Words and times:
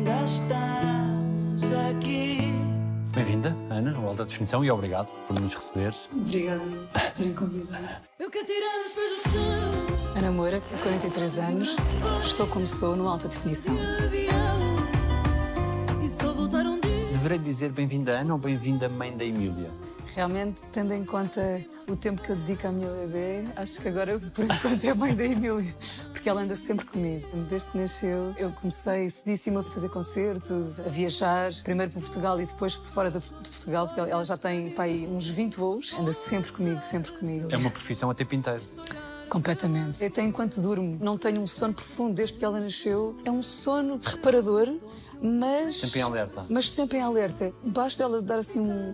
ainda 0.00 0.24
estamos 0.24 1.62
aqui. 1.90 2.38
Bem-vinda, 3.14 3.54
Ana, 3.68 3.94
ao 3.96 4.06
Alta 4.06 4.24
Definição 4.24 4.64
e 4.64 4.70
obrigado 4.70 5.08
por 5.26 5.38
nos 5.38 5.54
receberes. 5.54 6.08
Obrigada 6.12 6.60
por 6.92 7.00
terem 7.16 7.34
convidado. 7.34 7.84
Eu 8.18 8.30
quero 8.30 8.46
tirar 8.46 8.86
os 8.86 8.92
pés 8.92 9.10
do 9.10 9.30
chão. 9.30 10.16
Ana 10.16 10.32
Moura, 10.32 10.60
43 10.82 11.38
anos, 11.38 11.76
estou 12.22 12.46
como 12.46 12.66
sou 12.66 12.96
no 12.96 13.08
Alta 13.08 13.28
Definição. 13.28 13.76
Deverei 17.12 17.38
dizer 17.38 17.70
bem-vinda, 17.70 18.12
Ana, 18.12 18.32
ou 18.32 18.38
bem-vinda, 18.38 18.88
mãe 18.88 19.14
da 19.14 19.24
Emília? 19.24 19.70
Realmente, 20.14 20.60
tendo 20.72 20.92
em 20.92 21.04
conta 21.04 21.64
o 21.88 21.94
tempo 21.94 22.20
que 22.20 22.30
eu 22.30 22.36
dedico 22.36 22.66
à 22.66 22.72
minha 22.72 22.90
bebê, 22.90 23.44
acho 23.54 23.80
que 23.80 23.88
agora, 23.88 24.18
por 24.18 24.44
enquanto, 24.44 24.84
é 24.84 24.90
a 24.90 24.94
mãe 24.94 25.14
da 25.14 25.24
Emília. 25.24 25.74
Porque 26.12 26.28
ela 26.28 26.42
anda 26.42 26.56
sempre 26.56 26.84
comigo. 26.84 27.26
Desde 27.48 27.70
que 27.70 27.78
nasceu, 27.78 28.34
eu 28.36 28.50
comecei 28.52 29.08
cedíssima 29.08 29.60
a 29.60 29.62
fazer 29.62 29.88
concertos, 29.88 30.80
a 30.80 30.84
viajar, 30.84 31.52
primeiro 31.62 31.92
por 31.92 32.00
Portugal 32.00 32.40
e 32.40 32.46
depois 32.46 32.74
por 32.74 32.88
fora 32.88 33.10
de 33.10 33.20
Portugal, 33.20 33.86
porque 33.86 34.00
ela 34.00 34.24
já 34.24 34.36
tem 34.36 34.70
pai, 34.70 35.08
uns 35.10 35.28
20 35.28 35.56
voos. 35.56 35.96
Anda 35.98 36.12
sempre 36.12 36.50
comigo, 36.52 36.80
sempre 36.80 37.12
comigo. 37.12 37.48
É 37.50 37.56
uma 37.56 37.70
profissão 37.70 38.10
a 38.10 38.14
tempo 38.14 38.34
inteiro. 38.34 38.62
Completamente. 39.28 40.04
Até 40.04 40.22
enquanto 40.22 40.60
durmo, 40.60 40.98
não 41.00 41.16
tenho 41.16 41.40
um 41.40 41.46
sono 41.46 41.72
profundo 41.72 42.14
desde 42.14 42.36
que 42.36 42.44
ela 42.44 42.58
nasceu. 42.58 43.16
É 43.24 43.30
um 43.30 43.42
sono 43.42 44.00
reparador, 44.02 44.76
mas. 45.22 45.76
Sempre 45.76 46.00
em 46.00 46.02
alerta. 46.02 46.44
Mas 46.50 46.68
sempre 46.68 46.98
em 46.98 47.02
alerta. 47.02 47.52
Basta 47.62 48.02
ela 48.02 48.20
dar 48.20 48.40
assim 48.40 48.58
um. 48.58 48.92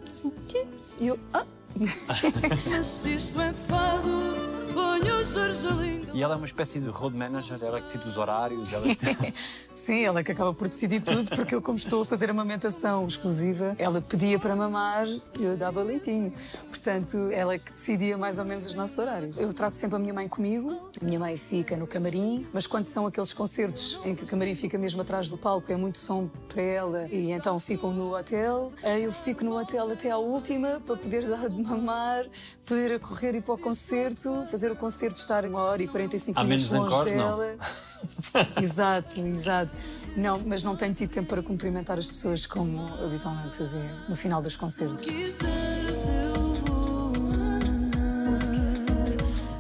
E 0.99 1.09
eu. 1.09 1.19
Ah! 1.33 1.45
E 6.17 6.23
ela 6.23 6.35
é 6.35 6.37
uma 6.37 6.47
espécie 6.47 6.81
de 6.81 6.89
road 6.89 7.15
manager, 7.15 7.59
ela 7.63 7.77
é 7.77 7.81
que 7.81 7.87
decide 7.87 8.09
os 8.09 8.17
horários, 8.17 8.73
ela 8.73 8.87
é 8.87 8.95
decide... 8.95 9.35
Sim, 9.71 10.05
ela 10.05 10.21
é 10.21 10.25
que 10.25 10.33
acaba 10.33 10.55
por 10.55 10.67
decidir 10.67 11.03
tudo, 11.03 11.29
porque 11.37 11.55
eu, 11.55 11.61
como 11.61 11.77
estou 11.77 12.03
a 12.03 12.05
fazer 12.07 12.31
amamentação 12.31 13.07
exclusiva, 13.07 13.77
ela 13.79 14.01
pedia 14.01 14.39
para 14.39 14.57
mamar 14.57 15.07
e 15.07 15.45
eu 15.45 15.57
dava 15.57 15.83
leitinho. 15.83 16.33
Portanto, 16.69 17.31
ela 17.31 17.55
é 17.55 17.59
que 17.59 17.71
decidia 17.71 18.17
mais 18.17 18.39
ou 18.39 18.47
menos 18.47 18.65
os 18.65 18.73
nossos 18.73 18.97
horários. 18.97 19.39
Eu 19.39 19.53
trago 19.53 19.75
sempre 19.75 19.97
a 19.97 19.99
minha 19.99 20.15
mãe 20.15 20.27
comigo, 20.27 20.91
a 21.01 21.05
minha 21.05 21.19
mãe 21.19 21.37
fica 21.37 21.77
no 21.77 21.87
camarim, 21.87 22.47
mas 22.51 22.67
quando 22.67 22.87
são 22.87 23.07
aqueles 23.07 23.35
concertos 23.35 24.01
em 24.05 24.15
que 24.15 24.25
o 24.25 24.27
camarim 24.27 24.55
fica 24.55 24.79
mesmo 24.79 25.03
atrás 25.03 25.29
do 25.29 25.37
palco, 25.37 25.71
é 25.71 25.77
muito 25.77 25.99
som 25.99 26.31
para 26.49 26.63
ela 26.63 27.09
e 27.11 27.31
então 27.31 27.61
ficam 27.61 27.93
no 27.93 28.17
hotel, 28.17 28.73
eu 29.03 29.13
fico 29.13 29.45
no 29.45 29.59
hotel 29.59 29.93
até 29.93 30.11
à 30.11 30.17
última 30.17 30.81
para 30.81 30.97
poder 30.97 31.29
dar 31.29 31.51
de 31.51 31.63
mamar, 31.63 32.25
poder 32.65 32.99
correr 33.01 33.35
e 33.35 33.39
ir 33.39 33.43
para 33.43 33.55
o 33.55 33.59
concerto, 33.59 34.45
fazer 34.47 34.66
o 34.73 34.77
concerto 34.77 35.21
estar 35.21 35.45
uma 35.45 35.61
hora 35.61 35.83
e 35.83 35.89
45 35.89 36.39
Há 36.39 36.45
minutos 36.45 36.71
menos 36.71 36.91
longe 36.91 36.95
encores, 36.95 37.15
não? 37.15 37.39
dela. 37.39 37.57
exato, 38.63 39.21
exato. 39.21 39.71
Não, 40.17 40.41
mas 40.45 40.63
não 40.63 40.77
tenho 40.77 40.95
tido 40.95 41.11
tempo 41.11 41.29
para 41.29 41.43
cumprimentar 41.43 41.99
as 41.99 42.09
pessoas 42.09 42.47
como 42.47 42.87
habitualmente 43.03 43.57
fazia 43.57 43.91
no 44.09 44.15
final 44.15 44.41
dos 44.41 44.57
concertos. 44.57 45.07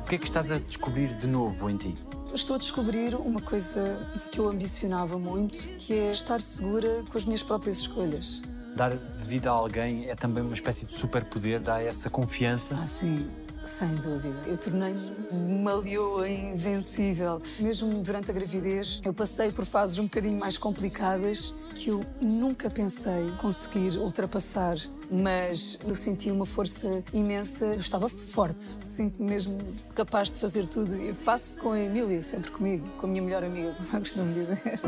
O 0.03 0.09
que 0.09 0.15
é 0.15 0.19
que 0.19 0.25
estás 0.25 0.51
a 0.53 0.59
descobrir 0.59 1.15
de 1.15 1.27
novo 1.27 1.69
em 1.69 1.77
ti? 1.77 1.99
Estou 2.33 2.57
a 2.57 2.59
descobrir 2.59 3.15
uma 3.15 3.41
coisa 3.41 3.99
que 4.31 4.39
eu 4.39 4.49
ambicionava 4.49 5.19
muito, 5.19 5.59
que 5.79 5.95
é 5.95 6.11
estar 6.11 6.41
segura 6.41 7.03
com 7.11 7.17
as 7.19 7.25
minhas 7.25 7.43
próprias 7.43 7.79
escolhas. 7.79 8.43
Dar 8.77 8.95
vida 9.17 9.51
a 9.51 9.55
alguém 9.55 10.09
é 10.09 10.15
também 10.15 10.45
uma 10.45 10.53
espécie 10.55 10.85
de 10.85 10.93
superpoder, 10.93 11.61
dá 11.63 11.83
essa 11.83 12.11
confiança. 12.11 12.79
Ah, 12.81 12.87
sim, 12.87 13.29
sem 13.67 13.95
dúvida. 13.97 14.37
Eu 14.47 14.57
tornei-me 14.57 15.01
uma 15.31 15.75
leoa 15.75 16.29
invencível. 16.29 17.43
Mesmo 17.59 18.03
durante 18.03 18.31
a 18.31 18.35
gravidez, 18.35 19.01
eu 19.05 19.13
passei 19.13 19.51
por 19.51 19.65
fases 19.65 19.99
um 19.99 20.05
bocadinho 20.05 20.39
mais 20.39 20.57
complicadas 20.57 21.53
que 21.75 21.91
eu 21.91 22.01
nunca 22.21 22.71
pensei 22.71 23.31
conseguir 23.39 23.99
ultrapassar. 23.99 24.77
Mas 25.11 25.79
eu 25.87 25.95
senti 25.95 26.31
uma 26.31 26.47
força 26.47 27.03
imensa. 27.13 27.67
Eu 27.67 27.81
estava 27.81 28.09
forte. 28.09 28.77
Sinto-me 28.81 29.29
mesmo 29.29 29.59
capaz 29.95 30.31
de 30.31 30.39
fazer 30.39 30.67
tudo. 30.67 30.95
Eu 30.95 31.15
faço 31.15 31.57
com 31.59 31.73
a 31.73 31.81
Emília, 31.81 32.23
sempre 32.23 32.51
comigo, 32.51 32.87
com 32.99 33.07
a 33.07 33.11
minha 33.11 33.23
melhor 33.23 33.45
amiga, 33.45 33.75
como 33.75 33.89
eu 33.93 34.01
costumo 34.01 34.33
dizer. 34.33 34.81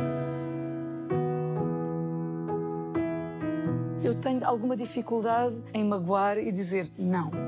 Eu 4.03 4.15
tenho 4.15 4.47
alguma 4.47 4.77
dificuldade 4.77 5.56
em 5.75 5.84
magoar 5.84 6.39
e 6.39 6.50
dizer 6.50 6.91
não. 6.97 7.47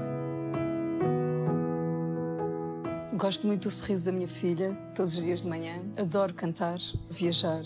Gosto 3.21 3.47
muito 3.47 3.69
do 3.69 3.71
sorriso 3.71 4.07
da 4.07 4.13
minha 4.13 4.27
filha, 4.27 4.75
todos 4.95 5.15
os 5.15 5.23
dias 5.23 5.43
de 5.43 5.47
manhã. 5.47 5.75
Adoro 5.99 6.33
cantar, 6.33 6.79
viajar. 7.11 7.61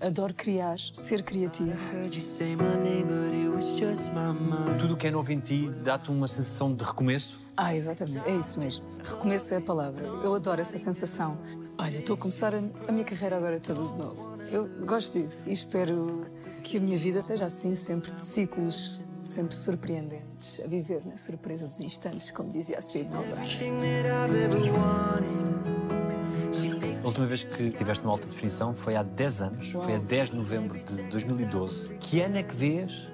Adoro 0.00 0.32
criar, 0.32 0.78
ser 0.94 1.22
criativa. 1.22 1.76
Tudo 4.78 4.94
o 4.94 4.96
que 4.96 5.06
é 5.06 5.10
novo 5.10 5.30
em 5.30 5.40
ti 5.40 5.68
dá-te 5.84 6.10
uma 6.10 6.26
sensação 6.26 6.74
de 6.74 6.82
recomeço. 6.82 7.38
Ah, 7.54 7.76
exatamente, 7.76 8.26
é 8.30 8.36
isso 8.36 8.58
mesmo. 8.58 8.86
Recomeço 9.04 9.52
é 9.52 9.58
a 9.58 9.60
palavra. 9.60 10.06
Eu 10.06 10.34
adoro 10.34 10.58
essa 10.58 10.78
sensação. 10.78 11.36
Olha, 11.76 11.98
estou 11.98 12.14
a 12.14 12.18
começar 12.18 12.54
a, 12.54 12.90
minha 12.90 13.04
carreira 13.04 13.36
agora 13.36 13.60
toda 13.60 13.92
de 13.92 13.98
novo. 13.98 14.38
Eu 14.50 14.66
gosto 14.86 15.20
disso 15.20 15.50
e 15.50 15.52
espero 15.52 16.24
que 16.64 16.78
a 16.78 16.80
minha 16.80 16.96
vida 16.96 17.22
seja 17.22 17.44
assim, 17.44 17.74
sempre 17.74 18.10
de 18.10 18.22
ciclos, 18.22 19.02
sempre 19.28 19.54
surpreendentes, 19.54 20.60
a 20.64 20.66
viver 20.66 21.02
na 21.04 21.16
surpresa 21.16 21.68
dos 21.68 21.80
instantes, 21.80 22.30
como 22.30 22.50
dizia 22.50 22.78
a 22.78 22.82
ever 24.36 24.72
wanted. 24.72 25.78
A 27.02 27.06
última 27.06 27.26
vez 27.26 27.44
que 27.44 27.64
estiveste 27.64 28.04
no 28.04 28.10
Alta 28.10 28.26
Definição 28.26 28.74
foi 28.74 28.96
há 28.96 29.02
10 29.02 29.42
anos, 29.42 29.70
foi 29.70 29.94
a 29.94 29.98
10 29.98 30.30
de 30.30 30.36
novembro 30.36 30.78
de 30.78 31.02
2012. 31.08 31.90
Que 31.98 32.20
ano 32.20 32.38
é 32.38 32.42
que 32.42 32.54
vês 32.54 33.10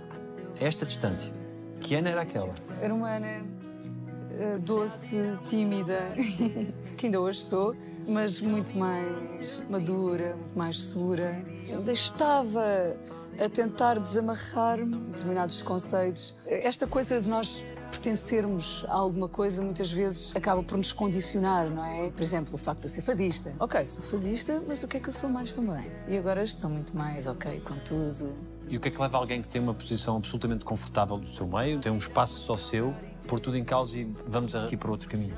a 0.61 0.65
esta 0.65 0.87
distância? 0.87 1.35
Que 1.81 1.95
ano 1.97 2.09
era 2.09 2.23
aquela? 2.23 2.55
Era 2.81 2.95
uma 2.95 3.11
Ana 3.11 3.27
eh, 3.27 4.57
doce, 4.63 5.17
tímida, 5.45 6.13
que 6.97 7.07
ainda 7.07 7.21
hoje 7.21 7.43
sou, 7.43 7.77
mas 8.07 8.41
muito 8.41 8.77
mais 8.77 9.63
madura, 9.69 10.35
muito 10.35 10.59
mais 10.59 10.81
segura. 10.81 11.45
Ainda 11.71 11.93
estava 11.93 12.97
a 13.39 13.49
tentar 13.49 13.99
desamarrar-me 13.99 14.97
determinados 15.11 15.63
conceitos. 15.63 16.35
Esta 16.47 16.87
coisa 16.87 17.21
de 17.21 17.29
nós 17.29 17.65
pertencermos 17.91 18.85
a 18.89 18.95
alguma 18.95 19.29
coisa 19.29 19.63
muitas 19.63 19.91
vezes 19.93 20.35
acaba 20.35 20.63
por 20.63 20.77
nos 20.77 20.93
condicionar, 20.93 21.71
não 21.71 21.85
é? 21.85 22.11
Por 22.11 22.23
exemplo, 22.23 22.55
o 22.55 22.59
facto 22.59 22.81
de 22.81 22.87
eu 22.87 22.91
ser 22.91 23.03
fadista. 23.03 23.55
Ok, 23.59 23.87
sou 23.87 24.03
fadista, 24.03 24.63
mas 24.67 24.83
o 24.83 24.89
que 24.89 24.97
é 24.97 25.01
que 25.01 25.09
eu 25.09 25.13
sou 25.13 25.31
mais 25.31 25.55
também? 25.55 25.87
E 26.09 26.17
agora 26.17 26.43
estou 26.43 26.69
muito 26.69 26.97
mais 26.97 27.27
ok 27.27 27.61
com 27.61 27.75
tudo. 27.79 28.35
E 28.69 28.77
o 28.77 28.81
que 28.81 28.89
é 28.89 28.91
que 28.91 29.01
leva 29.01 29.17
alguém 29.17 29.43
que 29.43 29.49
tem 29.49 29.61
uma 29.61 29.75
posição 29.75 30.17
absolutamente 30.17 30.65
confortável 30.65 31.19
do 31.19 31.29
seu 31.29 31.47
meio, 31.47 31.79
tem 31.79 31.93
um 31.93 31.99
espaço 31.99 32.41
só 32.41 32.57
seu, 32.57 32.95
pôr 33.29 33.39
tudo 33.39 33.57
em 33.57 33.65
causa 33.65 33.99
e 33.99 34.05
vamos 34.27 34.55
aqui 34.55 34.77
para 34.77 34.91
outro 34.91 35.09
caminho? 35.09 35.37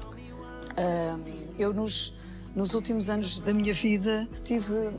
Eu, 1.59 1.73
nos, 1.75 2.15
nos 2.55 2.75
últimos 2.75 3.11
anos 3.11 3.41
da 3.41 3.53
minha 3.53 3.75
vida, 3.75 4.29
tive 4.45 4.91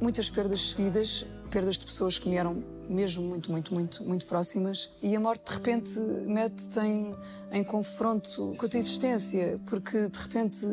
muitas 0.00 0.30
perdas 0.30 0.72
seguidas, 0.72 1.26
perdas 1.50 1.76
de 1.76 1.84
pessoas 1.84 2.18
que 2.18 2.28
me 2.28 2.36
eram 2.36 2.62
mesmo 2.88 3.22
muito, 3.22 3.50
muito, 3.50 3.74
muito, 3.74 4.04
muito 4.04 4.26
próximas. 4.26 4.90
E 5.02 5.14
a 5.14 5.20
morte, 5.20 5.44
de 5.46 5.52
repente, 5.52 5.98
mete-te 6.00 6.80
em, 6.80 7.14
em 7.52 7.64
confronto 7.64 8.52
com 8.56 8.66
a 8.66 8.68
tua 8.68 8.78
existência, 8.78 9.58
porque, 9.66 10.08
de 10.08 10.18
repente, 10.18 10.66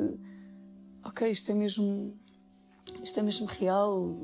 ok, 1.03 1.29
isto 1.29 1.51
é 1.51 1.55
mesmo, 1.55 2.13
isto 3.03 3.19
é 3.19 3.23
mesmo 3.23 3.45
real. 3.45 4.15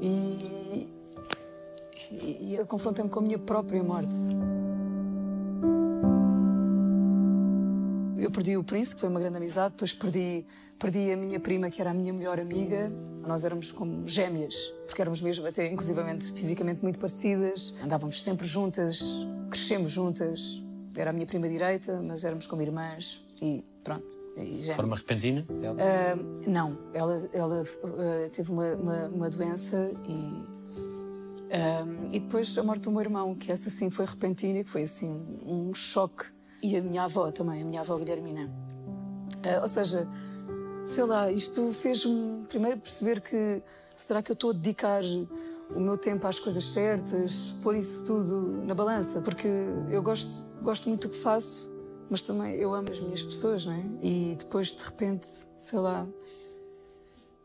E, 0.00 0.88
e, 2.10 2.38
e 2.40 2.54
eu 2.56 2.66
confrontei-me 2.66 3.10
com 3.10 3.18
a 3.18 3.22
minha 3.22 3.38
própria 3.38 3.82
morte. 3.82 4.14
Eu 8.16 8.30
perdi 8.30 8.56
o 8.56 8.62
Príncipe, 8.62 8.94
que 8.94 9.00
foi 9.00 9.10
uma 9.10 9.18
grande 9.18 9.36
amizade, 9.36 9.74
depois 9.74 9.92
perdi, 9.92 10.46
perdi 10.82 11.12
a 11.12 11.16
minha 11.16 11.38
prima, 11.38 11.70
que 11.70 11.80
era 11.80 11.92
a 11.92 11.94
minha 11.94 12.12
melhor 12.12 12.40
amiga. 12.40 12.90
Nós 13.24 13.44
éramos 13.44 13.70
como 13.70 14.06
gêmeas, 14.08 14.54
porque 14.84 15.00
éramos 15.00 15.22
mesmo 15.22 15.46
até 15.46 15.70
inclusivamente 15.70 16.32
fisicamente 16.32 16.82
muito 16.82 16.98
parecidas. 16.98 17.72
Andávamos 17.80 18.20
sempre 18.20 18.44
juntas, 18.44 19.00
crescemos 19.48 19.92
juntas. 19.92 20.60
Era 20.96 21.10
a 21.10 21.12
minha 21.12 21.24
prima 21.24 21.48
direita, 21.48 22.02
mas 22.04 22.24
éramos 22.24 22.48
como 22.48 22.62
irmãs 22.62 23.24
e 23.40 23.64
pronto. 23.84 24.04
E 24.36 24.56
De 24.56 24.74
forma 24.74 24.96
repentina? 24.96 25.46
Ah, 25.78 26.16
não, 26.48 26.76
ela, 26.92 27.30
ela 27.32 27.62
ah, 27.62 28.28
teve 28.30 28.50
uma, 28.50 28.74
uma, 28.74 29.08
uma 29.08 29.30
doença 29.30 29.92
e, 30.08 30.44
ah, 31.52 31.86
e 32.10 32.18
depois 32.18 32.58
a 32.58 32.62
morte 32.64 32.82
do 32.82 32.90
meu 32.90 33.02
irmão, 33.02 33.36
que 33.36 33.52
essa 33.52 33.70
sim 33.70 33.88
foi 33.88 34.04
repentina 34.04 34.58
e 34.58 34.64
que 34.64 34.70
foi 34.70 34.82
assim 34.82 35.22
um 35.46 35.72
choque. 35.72 36.26
E 36.60 36.76
a 36.76 36.82
minha 36.82 37.04
avó 37.04 37.30
também, 37.30 37.62
a 37.62 37.64
minha 37.64 37.82
avó 37.82 37.96
Guilhermina. 37.96 38.50
Ou 39.60 39.68
seja, 39.68 40.08
sei 40.84 41.04
lá, 41.04 41.30
isto 41.30 41.72
fez-me 41.72 42.44
primeiro 42.46 42.78
perceber 42.78 43.20
que 43.20 43.62
será 43.96 44.22
que 44.22 44.30
eu 44.30 44.34
estou 44.34 44.50
a 44.50 44.52
dedicar 44.52 45.02
o 45.74 45.80
meu 45.80 45.96
tempo 45.96 46.26
às 46.26 46.38
coisas 46.38 46.64
certas, 46.64 47.54
pôr 47.62 47.76
isso 47.76 48.04
tudo 48.04 48.62
na 48.64 48.74
balança, 48.74 49.20
porque 49.20 49.48
eu 49.90 50.02
gosto, 50.02 50.30
gosto 50.62 50.88
muito 50.88 51.08
do 51.08 51.12
que 51.12 51.18
faço, 51.18 51.72
mas 52.10 52.20
também 52.22 52.56
eu 52.56 52.74
amo 52.74 52.90
as 52.90 53.00
minhas 53.00 53.22
pessoas, 53.22 53.64
não 53.64 53.72
é? 53.72 53.84
E 54.02 54.36
depois 54.38 54.74
de 54.74 54.82
repente, 54.82 55.26
sei 55.56 55.78
lá, 55.78 56.06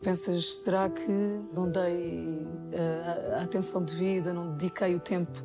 Pensas, 0.02 0.58
será 0.58 0.90
que 0.90 1.12
não 1.56 1.70
dei 1.72 2.48
uh, 2.72 3.36
a 3.40 3.42
atenção 3.42 3.84
devida, 3.84 4.32
não 4.32 4.52
dediquei 4.56 4.96
o 4.96 5.00
tempo 5.00 5.44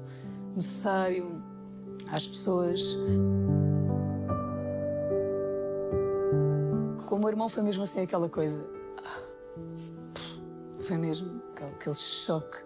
necessário 0.54 1.42
às 2.10 2.28
pessoas? 2.28 2.98
Com 7.12 7.16
o 7.16 7.18
meu 7.18 7.28
irmão 7.28 7.46
foi 7.46 7.62
mesmo 7.62 7.82
assim 7.82 8.00
aquela 8.00 8.26
coisa. 8.26 8.66
Foi 10.80 10.96
mesmo 10.96 11.42
aquele 11.54 11.94
choque. 11.94 12.56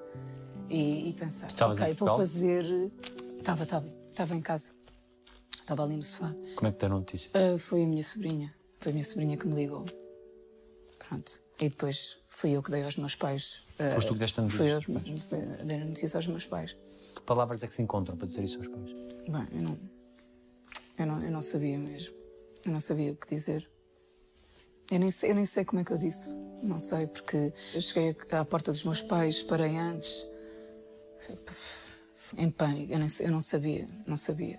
E, 0.71 1.09
e 1.09 1.13
pensar, 1.15 1.49
Estavas 1.49 1.81
ok, 1.81 1.95
vou 1.95 2.17
fazer. 2.17 2.65
Estava, 3.39 3.65
estava, 3.65 3.93
estava 4.09 4.37
em 4.37 4.41
casa. 4.41 4.71
Estava 5.51 5.83
ali 5.83 5.97
no 5.97 6.05
sofá. 6.05 6.33
Como 6.55 6.69
é 6.69 6.71
que 6.71 6.79
deram 6.79 6.99
notícia? 6.99 7.29
Uh, 7.35 7.59
foi 7.59 7.83
a 7.83 7.87
minha 7.89 8.05
sobrinha. 8.05 8.55
Foi 8.79 8.91
a 8.91 8.93
minha 8.93 9.05
sobrinha 9.05 9.37
que 9.37 9.49
me 9.49 9.55
ligou. 9.57 9.85
Pronto. 10.97 11.41
E 11.59 11.69
depois 11.69 12.17
fui 12.29 12.53
eu 12.53 12.63
que 12.63 12.71
dei 12.71 12.85
aos 12.85 12.97
meus 12.99 13.17
pais. 13.17 13.65
uh, 13.81 13.95
Foste 13.95 14.07
tu 14.07 14.13
que 14.15 14.21
deste 14.21 14.39
a 14.39 14.45
notícia 14.45 14.81
Fui 14.81 14.97
eu 14.97 15.01
que 15.01 15.65
dei 15.65 15.81
a 15.81 15.85
notícia 15.85 16.19
aos 16.19 16.27
meus 16.29 16.47
pais. 16.47 16.77
Que 17.17 17.23
palavras 17.23 17.65
é 17.65 17.67
que 17.67 17.75
se 17.75 17.83
encontram 17.83 18.17
para 18.17 18.29
dizer 18.29 18.45
isso 18.45 18.59
aos 18.59 18.69
pais? 18.69 18.93
Bem, 19.29 19.49
eu 19.59 19.63
não, 19.63 19.79
eu 21.01 21.07
não, 21.07 21.21
eu 21.21 21.33
não 21.33 21.41
sabia 21.41 21.77
mesmo. 21.77 22.15
Eu 22.65 22.71
não 22.71 22.79
sabia 22.79 23.11
o 23.11 23.17
que 23.17 23.27
dizer. 23.27 23.69
Eu 24.91 25.01
nem, 25.01 25.11
sei, 25.11 25.31
eu 25.31 25.35
nem 25.35 25.45
sei 25.45 25.65
como 25.65 25.81
é 25.81 25.85
que 25.85 25.93
eu 25.93 25.99
disse. 25.99 26.37
Não 26.63 26.79
sei, 26.79 27.07
porque 27.07 27.53
eu 27.75 27.81
cheguei 27.81 28.17
à 28.31 28.45
porta 28.45 28.71
dos 28.71 28.85
meus 28.85 29.03
pais, 29.03 29.43
parei 29.43 29.77
antes. 29.77 30.27
Em 32.39 32.51
pânico. 32.51 32.93
Eu, 32.93 32.99
nem, 32.99 33.09
eu 33.21 33.31
não 33.31 33.41
sabia, 33.41 33.87
não 34.07 34.17
sabia. 34.17 34.59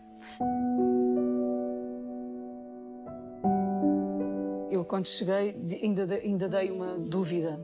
Eu, 4.69 4.83
quando 4.83 5.07
cheguei, 5.07 5.55
ainda, 5.81 6.15
ainda 6.15 6.49
dei 6.49 6.71
uma 6.71 6.97
dúvida. 6.97 7.59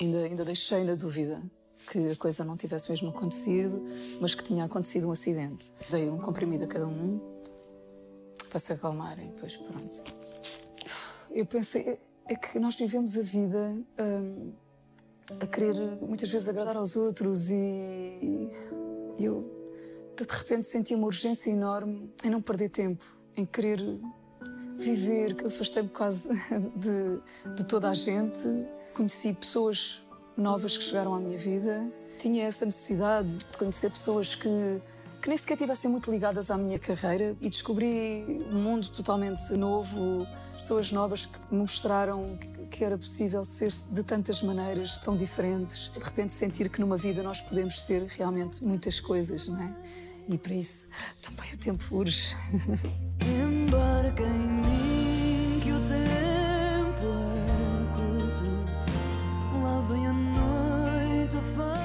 Ainda, 0.00 0.18
ainda 0.18 0.44
deixei 0.44 0.84
na 0.84 0.94
dúvida 0.94 1.42
que 1.90 2.10
a 2.10 2.16
coisa 2.16 2.44
não 2.44 2.56
tivesse 2.56 2.90
mesmo 2.90 3.10
acontecido, 3.10 3.82
mas 4.20 4.34
que 4.34 4.42
tinha 4.42 4.64
acontecido 4.64 5.08
um 5.08 5.12
acidente. 5.12 5.72
Dei 5.90 6.08
um 6.08 6.18
comprimido 6.18 6.64
a 6.64 6.66
cada 6.66 6.86
um 6.86 7.20
para 8.48 8.58
se 8.58 8.72
acalmarem, 8.72 9.30
depois 9.30 9.56
pronto. 9.56 10.02
Eu 11.36 11.44
pensei, 11.44 11.98
é 12.26 12.34
que 12.34 12.58
nós 12.58 12.76
vivemos 12.76 13.14
a 13.14 13.20
vida 13.20 13.76
hum, 14.00 14.52
a 15.38 15.46
querer 15.46 15.76
muitas 16.00 16.30
vezes 16.30 16.48
agradar 16.48 16.78
aos 16.78 16.96
outros 16.96 17.50
e 17.50 18.50
eu 19.18 19.44
de 20.16 20.24
repente 20.26 20.66
senti 20.66 20.94
uma 20.94 21.04
urgência 21.04 21.50
enorme 21.50 22.10
em 22.24 22.30
não 22.30 22.40
perder 22.40 22.70
tempo, 22.70 23.04
em 23.36 23.44
querer 23.44 23.78
viver, 24.78 25.34
que 25.34 25.46
afastei-me 25.46 25.90
quase 25.90 26.26
de, 26.74 27.54
de 27.54 27.66
toda 27.66 27.90
a 27.90 27.92
gente. 27.92 28.40
Conheci 28.94 29.34
pessoas 29.34 30.02
novas 30.38 30.78
que 30.78 30.84
chegaram 30.84 31.14
à 31.14 31.20
minha 31.20 31.36
vida. 31.36 31.86
Tinha 32.18 32.46
essa 32.46 32.64
necessidade 32.64 33.36
de 33.36 33.58
conhecer 33.58 33.90
pessoas 33.90 34.34
que, 34.34 34.80
que 35.26 35.30
nem 35.30 35.36
sequer 35.36 35.54
estivessem 35.54 35.90
muito 35.90 36.08
ligadas 36.08 36.52
à 36.52 36.56
minha 36.56 36.78
carreira 36.78 37.36
e 37.40 37.50
descobri 37.50 38.46
um 38.48 38.62
mundo 38.62 38.88
totalmente 38.90 39.52
novo, 39.54 40.24
pessoas 40.52 40.92
novas 40.92 41.26
que 41.26 41.52
mostraram 41.52 42.38
que, 42.40 42.46
que 42.76 42.84
era 42.84 42.96
possível 42.96 43.42
ser 43.42 43.72
de 43.90 44.04
tantas 44.04 44.40
maneiras, 44.40 45.00
tão 45.00 45.16
diferentes. 45.16 45.90
De 45.92 45.98
repente 45.98 46.32
sentir 46.32 46.68
que 46.68 46.80
numa 46.80 46.96
vida 46.96 47.24
nós 47.24 47.40
podemos 47.40 47.82
ser 47.82 48.04
realmente 48.04 48.62
muitas 48.62 49.00
coisas, 49.00 49.48
não 49.48 49.60
é? 49.60 49.74
E 50.28 50.38
para 50.38 50.54
isso 50.54 50.86
também 51.20 51.52
o 51.54 51.58
tempo 51.58 51.84
urge. 51.96 52.32
Embarca 53.26 54.22
em 54.22 54.46
mim 54.62 54.75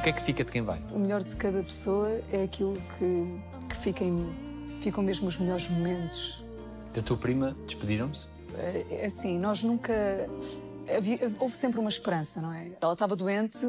O 0.02 0.04
que 0.04 0.10
é 0.10 0.14
que 0.14 0.24
fica 0.24 0.44
de 0.44 0.52
quem 0.52 0.64
vai? 0.64 0.82
O 0.92 0.98
melhor 0.98 1.24
de 1.24 1.36
cada 1.36 1.62
pessoa 1.62 2.10
é 2.34 2.42
aquilo 2.42 2.74
que, 2.98 3.40
que 3.70 3.78
fica 3.84 4.04
em 4.04 4.12
mim. 4.12 4.80
Ficam 4.82 5.04
mesmo 5.04 5.28
os 5.28 5.38
melhores 5.38 5.70
momentos. 5.70 6.44
Da 6.92 7.04
tua 7.04 7.16
prima, 7.16 7.56
despediram-se? 7.68 8.28
É 8.58 9.04
é 9.04 9.06
assim, 9.06 9.38
nós 9.38 9.62
nunca. 9.62 9.94
houve 11.40 11.56
sempre 11.56 11.80
uma 11.80 11.90
esperança, 11.92 12.42
não 12.42 12.52
é? 12.52 12.72
Ela 12.82 12.94
estava 12.94 13.16
doente, 13.16 13.60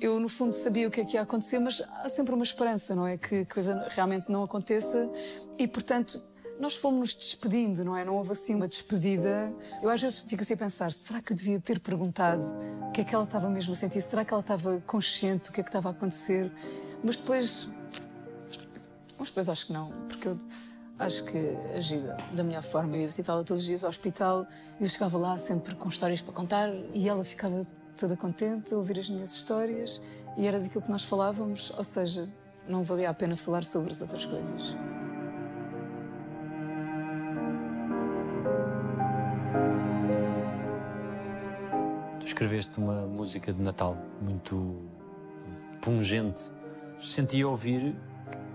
eu 0.00 0.20
no 0.20 0.28
fundo 0.28 0.52
sabia 0.52 0.86
o 0.86 0.90
que 0.90 1.00
é 1.00 1.04
que 1.04 1.16
ia 1.16 1.22
acontecer, 1.22 1.58
mas 1.58 1.82
há 2.04 2.08
sempre 2.08 2.32
uma 2.32 2.44
esperança, 2.44 2.94
não 2.94 3.04
é? 3.04 3.18
Que 3.18 3.40
a 3.40 3.44
coisa 3.46 3.84
realmente 3.90 4.30
não 4.30 4.44
aconteça 4.44 5.10
e, 5.58 5.66
portanto, 5.66 6.22
nós 6.62 6.76
fomos-nos 6.76 7.12
despedindo, 7.12 7.84
não 7.84 7.96
é? 7.96 8.04
Não 8.04 8.14
houve 8.14 8.30
assim 8.30 8.54
uma 8.54 8.68
despedida. 8.68 9.52
Eu 9.82 9.90
às 9.90 10.00
vezes 10.00 10.20
fico 10.20 10.42
assim 10.42 10.54
a 10.54 10.56
pensar: 10.56 10.92
será 10.92 11.20
que 11.20 11.32
eu 11.32 11.36
devia 11.36 11.58
ter 11.58 11.80
perguntado 11.80 12.44
o 12.88 12.92
que 12.92 13.00
é 13.00 13.04
que 13.04 13.12
ela 13.12 13.24
estava 13.24 13.50
mesmo 13.50 13.72
a 13.72 13.74
sentir? 13.74 14.00
Será 14.00 14.24
que 14.24 14.32
ela 14.32 14.42
estava 14.42 14.80
consciente 14.86 15.50
do 15.50 15.52
que 15.52 15.60
é 15.60 15.64
que 15.64 15.68
estava 15.68 15.88
a 15.88 15.90
acontecer? 15.90 16.52
Mas 17.02 17.16
depois 17.16 17.68
mas 19.18 19.28
depois 19.28 19.48
acho 19.48 19.66
que 19.66 19.72
não, 19.72 19.90
porque 20.08 20.28
eu 20.28 20.38
acho 21.00 21.24
que 21.24 21.36
agi 21.76 22.00
da, 22.32 22.44
melhor 22.44 22.62
forma. 22.62 22.94
Eu 22.94 23.00
ia 23.00 23.06
visitá-la 23.08 23.42
todos 23.42 23.62
os 23.62 23.66
dias 23.66 23.82
ao 23.82 23.90
hospital, 23.90 24.46
eu 24.80 24.88
chegava 24.88 25.18
lá 25.18 25.36
sempre 25.38 25.74
com 25.74 25.88
histórias 25.88 26.22
para 26.22 26.32
contar 26.32 26.68
e 26.94 27.08
ela 27.08 27.24
ficava 27.24 27.66
toda 27.96 28.16
contente 28.16 28.72
a 28.72 28.76
ouvir 28.76 29.00
as 29.00 29.08
minhas 29.08 29.34
histórias 29.34 30.00
e 30.36 30.46
era 30.46 30.60
daquilo 30.60 30.82
que 30.82 30.90
nós 30.92 31.02
falávamos, 31.02 31.72
ou 31.76 31.82
seja, 31.82 32.28
não 32.68 32.84
valia 32.84 33.10
a 33.10 33.14
pena 33.14 33.36
falar 33.36 33.64
sobre 33.64 33.90
as 33.90 34.00
outras 34.00 34.24
coisas. 34.24 34.76
Escreveste 42.42 42.78
uma 42.78 43.06
música 43.06 43.52
de 43.52 43.60
Natal 43.60 43.96
muito 44.20 44.82
pungente. 45.80 46.50
Sentia 46.98 47.48
ouvir 47.48 47.94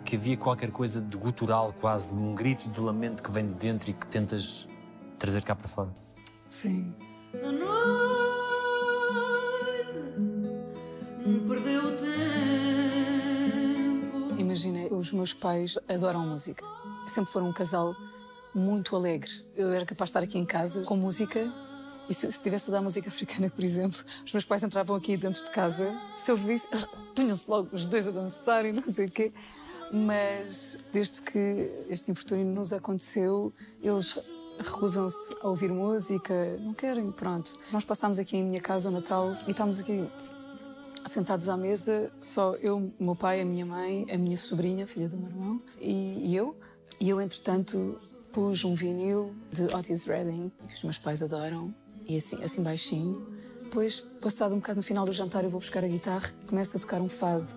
que 0.04 0.18
havia 0.18 0.36
qualquer 0.36 0.72
coisa 0.72 1.00
de 1.02 1.16
gutural, 1.16 1.74
quase 1.80 2.14
um 2.14 2.36
grito 2.36 2.68
de 2.68 2.82
lamento 2.82 3.24
que 3.24 3.32
vem 3.32 3.46
de 3.46 3.54
dentro 3.54 3.90
e 3.90 3.94
que 3.94 4.06
tentas 4.08 4.68
trazer 5.18 5.42
cá 5.42 5.56
para 5.56 5.70
fora. 5.70 5.96
Sim. 6.50 6.94
A 7.42 7.50
noite 7.50 7.70
perdeu 11.48 11.86
o 11.86 11.92
tempo. 11.92 12.12
Imagina, 14.38 14.94
os 14.94 15.14
meus 15.14 15.34
pais 15.34 15.80
adoram 15.88 16.28
música. 16.28 16.66
Sempre 17.08 17.32
foram 17.32 17.48
um 17.48 17.54
casal 17.54 17.96
muito 18.54 18.98
alegre. 18.98 19.32
Eu 19.56 19.72
era 19.72 19.86
capaz 19.86 20.10
de 20.10 20.12
estar 20.12 20.24
aqui 20.24 20.38
em 20.38 20.46
casa 20.46 20.82
com 20.82 20.98
música 20.98 21.50
e 22.10 22.14
se, 22.14 22.22
se 22.22 22.28
estivesse 22.28 22.70
a 22.70 22.74
dar 22.74 22.82
música 22.82 23.10
africana, 23.10 23.50
por 23.50 23.64
exemplo, 23.64 24.00
os 24.26 24.32
meus 24.32 24.46
pais 24.46 24.64
entravam 24.64 24.96
aqui 24.96 25.18
dentro 25.18 25.44
de 25.44 25.52
casa, 25.52 25.94
se 26.20 26.32
eu 26.32 26.38
visse, 26.38 26.68
punham-se 27.16 27.50
logo 27.50 27.70
os 27.74 27.86
dois 27.86 28.08
a 28.08 28.12
dançar 28.12 28.66
e 28.66 28.72
não 28.72 28.84
sei 28.84 29.06
o 29.06 29.12
quê. 29.12 29.32
Mas 29.92 30.78
desde 30.92 31.22
que 31.22 31.70
este 31.90 32.12
infortúnio 32.12 32.46
nos 32.46 32.74
aconteceu, 32.74 33.54
eles 33.82 34.20
recusam-se 34.60 35.36
a 35.42 35.48
ouvir 35.48 35.72
música, 35.72 36.58
não 36.60 36.74
querem, 36.74 37.12
pronto. 37.12 37.54
Nós 37.72 37.86
passámos 37.86 38.20
aqui 38.20 38.38
em 38.38 38.44
minha 38.44 38.62
casa 38.62 38.90
o 38.90 38.92
Natal 38.92 39.34
e 39.48 39.52
estamos 39.52 39.80
aqui 39.80 40.10
sentados 41.06 41.48
à 41.48 41.56
mesa, 41.56 42.10
só 42.20 42.56
eu, 42.56 42.92
meu 43.00 43.16
pai, 43.16 43.42
a 43.42 43.46
minha 43.46 43.66
mãe, 43.66 44.06
a 44.12 44.18
minha 44.18 44.36
sobrinha, 44.36 44.86
filha 44.86 45.08
do 45.08 45.18
meu 45.18 45.30
irmão, 45.30 45.62
e, 45.80 46.30
e 46.30 46.36
eu. 46.36 46.58
E 47.00 47.10
eu, 47.10 47.22
entretanto, 47.22 48.00
pus 48.34 48.64
um 48.64 48.76
vinil 48.76 49.34
de 49.52 49.64
Otis 49.74 50.04
Redding, 50.04 50.52
que 50.68 50.74
os 50.74 50.84
meus 50.84 50.98
pais 50.98 51.22
adoram, 51.24 51.74
e 52.08 52.16
assim, 52.16 52.44
assim 52.44 52.64
baixinho. 52.64 53.28
Depois, 53.64 54.00
passado 54.22 54.54
um 54.56 54.60
bocado 54.60 54.78
no 54.78 54.84
final 54.84 55.06
do 55.06 55.12
jantar, 55.12 55.44
eu 55.44 55.50
vou 55.50 55.60
buscar 55.60 55.84
a 55.84 55.88
guitarra, 55.88 56.34
começo 56.48 56.78
a 56.78 56.80
tocar 56.80 57.02
um 57.02 57.10
fado 57.10 57.48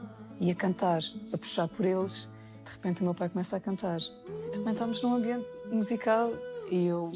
e 0.40 0.50
a 0.50 0.54
cantar, 0.54 1.00
a 1.32 1.38
puxar 1.38 1.68
por 1.68 1.86
eles. 1.86 2.28
De 2.64 2.72
repente, 2.72 3.00
o 3.00 3.04
meu 3.04 3.14
pai 3.14 3.28
começa 3.28 3.56
a 3.56 3.60
cantar. 3.60 4.00
Repente, 4.52 4.72
estamos 4.72 5.02
num 5.02 5.14
ambiente 5.14 5.46
musical 5.70 6.32
e 6.70 6.86
eu 6.86 7.12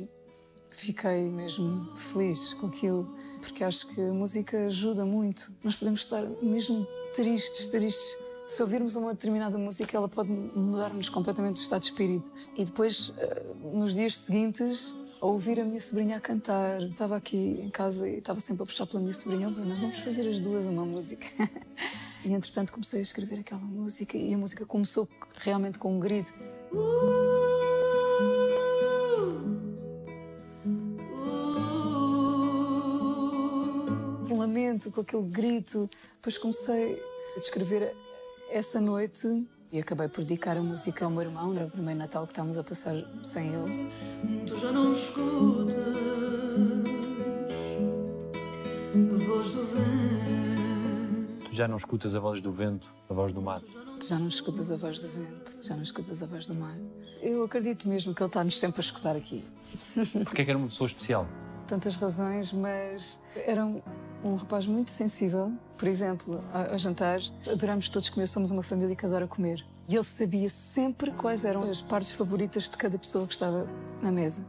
fiquei 0.71 1.29
mesmo 1.29 1.97
feliz 1.97 2.55
com 2.55 2.67
aquilo, 2.67 3.15
porque 3.41 3.65
acho 3.65 3.87
que 3.89 4.01
a 4.01 4.13
música 4.13 4.67
ajuda 4.67 5.05
muito. 5.05 5.53
Nós 5.63 5.75
podemos 5.75 6.01
estar 6.01 6.23
mesmo 6.43 6.87
tristes, 7.15 7.67
tristes. 7.69 8.17
Se 8.47 8.63
ouvirmos 8.63 8.95
uma 8.95 9.15
determinada 9.15 9.57
música, 9.57 9.97
ela 9.97 10.09
pode 10.09 10.31
mudar-nos 10.31 11.09
completamente 11.09 11.61
o 11.61 11.63
estado 11.63 11.81
de 11.81 11.87
espírito. 11.87 12.31
E 12.57 12.65
depois, 12.65 13.13
eh, 13.17 13.43
nos 13.73 13.95
dias 13.95 14.17
seguintes, 14.17 14.95
a 15.25 15.27
ouvir 15.27 15.59
a 15.59 15.65
minha 15.65 15.81
sobrinha 15.81 16.19
a 16.19 16.21
cantar. 16.21 16.83
Estava 16.83 17.17
aqui 17.17 17.59
em 17.63 17.71
casa 17.71 18.07
e 18.07 18.19
estava 18.19 18.39
sempre 18.41 18.63
a 18.63 18.67
puxar 18.67 18.87
pela 18.87 19.01
minha 19.01 19.13
sobrinha. 19.13 19.49
Oh, 19.49 19.51
Bruna, 19.51 19.75
vamos 19.75 19.99
fazer 20.01 20.29
as 20.29 20.39
duas 20.39 20.67
uma 20.67 20.85
música. 20.85 21.27
E 22.27 22.33
entretanto 22.33 22.73
comecei 22.73 23.01
a 23.01 23.03
escrever 23.03 23.41
aquela 23.41 23.61
música 23.61 24.17
e 24.17 24.33
a 24.33 24.39
música 24.39 24.65
começou 24.65 25.07
realmente 25.37 25.79
com 25.79 25.95
um 25.95 26.01
grito. 26.01 26.33
um 34.31 34.39
lamento, 34.39 34.91
com 34.91 35.03
aquele 35.03 35.25
grito. 35.25 35.87
Depois 36.15 36.39
comecei 36.39 36.99
a 37.37 37.39
descrever 37.39 37.95
essa 38.51 38.81
noite 38.81 39.47
e 39.75 39.81
acabei 39.81 40.07
por 40.07 40.23
dedicar 40.23 40.57
a 40.57 40.63
música 40.63 41.05
ao 41.05 41.11
meu 41.11 41.23
irmão, 41.23 41.53
no 41.53 41.69
primeiro 41.69 41.99
Natal 41.99 42.25
que 42.29 42.33
estávamos 42.33 42.57
a 42.57 42.63
passar 42.63 42.95
sem 43.25 43.53
ele. 43.53 43.93
Tu 44.47 44.55
já 44.55 44.71
não 44.71 44.93
escutas 44.93 45.75
A 48.95 49.17
voz 49.27 49.51
do 49.51 49.65
vento. 49.65 51.49
Tu 51.49 51.57
já 51.57 51.67
não 51.67 51.77
escutas 51.77 52.15
a 52.15 52.21
voz 52.21 52.41
do 52.41 52.53
vento, 52.53 52.89
a 53.11 53.15
voz 53.15 53.33
do 53.33 53.43
mar. 53.43 53.61
Tu 53.99 54.07
já 54.07 54.17
não 54.17 54.29
escutas 54.29 54.71
a 54.71 54.77
voz 54.77 55.01
do 55.01 55.09
vento, 55.09 55.59
tu 55.59 55.67
já 55.67 55.75
não 55.75 55.83
escutas 55.83 56.23
a 56.23 56.27
voz 56.27 56.47
do 56.47 56.55
mar. 56.55 56.79
Eu 57.21 57.43
acredito 57.43 57.89
mesmo 57.89 58.15
que 58.15 58.23
ele 58.23 58.29
está-nos 58.29 58.57
sempre 58.57 58.79
a 58.79 58.85
escutar 58.85 59.17
aqui. 59.17 59.45
Porquê 60.23 60.43
é 60.43 60.45
que 60.45 60.51
era 60.53 60.59
uma 60.59 60.69
pessoa 60.69 60.87
especial? 60.87 61.27
Tantas 61.67 61.97
razões, 61.97 62.53
mas 62.53 63.19
era 63.35 63.67
um, 63.67 63.83
um 64.25 64.35
rapaz 64.37 64.67
muito 64.67 64.91
sensível. 64.91 65.53
Por 65.77 65.87
exemplo, 65.87 66.43
ao 66.53 66.79
jantar, 66.79 67.21
adoramos 67.51 67.89
todos 67.89 68.09
comer, 68.09 68.27
somos 68.27 68.51
uma 68.51 68.63
família 68.63 68.97
que 68.97 69.05
adora 69.05 69.27
comer. 69.27 69.65
E 69.87 69.95
ele 69.95 70.05
sabia 70.05 70.49
sempre 70.49 71.11
quais 71.11 71.45
eram 71.45 71.63
as 71.69 71.83
partes 71.83 72.13
favoritas 72.13 72.65
de 72.65 72.77
cada 72.77 72.99
pessoa 72.99 73.27
que 73.27 73.35
estava 73.35 73.69
na 74.01 74.11
mesa. 74.11 74.43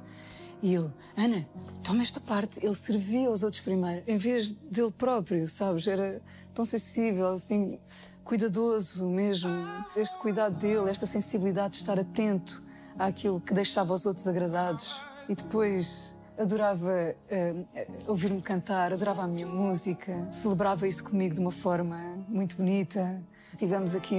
E 0.63 0.73
ele, 0.73 0.89
Ana, 1.17 1.45
toma 1.83 2.01
esta 2.01 2.21
parte. 2.21 2.65
Ele 2.65 2.73
servia 2.73 3.27
aos 3.27 3.43
outros 3.43 3.61
primeiro, 3.61 4.01
em 4.07 4.17
vez 4.17 4.51
dele 4.51 4.91
próprio, 4.91 5.45
sabes? 5.47 5.85
Era 5.87 6.21
tão 6.53 6.63
sensível, 6.63 7.27
assim, 7.27 7.77
cuidadoso 8.23 9.05
mesmo. 9.05 9.51
Este 9.95 10.17
cuidado 10.17 10.55
dele, 10.55 10.89
esta 10.89 11.05
sensibilidade 11.05 11.71
de 11.71 11.77
estar 11.77 11.99
atento 11.99 12.63
àquilo 12.97 13.41
que 13.41 13.53
deixava 13.53 13.93
os 13.93 14.05
outros 14.05 14.25
agradados. 14.27 14.99
E 15.27 15.35
depois 15.35 16.14
adorava 16.37 17.15
uh, 17.31 18.09
ouvir-me 18.11 18.41
cantar, 18.41 18.93
adorava 18.93 19.23
a 19.23 19.27
minha 19.27 19.47
música, 19.47 20.29
celebrava 20.31 20.87
isso 20.87 21.03
comigo 21.03 21.35
de 21.35 21.41
uma 21.41 21.51
forma 21.51 21.97
muito 22.27 22.57
bonita. 22.57 23.21
Tivemos 23.57 23.95
aqui 23.95 24.15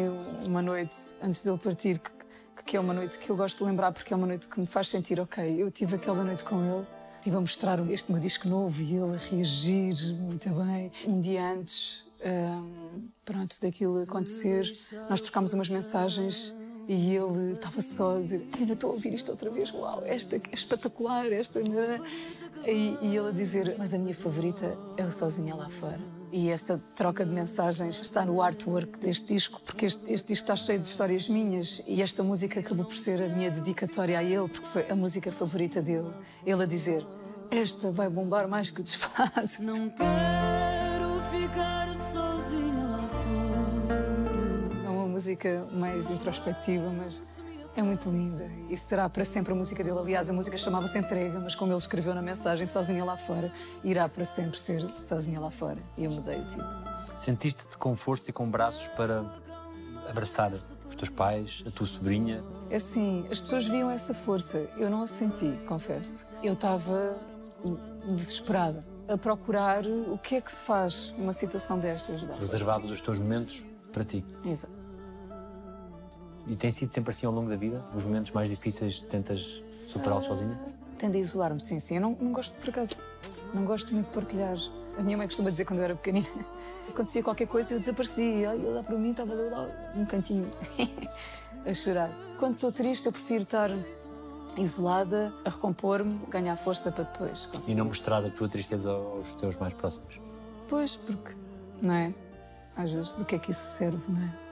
uma 0.46 0.62
noite 0.62 0.96
antes 1.22 1.42
dele 1.42 1.58
partir, 1.58 1.98
que, 1.98 2.10
que 2.64 2.76
é 2.76 2.80
uma 2.80 2.94
noite 2.94 3.18
que 3.18 3.30
eu 3.30 3.36
gosto 3.36 3.58
de 3.58 3.64
lembrar 3.64 3.92
porque 3.92 4.12
é 4.12 4.16
uma 4.16 4.26
noite 4.26 4.46
que 4.46 4.58
me 4.58 4.66
faz 4.66 4.88
sentir, 4.88 5.20
ok, 5.20 5.62
eu 5.62 5.70
tive 5.70 5.96
aquela 5.96 6.24
noite 6.24 6.44
com 6.44 6.62
ele. 6.64 6.86
Estive 7.16 7.36
a 7.36 7.40
mostrar 7.40 7.90
este 7.90 8.12
meu 8.12 8.20
disco 8.20 8.48
novo 8.48 8.80
e 8.80 8.94
ele 8.94 9.14
a 9.14 9.18
reagir 9.18 10.14
muito 10.14 10.48
bem. 10.50 10.92
Um 11.06 11.20
dia 11.20 11.52
antes, 11.52 12.04
um, 12.24 13.08
pronto, 13.24 13.60
daquilo 13.60 14.00
acontecer, 14.02 14.64
nós 15.10 15.20
trocámos 15.20 15.52
umas 15.52 15.68
mensagens 15.68 16.54
e 16.88 17.16
ele 17.16 17.52
estava 17.52 17.80
só 17.80 18.16
a 18.16 18.20
dizer: 18.20 18.48
Ana, 18.60 18.72
estou 18.74 18.90
a 18.90 18.92
ouvir 18.94 19.12
isto 19.14 19.30
outra 19.30 19.50
vez, 19.50 19.72
uau, 19.72 20.02
esta 20.04 20.36
é 20.36 20.40
espetacular, 20.52 21.30
esta. 21.32 21.60
E, 21.60 22.96
e 23.02 23.16
ele 23.16 23.28
a 23.28 23.32
dizer: 23.32 23.74
Mas 23.78 23.92
a 23.92 23.98
minha 23.98 24.14
favorita 24.14 24.76
é 24.96 25.04
o 25.04 25.10
Sozinha 25.10 25.54
Lá 25.54 25.68
Fora. 25.68 26.00
E 26.32 26.48
essa 26.48 26.82
troca 26.94 27.24
de 27.24 27.32
mensagens 27.32 28.02
está 28.02 28.24
no 28.24 28.42
artwork 28.42 28.98
deste 28.98 29.34
disco, 29.34 29.60
porque 29.64 29.86
este, 29.86 30.12
este, 30.12 30.28
disco 30.28 30.44
está 30.44 30.56
cheio 30.56 30.80
de 30.80 30.88
histórias 30.88 31.28
minhas 31.28 31.82
e 31.86 32.02
esta 32.02 32.22
música 32.22 32.60
acabou 32.60 32.84
por 32.84 32.96
ser 32.96 33.22
a 33.22 33.28
minha 33.28 33.50
dedicatória 33.50 34.18
a 34.18 34.24
ele, 34.24 34.48
porque 34.48 34.66
foi 34.66 34.90
a 34.90 34.94
música 34.94 35.30
favorita 35.32 35.80
dele. 35.80 36.10
Ele 36.44 36.62
a 36.62 36.66
dizer: 36.66 37.06
Esta 37.50 37.90
vai 37.90 38.08
bombar 38.08 38.48
mais 38.48 38.70
que 38.70 38.80
o 38.80 38.84
desfaz. 38.84 39.58
Não 39.58 39.88
quero 39.90 41.20
ficar 41.32 41.94
música 45.26 45.66
mais 45.72 46.08
introspectiva, 46.08 46.88
mas 46.88 47.20
é 47.74 47.82
muito 47.82 48.08
linda 48.08 48.48
e 48.70 48.76
será 48.76 49.08
para 49.08 49.24
sempre 49.24 49.52
a 49.52 49.56
música 49.56 49.82
dele. 49.82 49.98
Aliás, 49.98 50.30
a 50.30 50.32
música 50.32 50.56
chamava-se 50.56 50.96
Entrega, 50.96 51.40
mas 51.40 51.52
como 51.52 51.72
ele 51.72 51.78
escreveu 51.78 52.14
na 52.14 52.22
mensagem, 52.22 52.64
Sozinha 52.64 53.04
Lá 53.04 53.16
Fora, 53.16 53.52
irá 53.82 54.08
para 54.08 54.24
sempre 54.24 54.56
ser 54.56 54.86
Sozinha 55.00 55.40
Lá 55.40 55.50
Fora. 55.50 55.78
E 55.98 56.04
eu 56.04 56.12
mudei 56.12 56.38
o 56.38 56.46
título. 56.46 56.68
Sentiste-te 57.18 57.76
com 57.76 57.96
força 57.96 58.30
e 58.30 58.32
com 58.32 58.48
braços 58.48 58.86
para 58.88 59.24
abraçar 60.08 60.52
os 60.88 60.94
teus 60.94 61.08
pais, 61.08 61.64
a 61.66 61.72
tua 61.72 61.88
sobrinha? 61.88 62.44
É 62.70 62.76
assim, 62.76 63.26
as 63.28 63.40
pessoas 63.40 63.66
viam 63.66 63.90
essa 63.90 64.14
força. 64.14 64.70
Eu 64.76 64.88
não 64.88 65.02
a 65.02 65.08
senti, 65.08 65.58
confesso. 65.66 66.24
Eu 66.40 66.52
estava 66.52 67.16
desesperada 68.14 68.84
a 69.08 69.18
procurar 69.18 69.84
o 69.84 70.16
que 70.18 70.36
é 70.36 70.40
que 70.40 70.52
se 70.52 70.62
faz 70.62 71.12
numa 71.18 71.32
situação 71.32 71.80
destas. 71.80 72.22
Reservavas 72.38 72.90
os 72.92 73.00
teus 73.00 73.18
momentos 73.18 73.64
para 73.92 74.04
ti. 74.04 74.24
Exato. 74.44 74.95
E 76.46 76.54
tem 76.54 76.70
sido 76.70 76.92
sempre 76.92 77.10
assim 77.10 77.26
ao 77.26 77.32
longo 77.32 77.48
da 77.48 77.56
vida? 77.56 77.82
Os 77.94 78.04
momentos 78.04 78.30
mais 78.30 78.48
difíceis 78.48 79.00
tentas 79.00 79.62
superá-los 79.86 80.24
uh, 80.24 80.28
sozinha? 80.28 80.58
Tendo 80.96 81.16
a 81.16 81.18
isolar-me, 81.18 81.60
sim, 81.60 81.80
sim. 81.80 81.96
Eu 81.96 82.00
não, 82.00 82.16
não 82.20 82.32
gosto, 82.32 82.54
por 82.58 82.70
acaso, 82.70 83.00
não 83.52 83.64
gosto 83.64 83.92
muito 83.92 84.06
de 84.06 84.12
partilhar. 84.12 84.56
A 84.96 85.02
minha 85.02 85.16
mãe 85.16 85.26
costuma 85.26 85.50
dizer 85.50 85.64
quando 85.64 85.80
eu 85.80 85.84
era 85.84 85.94
pequenina, 85.96 86.28
acontecia 86.88 87.22
qualquer 87.22 87.46
coisa 87.46 87.74
eu 87.74 87.78
desaparecia. 87.78 88.54
E 88.54 88.62
lá 88.62 88.82
para 88.82 88.96
mim 88.96 89.10
estava 89.10 89.34
lá 89.34 89.92
num 89.94 90.06
cantinho 90.06 90.48
a 91.66 91.74
chorar. 91.74 92.10
Quando 92.38 92.54
estou 92.54 92.70
triste, 92.70 93.06
eu 93.06 93.12
prefiro 93.12 93.42
estar 93.42 93.70
isolada, 94.56 95.32
a 95.44 95.50
recompor-me, 95.50 96.18
ganhar 96.28 96.56
força 96.56 96.92
para 96.92 97.04
depois 97.04 97.46
conseguir. 97.46 97.72
E 97.72 97.74
não 97.74 97.86
mostrar 97.86 98.24
a 98.24 98.30
tua 98.30 98.48
tristeza 98.48 98.90
aos 98.90 99.32
teus 99.34 99.56
mais 99.56 99.74
próximos? 99.74 100.20
Pois, 100.68 100.96
porque, 100.96 101.34
não 101.82 101.94
é? 101.94 102.14
Às 102.76 102.92
vezes, 102.92 103.14
do 103.14 103.24
que 103.24 103.34
é 103.34 103.38
que 103.38 103.50
isso 103.50 103.78
serve, 103.78 104.00
não 104.08 104.22
é? 104.22 104.45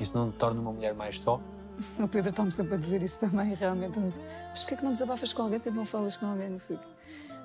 Isso 0.00 0.16
não 0.16 0.30
te 0.30 0.38
torna 0.38 0.60
uma 0.60 0.72
mulher 0.72 0.94
mais 0.94 1.18
só? 1.18 1.40
O 1.98 2.08
Pedro 2.08 2.30
está-me 2.30 2.52
sempre 2.52 2.74
a 2.74 2.76
dizer 2.76 3.02
isso 3.02 3.18
também, 3.18 3.52
realmente. 3.54 3.98
Mas 3.98 4.18
porquê 4.60 4.74
é 4.74 4.76
que 4.76 4.84
não 4.84 4.92
desabafas 4.92 5.32
com 5.32 5.42
alguém? 5.42 5.58
Porquê 5.58 5.70
que 5.70 5.76
não 5.76 5.84
falas 5.84 6.16
com 6.16 6.26
alguém? 6.26 6.48
Não 6.48 6.58
sei. 6.58 6.78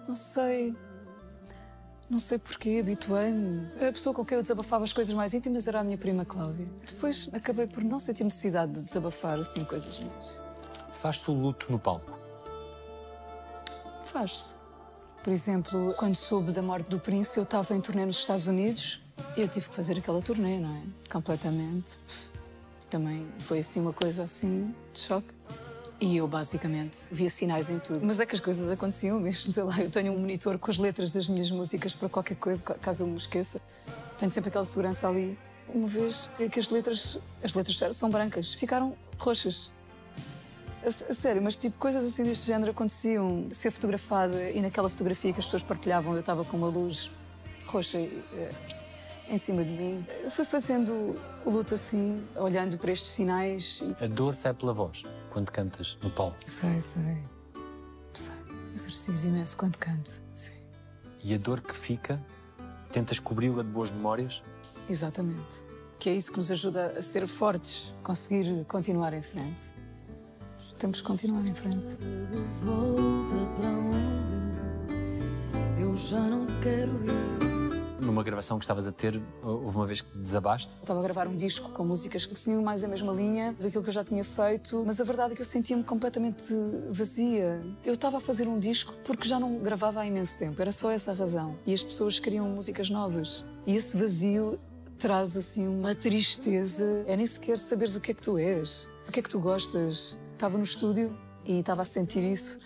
Não 0.08 0.16
sei. 0.16 0.76
Não 2.10 2.20
sei 2.20 2.40
porquê, 2.40 2.80
habituei-me. 2.82 3.68
A 3.88 3.92
pessoa 3.92 4.16
com 4.16 4.26
quem 4.26 4.36
eu 4.36 4.42
desabafava 4.42 4.84
as 4.84 4.92
coisas 4.92 5.14
mais 5.14 5.34
íntimas 5.34 5.68
era 5.68 5.80
a 5.80 5.84
minha 5.84 5.98
prima 5.98 6.26
Cláudia. 6.26 6.68
Depois 6.88 7.30
acabei 7.32 7.68
por 7.68 7.84
não 7.84 8.00
sentir 8.00 8.24
necessidade 8.24 8.72
de 8.74 8.82
desabafar 8.82 9.38
assim 9.40 9.64
coisas 9.64 10.00
minhas. 10.00 10.42
Faz-se 10.92 11.30
o 11.30 11.34
luto 11.34 11.72
no 11.72 11.78
palco? 11.78 12.18
Faz-se. 14.06 14.56
Por 15.24 15.32
exemplo, 15.32 15.94
quando 15.98 16.16
soube 16.16 16.52
da 16.52 16.64
morte 16.64 16.90
do 16.90 17.00
príncipe, 17.00 17.40
eu 17.40 17.44
estava 17.44 17.76
em 17.76 17.82
turnê 17.82 18.06
nos 18.06 18.18
Estados 18.18 18.48
Unidos 18.48 19.02
e 19.38 19.42
eu 19.42 19.48
tive 19.48 19.70
que 19.70 19.76
fazer 19.76 20.00
aquela 20.00 20.22
turnê, 20.22 20.58
não 20.58 20.76
é? 20.76 20.82
Completamente 21.12 22.00
também 22.90 23.28
foi 23.40 23.60
assim 23.60 23.80
uma 23.80 23.94
coisa 23.94 24.24
assim 24.24 24.74
de 24.94 25.00
choque. 25.00 25.28
E 26.02 26.16
eu 26.16 26.28
basicamente 26.28 27.00
via 27.12 27.30
sinais 27.30 27.70
em 27.70 27.78
tudo. 27.78 28.06
Mas 28.06 28.22
é 28.22 28.26
que 28.26 28.34
as 28.34 28.40
coisas 28.40 28.72
aconteciam 28.72 29.20
mesmo, 29.20 29.52
sei 29.52 29.64
lá, 29.64 29.78
eu 29.82 29.90
tenho 29.90 30.14
um 30.14 30.20
monitor 30.20 30.58
com 30.58 30.72
as 30.72 30.78
letras 30.78 31.12
das 31.12 31.28
minhas 31.28 31.52
músicas 31.52 31.94
para 31.94 32.08
qualquer 32.08 32.36
coisa, 32.36 32.64
caso 32.64 33.04
eu 33.04 33.08
me 33.08 33.18
esqueça. 33.18 33.62
Tenho 34.18 34.32
sempre 34.32 34.50
aquela 34.50 34.64
segurança 34.64 35.08
ali. 35.08 35.38
Uma 35.68 35.88
vez 35.88 36.30
que 36.52 36.60
as 36.60 36.70
letras, 36.70 37.20
as 37.44 37.54
letras 37.54 37.96
são 37.96 38.10
brancas, 38.10 38.54
ficaram 38.54 38.96
roxas. 39.18 39.74
A, 40.84 41.12
a, 41.12 41.14
sério, 41.14 41.42
mas 41.42 41.58
tipo, 41.58 41.78
coisas 41.78 42.04
assim 42.06 42.24
deste 42.24 42.46
género 42.46 42.72
aconteciam. 42.72 43.50
Ser 43.52 43.70
fotografada 43.70 44.50
e 44.52 44.62
naquela 44.62 44.88
fotografia 44.88 45.34
que 45.34 45.40
as 45.40 45.46
pessoas 45.46 45.64
partilhavam 45.64 46.14
eu 46.14 46.22
estava 46.22 46.46
com 46.46 46.56
uma 46.56 46.68
luz 46.68 47.12
roxa. 47.68 48.00
E, 48.00 48.24
eh, 48.34 48.79
em 49.30 49.38
cima 49.38 49.64
de 49.64 49.70
mim. 49.70 50.06
Eu 50.24 50.32
fui 50.32 50.44
fazendo 50.44 51.20
o 51.46 51.50
luto 51.50 51.76
assim, 51.76 52.24
olhando 52.36 52.78
para 52.78 52.92
estes 52.92 53.10
sinais. 53.12 53.84
A 54.02 54.08
dor 54.08 54.34
sai 54.34 54.54
pela 54.54 54.74
voz 54.74 55.04
quando 55.30 55.52
cantas 55.52 55.98
no 56.02 56.10
palco. 56.10 56.38
Sei, 56.48 56.82
sei. 56.82 57.18
Sei. 58.14 58.34
Exercício 58.74 59.30
imenso 59.30 59.56
quando 59.56 59.78
canto, 59.78 60.22
sim. 60.34 60.52
E 61.24 61.34
a 61.34 61.38
dor 61.38 61.62
que 61.62 61.76
fica, 61.76 62.20
tentas 62.92 63.20
cobri-la 63.20 63.62
de 63.64 63.70
boas 63.70 63.92
memórias? 63.92 64.44
Exatamente. 64.90 65.70
Que 66.00 66.10
é 66.10 66.16
isso 66.16 66.32
que 66.32 66.38
nos 66.38 66.50
ajuda 66.50 66.94
a 66.98 67.02
ser 67.02 67.28
fortes, 67.28 67.94
conseguir 68.02 68.66
continuar 68.66 69.14
em 69.14 69.22
frente. 69.22 69.74
Temos 70.78 71.02
que 71.02 71.08
continuar 71.08 71.46
em 71.46 71.54
frente. 71.54 71.98
De 71.98 72.38
volta 72.64 73.36
para 73.58 73.68
onde 73.68 74.40
eu 75.82 75.98
já 75.98 76.22
não 76.22 76.48
quero 76.62 76.94
ir 77.04 77.49
numa 78.00 78.24
gravação 78.24 78.58
que 78.58 78.64
estavas 78.64 78.88
a 78.88 78.92
ter, 78.92 79.22
houve 79.42 79.76
uma 79.76 79.86
vez 79.86 80.02
que 80.02 80.18
desabaste? 80.18 80.76
Estava 80.82 81.00
a 81.00 81.04
gravar 81.04 81.28
um 81.28 81.36
disco 81.36 81.70
com 81.72 81.84
músicas 81.86 82.26
que 82.26 82.34
tinham 82.36 82.62
mais 82.62 82.84
a 82.84 82.88
mesma 82.88 83.14
linha 83.14 83.56
daquilo 83.60 83.84
que 83.84 83.90
eu 83.90 83.94
já 83.94 84.04
tinha 84.04 84.24
feito, 84.24 84.84
mas 84.86 85.00
a 85.00 85.04
verdade 85.04 85.34
é 85.34 85.36
que 85.36 85.42
eu 85.42 85.46
sentia-me 85.46 85.84
completamente 85.84 86.54
vazia. 86.90 87.62
Eu 87.86 87.94
estava 87.94 88.18
a 88.18 88.20
fazer 88.20 88.48
um 88.48 88.60
disco 88.60 88.94
porque 89.04 89.28
já 89.28 89.40
não 89.40 89.60
gravava 89.60 90.02
há 90.02 90.08
imenso 90.08 90.38
tempo, 90.40 90.62
era 90.62 90.72
só 90.72 90.92
essa 90.92 91.12
a 91.12 91.14
razão. 91.14 91.56
E 91.66 91.74
as 91.74 91.84
pessoas 91.84 92.20
queriam 92.20 92.48
músicas 92.50 92.90
novas. 92.90 93.46
E 93.66 93.76
esse 93.76 93.96
vazio 93.98 94.60
traz 94.98 95.36
assim 95.38 95.68
uma 95.68 95.96
tristeza. 95.96 97.04
É 97.08 97.16
nem 97.16 97.26
sequer 97.26 97.58
saberes 97.58 97.96
o 97.96 98.00
que 98.00 98.12
é 98.12 98.14
que 98.14 98.22
tu 98.22 98.38
és, 98.38 98.88
o 99.08 99.12
que 99.12 99.20
é 99.20 99.24
que 99.24 99.30
tu 99.30 99.40
gostas. 99.40 100.18
Estava 100.34 100.58
no 100.58 100.64
estúdio 100.64 101.16
e 101.46 101.60
estava 101.60 101.82
a 101.82 101.86
sentir 101.86 102.24
isso. 102.24 102.60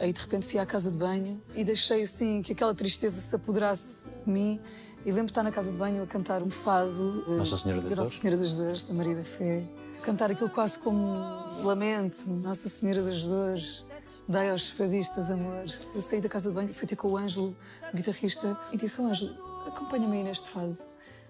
Aí 0.00 0.14
de 0.14 0.20
repente 0.20 0.46
fui 0.46 0.58
à 0.58 0.64
casa 0.64 0.90
de 0.90 0.96
banho 0.96 1.42
e 1.54 1.62
deixei 1.62 2.02
assim 2.02 2.40
que 2.40 2.52
aquela 2.52 2.74
tristeza 2.74 3.20
se 3.20 3.36
apoderasse 3.36 4.08
de 4.24 4.32
mim. 4.32 4.58
E 5.04 5.10
lembro 5.10 5.26
de 5.26 5.32
estar 5.32 5.42
na 5.42 5.52
casa 5.52 5.70
de 5.70 5.76
banho 5.76 6.02
a 6.02 6.06
cantar 6.06 6.42
um 6.42 6.50
fado 6.50 7.24
eh, 7.28 7.36
Nossa 7.36 7.58
Senhora 7.58 7.82
das 7.82 7.98
Nossa 7.98 8.10
Senhora 8.10 8.36
das 8.40 8.54
Dores, 8.54 8.84
da 8.84 8.94
Maria 8.94 9.14
da 9.14 9.24
Fé. 9.24 9.62
Cantar 10.02 10.30
aquilo 10.30 10.48
quase 10.48 10.78
como 10.78 10.98
um 10.98 11.64
lamento, 11.64 12.28
Nossa 12.30 12.66
Senhora 12.68 13.02
das 13.02 13.22
Dores, 13.22 13.84
dai 14.26 14.50
aos 14.50 14.70
fadistas 14.70 15.30
amor. 15.30 15.66
Eu 15.94 16.00
saí 16.00 16.20
da 16.20 16.28
casa 16.30 16.48
de 16.48 16.54
banho, 16.54 16.68
fui 16.70 16.88
ter 16.88 16.96
com 16.96 17.08
o 17.08 17.16
Ângelo, 17.18 17.54
o 17.92 17.96
guitarrista, 17.96 18.58
e 18.72 18.78
disse 18.78 19.00
ao 19.00 19.06
Ângelo, 19.06 19.34
acompanha-me 19.66 20.16
aí 20.16 20.24
neste 20.24 20.48
fado. 20.48 20.78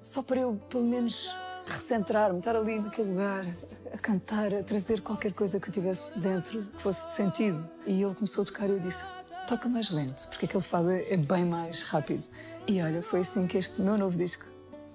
Só 0.03 0.23
para 0.23 0.41
eu, 0.41 0.55
pelo 0.69 0.85
menos, 0.85 1.35
recentrar-me, 1.67 2.39
estar 2.39 2.57
ali 2.57 2.79
naquele 2.79 3.11
lugar, 3.11 3.47
a 3.93 3.99
cantar, 3.99 4.55
a 4.55 4.63
trazer 4.63 5.01
qualquer 5.01 5.33
coisa 5.33 5.61
que 5.61 5.69
eu 5.69 5.73
tivesse 5.73 6.19
dentro, 6.19 6.63
que 6.63 6.83
fosse 6.83 7.17
sentido. 7.17 7.69
E 7.87 8.03
ele 8.03 8.15
começou 8.15 8.43
a 8.43 8.47
tocar 8.47 8.69
e 8.69 8.73
eu 8.73 8.79
disse: 8.79 9.03
toca 9.47 9.69
mais 9.69 9.91
lento, 9.91 10.29
porque 10.29 10.47
aquele 10.47 10.63
fado 10.63 10.91
é 10.91 11.17
bem 11.17 11.45
mais 11.45 11.83
rápido. 11.83 12.25
E 12.67 12.81
olha, 12.81 13.03
foi 13.03 13.21
assim 13.21 13.47
que 13.47 13.59
este 13.59 13.81
meu 13.81 13.99
novo 13.99 14.17
disco 14.17 14.45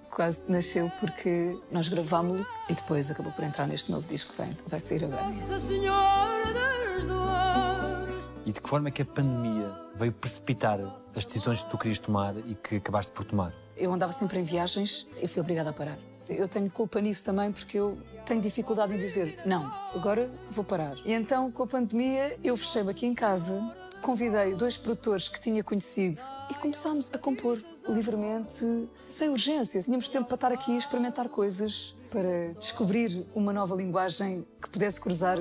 quase 0.09 0.49
nasceu, 0.49 0.89
porque 0.99 1.57
nós 1.69 1.89
gravámos-lo 1.89 2.45
e 2.69 2.73
depois 2.73 3.11
acabou 3.11 3.33
por 3.33 3.43
entrar 3.43 3.67
neste 3.67 3.91
novo 3.91 4.07
disco 4.07 4.31
que 4.31 4.37
vai, 4.37 4.57
vai 4.65 4.79
sair 4.79 5.03
agora. 5.03 5.23
Nossa 5.23 5.59
Senhora 5.59 6.53
das 6.53 7.03
Dores. 7.03 8.25
E 8.45 8.51
de 8.53 8.61
que 8.61 8.69
forma 8.69 8.87
é 8.87 8.91
que 8.91 9.01
a 9.01 9.05
pandemia 9.05 9.69
veio 9.95 10.13
precipitar 10.13 10.79
as 11.13 11.25
decisões 11.25 11.63
que 11.63 11.69
tu 11.69 11.77
querias 11.77 11.99
tomar 11.99 12.37
e 12.37 12.55
que 12.55 12.77
acabaste 12.77 13.11
por 13.11 13.25
tomar? 13.25 13.53
Eu 13.75 13.91
andava 13.91 14.13
sempre 14.13 14.39
em 14.39 14.43
viagens 14.43 15.05
e 15.21 15.27
fui 15.27 15.41
obrigada 15.41 15.71
a 15.71 15.73
parar. 15.73 15.97
Eu 16.27 16.47
tenho 16.47 16.69
culpa 16.69 16.99
nisso 16.99 17.23
também 17.23 17.51
porque 17.51 17.77
eu 17.77 17.97
tenho 18.25 18.41
dificuldade 18.41 18.93
em 18.93 18.97
dizer 18.97 19.39
não, 19.45 19.71
agora 19.93 20.31
vou 20.49 20.63
parar. 20.63 20.95
E 21.05 21.13
então, 21.13 21.51
com 21.51 21.63
a 21.63 21.67
pandemia, 21.67 22.37
eu 22.43 22.57
fechei-me 22.57 22.89
aqui 22.89 23.05
em 23.05 23.13
casa, 23.13 23.61
convidei 24.01 24.55
dois 24.55 24.77
produtores 24.77 25.27
que 25.27 25.39
tinha 25.39 25.63
conhecido 25.63 26.19
e 26.49 26.53
começámos 26.55 27.09
a 27.13 27.17
compor 27.17 27.61
livremente, 27.87 28.87
sem 29.07 29.29
urgência. 29.29 29.81
Tínhamos 29.83 30.07
tempo 30.07 30.25
para 30.25 30.35
estar 30.35 30.51
aqui 30.51 30.71
a 30.73 30.77
experimentar 30.77 31.29
coisas, 31.29 31.95
para 32.09 32.51
descobrir 32.59 33.25
uma 33.35 33.53
nova 33.53 33.75
linguagem 33.75 34.45
que 34.61 34.69
pudesse 34.69 34.99
cruzar 34.99 35.39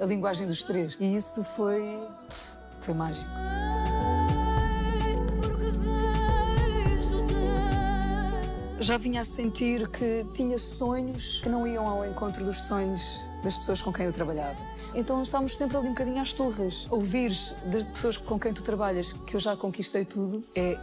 a 0.00 0.04
linguagem 0.04 0.46
dos 0.46 0.64
três. 0.64 0.98
E 1.00 1.14
isso 1.14 1.44
foi. 1.44 1.98
foi 2.80 2.94
mágico. 2.94 3.30
Já 8.82 8.98
vinha 8.98 9.20
a 9.20 9.24
sentir 9.24 9.86
que 9.88 10.26
tinha 10.34 10.58
sonhos 10.58 11.40
que 11.40 11.48
não 11.48 11.64
iam 11.66 11.86
ao 11.86 12.04
encontro 12.04 12.44
dos 12.44 12.62
sonhos 12.62 13.24
das 13.44 13.56
pessoas 13.56 13.80
com 13.80 13.92
quem 13.92 14.06
eu 14.06 14.12
trabalhava. 14.12 14.56
Então 14.94 15.22
estávamos 15.22 15.56
sempre 15.56 15.76
ali 15.76 15.86
um 15.86 15.90
bocadinho 15.90 16.20
às 16.20 16.32
torres. 16.32 16.86
Ouvir 16.90 17.30
das 17.66 17.84
pessoas 17.84 18.16
com 18.16 18.38
quem 18.40 18.52
tu 18.52 18.62
trabalhas 18.62 19.12
que 19.12 19.34
eu 19.36 19.40
já 19.40 19.56
conquistei 19.56 20.04
tudo 20.04 20.42
é 20.56 20.76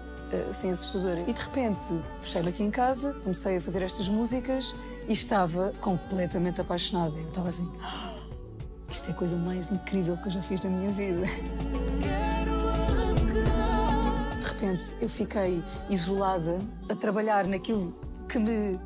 assim 0.50 0.72
assustador. 0.72 1.18
E 1.28 1.34
de 1.34 1.42
repente 1.42 1.82
fechei-me 2.22 2.50
aqui 2.50 2.64
em 2.64 2.72
casa, 2.72 3.14
comecei 3.22 3.58
a 3.58 3.62
fazer 3.62 3.82
estas 3.82 4.08
músicas 4.08 4.74
e 5.08 5.12
estava 5.14 5.74
completamente 5.82 6.62
apaixonada. 6.62 7.14
Eu 7.18 7.28
estava 7.28 7.50
assim. 7.50 7.70
"Ah, 7.82 8.14
Isto 8.90 9.10
é 9.10 9.12
a 9.12 9.16
coisa 9.16 9.36
mais 9.36 9.70
incrível 9.72 10.16
que 10.18 10.28
eu 10.30 10.32
já 10.32 10.42
fiz 10.42 10.62
na 10.62 10.70
minha 10.70 10.90
vida. 10.92 11.22
Repente 14.60 14.94
eu 15.00 15.08
fiquei 15.08 15.64
isolada 15.90 16.60
a 16.90 16.96
trabalhar 16.96 17.48
naquilo 17.48 17.98
que 18.28 18.38
me 18.38 18.78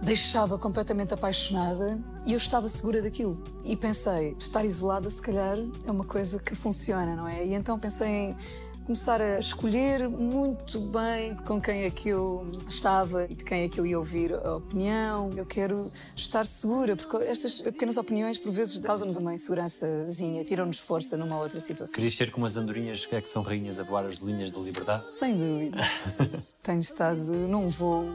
deixava 0.00 0.56
completamente 0.56 1.12
apaixonada 1.12 1.98
e 2.24 2.32
eu 2.32 2.36
estava 2.36 2.68
segura 2.68 3.02
daquilo. 3.02 3.42
E 3.64 3.76
pensei, 3.76 4.36
estar 4.38 4.64
isolada 4.64 5.10
se 5.10 5.20
calhar 5.20 5.58
é 5.84 5.90
uma 5.90 6.04
coisa 6.04 6.38
que 6.38 6.54
funciona, 6.54 7.16
não 7.16 7.26
é? 7.26 7.44
E 7.44 7.52
então 7.52 7.80
pensei 7.80 8.08
em 8.08 8.36
começar 8.84 9.20
a 9.20 9.38
escolher 9.38 10.08
muito 10.08 10.80
bem 10.80 11.34
com 11.36 11.60
quem 11.60 11.84
é 11.84 11.90
que 11.90 12.08
eu 12.08 12.50
estava 12.68 13.24
e 13.24 13.34
de 13.34 13.44
quem 13.44 13.62
é 13.62 13.68
que 13.68 13.78
eu 13.78 13.86
ia 13.86 13.98
ouvir 13.98 14.34
a 14.34 14.56
opinião. 14.56 15.30
Eu 15.36 15.46
quero 15.46 15.90
estar 16.16 16.44
segura, 16.44 16.96
porque 16.96 17.16
estas 17.24 17.60
pequenas 17.60 17.96
opiniões 17.96 18.38
por 18.38 18.52
vezes 18.52 18.78
causam-nos 18.78 19.16
uma 19.16 19.32
insegurançazinha, 19.32 20.44
tiram-nos 20.44 20.78
força 20.78 21.16
numa 21.16 21.38
outra 21.38 21.60
situação. 21.60 21.94
Querias 21.94 22.14
ser 22.14 22.30
como 22.30 22.46
as 22.46 22.56
andorinhas 22.56 23.06
que 23.06 23.14
é 23.14 23.20
que 23.20 23.28
são 23.28 23.42
rainhas 23.42 23.78
a 23.78 23.82
voar 23.82 24.04
as 24.04 24.16
linhas 24.16 24.50
da 24.50 24.58
liberdade? 24.58 25.04
Sem 25.12 25.36
dúvida. 25.36 25.78
Tenho 26.62 26.80
estado 26.80 27.32
num 27.32 27.68
voo 27.68 28.08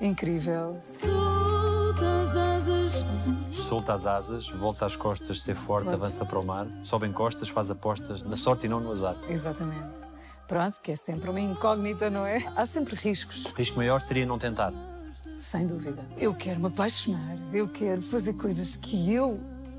incrível. 0.00 0.76
Soltas 0.80 2.36
asas. 2.36 3.04
Solta 3.68 3.92
as 3.92 4.06
asas, 4.06 4.48
volta 4.48 4.86
às 4.86 4.96
costas, 4.96 5.42
ser 5.42 5.54
forte, 5.54 5.84
Claro. 5.88 5.98
avança 6.02 6.24
para 6.24 6.38
o 6.38 6.46
mar, 6.46 6.66
sobe 6.82 7.06
em 7.06 7.12
costas, 7.12 7.50
faz 7.50 7.70
apostas, 7.70 8.22
na 8.22 8.34
sorte 8.34 8.64
e 8.64 8.68
não 8.68 8.80
no 8.80 8.90
azar. 8.90 9.14
Exatamente. 9.28 10.06
Pronto, 10.46 10.80
que 10.80 10.92
é 10.92 10.96
sempre 10.96 11.28
uma 11.28 11.38
incógnita, 11.40 12.08
não 12.08 12.24
é? 12.24 12.38
Há 12.56 12.64
sempre 12.64 12.94
riscos, 12.96 13.44
O 13.44 13.50
risco 13.50 13.76
maior 13.76 14.00
seria 14.00 14.24
não 14.24 14.38
tentar. 14.38 14.72
sem 15.36 15.66
dúvida. 15.66 16.02
Eu 16.16 16.34
quero 16.34 16.58
me 16.60 16.68
apaixonar, 16.68 17.36
eu 17.52 17.68
quero 17.68 18.00
fazer 18.00 18.32
coisas 18.32 18.74
que 18.74 19.12
eu 19.12 19.38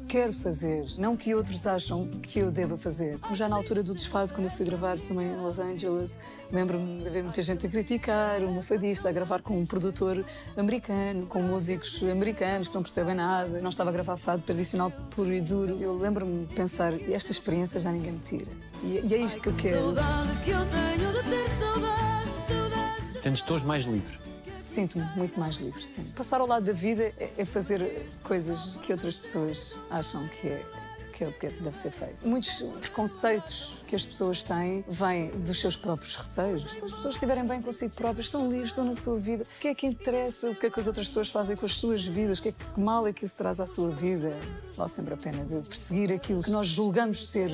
quero 0.10 0.34
fazer, 0.34 0.88
não 0.98 1.16
que 1.16 1.36
outros 1.36 1.68
acham 1.68 2.08
que 2.08 2.40
eu 2.40 2.50
deva 2.50 2.76
fazer. 2.76 3.20
Já 3.34 3.48
na 3.48 3.56
altura 3.56 3.84
do 3.84 3.94
desfado, 3.94 4.34
quando 4.34 4.46
eu 4.46 4.52
fui 4.52 4.66
gravar 4.66 5.00
também 5.00 5.28
em 5.28 5.38
Los 5.38 5.60
Angeles, 5.60 6.18
lembro-me 6.52 7.04
de 7.04 7.08
haver 7.08 7.24
muita 7.24 7.44
gente 7.44 7.68
a 7.68 7.70
criticar, 7.70 8.42
uma 8.42 8.64
fadista 8.64 9.08
a 9.08 9.12
gravar 9.12 9.44
com 9.44 9.60
um 9.60 9.68
produtor 9.68 10.26
americano, 10.58 11.28
com 11.28 11.44
músicos 11.44 12.02
americanos 12.02 12.68
que 12.68 12.74
não 12.74 12.82
percebem 12.82 13.14
nada. 13.14 13.62
Não 13.62 13.70
estava 13.70 13.92
a 13.92 13.94
gravar 13.94 14.18
fado 14.18 14.42
tradicional 14.42 14.92
puro 15.12 15.32
e 15.32 15.42
duro. 15.42 15.78
Eu 15.80 15.96
lembro-me 15.96 16.48
de 16.48 16.56
pensar, 16.56 16.92
esta 17.12 17.32
experiência 17.32 17.80
já 17.80 17.92
ninguém 17.92 18.14
me 18.14 18.20
tira. 18.20 18.48
E, 18.82 19.06
e 19.08 19.14
é 19.14 19.18
isto 19.18 19.40
que 19.40 19.50
eu 19.50 19.56
quero. 19.56 19.94
Saudade 19.94 20.44
que 20.44 20.50
eu 20.50 20.66
tenho 20.66 21.14
de 21.14 21.30
ter 21.30 21.50
saudade, 21.60 22.30
saudade. 22.48 23.20
Sentes-te 23.20 23.54
hoje 23.54 23.66
mais 23.68 23.84
livre. 23.84 24.29
Sinto-me 24.60 25.06
muito 25.16 25.40
mais 25.40 25.56
livre, 25.56 25.82
sim. 25.84 26.04
Passar 26.16 26.42
ao 26.42 26.48
lado 26.48 26.66
da 26.66 26.74
vida 26.74 27.14
é, 27.18 27.32
é 27.38 27.46
fazer 27.46 28.06
coisas 28.24 28.78
que 28.82 28.92
outras 28.92 29.16
pessoas 29.16 29.76
acham 29.90 30.28
que 30.28 30.48
é, 30.48 30.66
que 31.14 31.24
é 31.24 31.28
o 31.28 31.34
que 31.34 31.48
deve 31.48 31.76
ser 31.76 31.92
feito. 31.92 32.28
Muitos 32.28 32.62
preconceitos 32.80 33.78
que 33.88 33.96
as 33.96 34.06
pessoas 34.06 34.44
têm 34.44 34.84
vêm 34.88 35.30
dos 35.32 35.60
seus 35.60 35.76
próprios 35.76 36.16
receios. 36.16 36.66
As 36.66 36.92
pessoas 36.92 37.16
estiverem 37.16 37.46
bem 37.46 37.62
consigo 37.62 37.94
próprias, 37.96 38.26
estão 38.28 38.50
livres, 38.50 38.70
estão 38.70 38.86
na 38.86 38.96
sua 38.96 39.18
vida. 39.18 39.44
O 39.44 39.60
que 39.60 39.70
é 39.70 39.76
que 39.76 39.88
interessa? 39.88 40.50
O 40.50 40.56
que 40.56 40.68
é 40.68 40.70
que 40.70 40.80
as 40.80 40.88
outras 40.88 41.08
pessoas 41.08 41.30
fazem 41.30 41.56
com 41.56 41.66
as 41.66 41.76
suas 41.76 42.06
vidas? 42.06 42.40
O 42.40 42.44
que, 42.44 42.50
é 42.50 42.52
que 42.52 42.80
mal 42.80 43.08
é 43.08 43.14
que 43.14 43.26
isso 43.26 43.36
traz 43.36 43.60
à 43.60 43.68
sua 43.68 43.90
vida? 43.90 44.38
Vale 44.76 44.90
sempre 44.90 45.14
a 45.14 45.18
pena 45.18 45.44
de 45.46 45.68
perseguir 45.68 46.12
aquilo 46.14 46.44
que 46.44 46.52
nós 46.52 46.68
julgamos 46.68 47.30
ser 47.30 47.50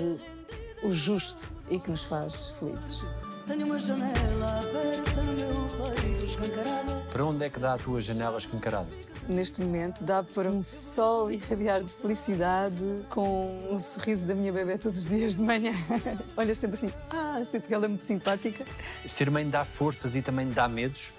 o 0.83 0.91
justo 0.91 1.51
e 1.69 1.79
que 1.79 1.89
nos 1.89 2.03
faz 2.03 2.51
felizes. 2.51 2.99
Tenho 3.47 3.67
uma 3.67 3.79
janela 3.79 4.59
aberta 4.59 5.21
no 5.21 5.33
meu 5.33 5.93
peito 5.93 6.25
escancarada. 6.25 7.05
Para 7.11 7.25
onde 7.25 7.45
é 7.45 7.49
que 7.49 7.59
dá 7.59 7.75
a 7.75 7.77
tua 7.77 8.01
janela 8.01 8.39
escancarada? 8.39 8.87
Neste 9.29 9.61
momento 9.61 10.03
dá 10.03 10.23
para 10.23 10.49
um 10.49 10.63
sol 10.63 11.31
irradiar 11.31 11.83
de 11.83 11.91
felicidade 11.91 12.83
com 13.07 13.69
um 13.71 13.77
sorriso 13.77 14.27
da 14.27 14.33
minha 14.33 14.51
bebê 14.51 14.79
todos 14.79 14.97
os 14.97 15.05
dias 15.05 15.35
de 15.35 15.43
manhã. 15.43 15.73
Olha 16.35 16.55
sempre 16.55 16.75
assim, 16.77 16.91
ah, 17.11 17.39
sinto 17.45 17.67
que 17.67 17.73
ela 17.73 17.85
é 17.85 17.87
muito 17.87 18.03
simpática. 18.03 18.65
Ser 19.05 19.29
mãe 19.29 19.47
dá 19.47 19.63
forças 19.63 20.15
e 20.15 20.23
também 20.23 20.49
dá 20.49 20.67
medos. 20.67 21.13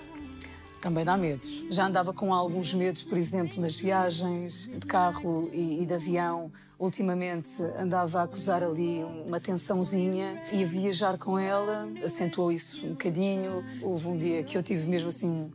Também 0.81 1.05
dá 1.05 1.17
medos. 1.17 1.65
Já 1.71 1.87
andava 1.87 2.13
com 2.13 2.35
alguns 2.35 2.75
medos, 2.75 3.05
por 3.05 3.17
exemplo, 3.17 3.61
nas 3.61 3.77
viagens 3.77 4.67
de 4.67 4.87
carro 4.87 5.49
e, 5.53 5.83
e 5.83 5.87
de 5.87 5.95
avião. 5.95 6.51
Ultimamente 6.79 7.63
andava 7.79 8.21
a 8.21 8.23
acusar 8.25 8.63
ali 8.63 9.03
uma 9.27 9.41
tensãozinha 9.41 10.43
e 10.53 10.63
a 10.63 10.67
viajar 10.67 11.17
com 11.17 11.39
ela 11.39 11.89
acentuou 12.05 12.53
isso 12.53 12.85
um 12.85 12.91
bocadinho. 12.91 13.65
Houve 13.83 14.09
um 14.09 14.19
dia 14.19 14.43
que 14.43 14.59
eu 14.59 14.63
tive 14.63 14.87
mesmo 14.87 15.09
assim 15.09 15.51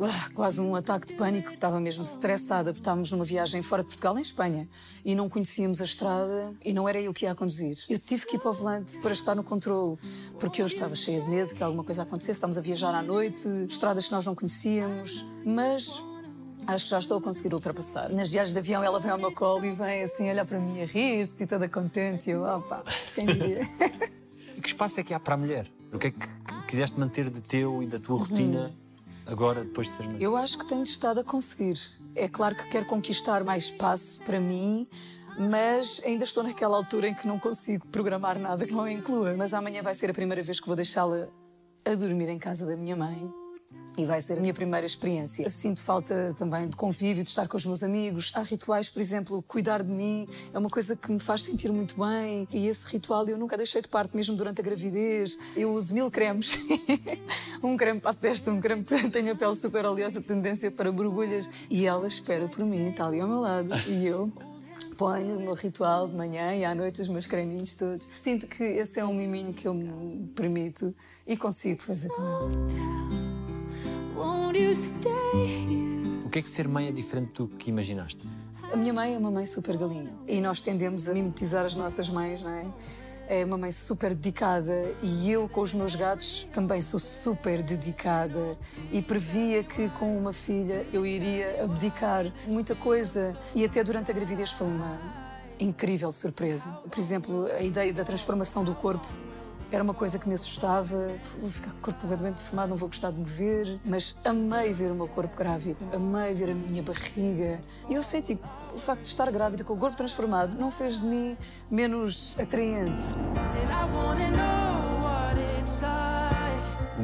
ah, 0.00 0.30
quase 0.34 0.60
um 0.60 0.74
ataque 0.74 1.06
de 1.06 1.14
pânico, 1.14 1.50
estava 1.52 1.80
mesmo 1.80 2.04
estressada, 2.04 2.70
porque 2.70 2.80
estávamos 2.80 3.10
numa 3.12 3.24
viagem 3.24 3.62
fora 3.62 3.82
de 3.82 3.88
Portugal, 3.88 4.18
em 4.18 4.22
Espanha, 4.22 4.68
e 5.04 5.14
não 5.14 5.28
conhecíamos 5.28 5.80
a 5.80 5.84
estrada 5.84 6.52
e 6.64 6.72
não 6.74 6.88
era 6.88 7.00
eu 7.00 7.14
que 7.14 7.24
ia 7.24 7.32
a 7.32 7.34
conduzir. 7.34 7.78
Eu 7.88 7.98
tive 7.98 8.26
que 8.26 8.36
ir 8.36 8.38
para 8.38 8.50
o 8.50 8.52
volante 8.52 8.98
para 8.98 9.12
estar 9.12 9.34
no 9.34 9.42
controle, 9.42 9.98
porque 10.38 10.60
eu 10.60 10.66
estava 10.66 10.94
cheia 10.94 11.20
de 11.20 11.28
medo 11.28 11.54
que 11.54 11.62
alguma 11.62 11.82
coisa 11.82 12.02
acontecesse. 12.02 12.32
Estávamos 12.32 12.58
a 12.58 12.60
viajar 12.60 12.94
à 12.94 13.02
noite, 13.02 13.48
estradas 13.68 14.06
que 14.06 14.12
nós 14.12 14.26
não 14.26 14.34
conhecíamos, 14.34 15.24
mas 15.44 16.02
acho 16.66 16.84
que 16.84 16.90
já 16.90 16.98
estou 16.98 17.18
a 17.18 17.20
conseguir 17.20 17.54
ultrapassar. 17.54 18.10
Nas 18.12 18.28
viagens 18.28 18.52
de 18.52 18.58
avião, 18.58 18.82
ela 18.82 18.98
vem 18.98 19.10
ao 19.10 19.18
meu 19.18 19.32
colo 19.32 19.64
e 19.64 19.72
vem 19.72 20.04
assim 20.04 20.28
olhar 20.30 20.44
para 20.44 20.58
mim 20.58 20.82
a 20.82 20.86
rir-se 20.86 21.42
e 21.42 21.46
toda 21.46 21.68
contente. 21.68 22.28
E 22.28 22.32
eu, 22.32 22.42
opa, 22.42 22.82
quem 23.14 23.26
diria? 23.26 23.62
E 24.56 24.60
que 24.60 24.68
espaço 24.68 25.00
é 25.00 25.02
que 25.02 25.14
há 25.14 25.20
para 25.20 25.34
a 25.34 25.36
mulher? 25.36 25.70
O 25.92 25.98
que 25.98 26.08
é 26.08 26.10
que 26.10 26.26
quiseste 26.66 26.98
manter 26.98 27.30
de 27.30 27.40
teu 27.40 27.82
e 27.82 27.86
da 27.86 27.98
tua 27.98 28.18
rotina 28.18 28.74
agora, 29.24 29.62
depois 29.62 29.86
de 29.86 29.94
seres 29.94 30.12
mãe? 30.12 30.22
Eu 30.22 30.36
acho 30.36 30.58
que 30.58 30.66
tenho 30.66 30.82
estado 30.82 31.20
a 31.20 31.24
conseguir. 31.24 31.78
É 32.14 32.28
claro 32.28 32.56
que 32.56 32.66
quero 32.68 32.86
conquistar 32.86 33.44
mais 33.44 33.64
espaço 33.64 34.20
para 34.22 34.40
mim, 34.40 34.88
mas 35.38 36.00
ainda 36.04 36.24
estou 36.24 36.42
naquela 36.42 36.76
altura 36.76 37.08
em 37.08 37.14
que 37.14 37.26
não 37.26 37.38
consigo 37.38 37.86
programar 37.88 38.38
nada 38.38 38.66
que 38.66 38.72
não 38.72 38.88
inclua. 38.88 39.34
Mas 39.36 39.54
amanhã 39.54 39.82
vai 39.82 39.94
ser 39.94 40.10
a 40.10 40.14
primeira 40.14 40.42
vez 40.42 40.58
que 40.58 40.66
vou 40.66 40.74
deixá-la 40.74 41.28
a 41.84 41.94
dormir 41.94 42.28
em 42.28 42.38
casa 42.38 42.66
da 42.66 42.76
minha 42.76 42.96
mãe. 42.96 43.45
E 43.98 44.04
vai 44.04 44.20
ser 44.20 44.34
a 44.34 44.40
minha 44.40 44.52
primeira 44.52 44.84
experiência. 44.84 45.48
Sinto 45.48 45.80
falta 45.80 46.34
também 46.38 46.68
de 46.68 46.76
convívio, 46.76 47.22
de 47.22 47.30
estar 47.30 47.48
com 47.48 47.56
os 47.56 47.64
meus 47.64 47.82
amigos. 47.82 48.30
Há 48.34 48.42
rituais, 48.42 48.90
por 48.90 49.00
exemplo, 49.00 49.42
cuidar 49.48 49.82
de 49.82 49.90
mim 49.90 50.28
é 50.52 50.58
uma 50.58 50.68
coisa 50.68 50.94
que 50.94 51.10
me 51.10 51.18
faz 51.18 51.44
sentir 51.44 51.72
muito 51.72 51.96
bem. 51.98 52.46
E 52.52 52.66
esse 52.68 52.86
ritual 52.88 53.26
eu 53.26 53.38
nunca 53.38 53.56
deixei 53.56 53.80
de 53.80 53.88
parte, 53.88 54.14
mesmo 54.14 54.36
durante 54.36 54.60
a 54.60 54.64
gravidez. 54.64 55.38
Eu 55.56 55.72
uso 55.72 55.94
mil 55.94 56.10
cremes. 56.10 56.58
um 57.62 57.74
creme 57.74 57.98
para 57.98 58.10
a 58.10 58.14
testa, 58.14 58.50
um 58.50 58.60
creme 58.60 58.82
para... 58.82 59.08
Tenho 59.08 59.32
a 59.32 59.34
pele 59.34 59.54
super 59.54 59.86
oleosa, 59.86 60.20
tendência 60.20 60.70
para 60.70 60.92
borbulhas. 60.92 61.48
E 61.70 61.86
ela 61.86 62.06
espera 62.06 62.48
por 62.48 62.66
mim, 62.66 62.90
está 62.90 63.06
ali 63.06 63.20
ao 63.20 63.28
meu 63.28 63.40
lado. 63.40 63.70
E 63.88 64.06
eu 64.06 64.30
ponho 64.98 65.38
o 65.38 65.40
meu 65.40 65.54
ritual 65.54 66.06
de 66.06 66.14
manhã 66.14 66.54
e 66.54 66.64
à 66.64 66.74
noite 66.74 67.00
os 67.00 67.08
meus 67.08 67.26
creminhos 67.26 67.74
todos. 67.74 68.06
Sinto 68.14 68.46
que 68.46 68.62
esse 68.62 69.00
é 69.00 69.04
um 69.06 69.14
miminho 69.14 69.54
que 69.54 69.66
eu 69.66 69.72
me 69.72 70.26
permito 70.34 70.94
e 71.26 71.34
consigo 71.34 71.82
fazer 71.82 72.08
com 72.08 73.25
O 76.24 76.30
que 76.30 76.38
é 76.38 76.42
que 76.42 76.48
ser 76.48 76.66
mãe 76.68 76.88
é 76.88 76.92
diferente 76.92 77.32
do 77.34 77.48
que 77.48 77.70
imaginaste? 77.70 78.28
A 78.72 78.76
minha 78.76 78.92
mãe 78.92 79.14
é 79.14 79.18
uma 79.18 79.30
mãe 79.30 79.46
super 79.46 79.76
galinha 79.76 80.12
e 80.26 80.40
nós 80.40 80.60
tendemos 80.60 81.08
a 81.08 81.14
mimetizar 81.14 81.64
as 81.64 81.74
nossas 81.74 82.08
mães, 82.08 82.42
não 82.42 82.50
é? 82.50 82.66
é 83.28 83.44
uma 83.44 83.58
mãe 83.58 83.70
super 83.70 84.14
dedicada 84.14 84.94
e 85.02 85.30
eu 85.30 85.48
com 85.48 85.60
os 85.60 85.74
meus 85.74 85.94
gatos 85.94 86.46
também 86.52 86.80
sou 86.80 86.98
super 87.00 87.62
dedicada 87.62 88.56
e 88.92 89.02
previa 89.02 89.64
que 89.64 89.88
com 89.90 90.16
uma 90.16 90.32
filha 90.32 90.86
eu 90.92 91.04
iria 91.04 91.64
abdicar 91.64 92.32
muita 92.46 92.74
coisa 92.74 93.36
e 93.54 93.64
até 93.64 93.82
durante 93.82 94.10
a 94.10 94.14
gravidez 94.14 94.52
foi 94.52 94.66
uma 94.66 94.98
incrível 95.58 96.12
surpresa. 96.12 96.70
Por 96.90 96.98
exemplo, 96.98 97.46
a 97.58 97.62
ideia 97.62 97.92
da 97.92 98.04
transformação 98.04 98.64
do 98.64 98.74
corpo 98.74 99.08
era 99.70 99.82
uma 99.82 99.94
coisa 99.94 100.18
que 100.18 100.28
me 100.28 100.34
assustava. 100.34 101.10
Vou 101.40 101.50
ficar 101.50 101.70
com 101.70 101.78
o 101.78 101.80
corpo 101.80 102.00
completamente 102.00 102.36
deformado, 102.36 102.70
não 102.70 102.76
vou 102.76 102.88
gostar 102.88 103.10
de 103.10 103.18
me 103.18 103.24
ver. 103.24 103.80
Mas 103.84 104.16
amei 104.24 104.72
ver 104.72 104.90
o 104.90 104.94
meu 104.94 105.08
corpo 105.08 105.36
grávido, 105.36 105.78
amei 105.94 106.34
ver 106.34 106.50
a 106.50 106.54
minha 106.54 106.82
barriga. 106.82 107.60
E 107.88 107.94
eu 107.94 108.02
senti 108.02 108.38
o 108.74 108.78
facto 108.78 109.02
de 109.02 109.08
estar 109.08 109.30
grávida 109.30 109.64
com 109.64 109.72
o 109.72 109.76
corpo 109.76 109.96
transformado 109.96 110.54
não 110.58 110.70
fez 110.70 111.00
de 111.00 111.06
mim 111.06 111.36
menos 111.70 112.36
atraente. 112.38 113.02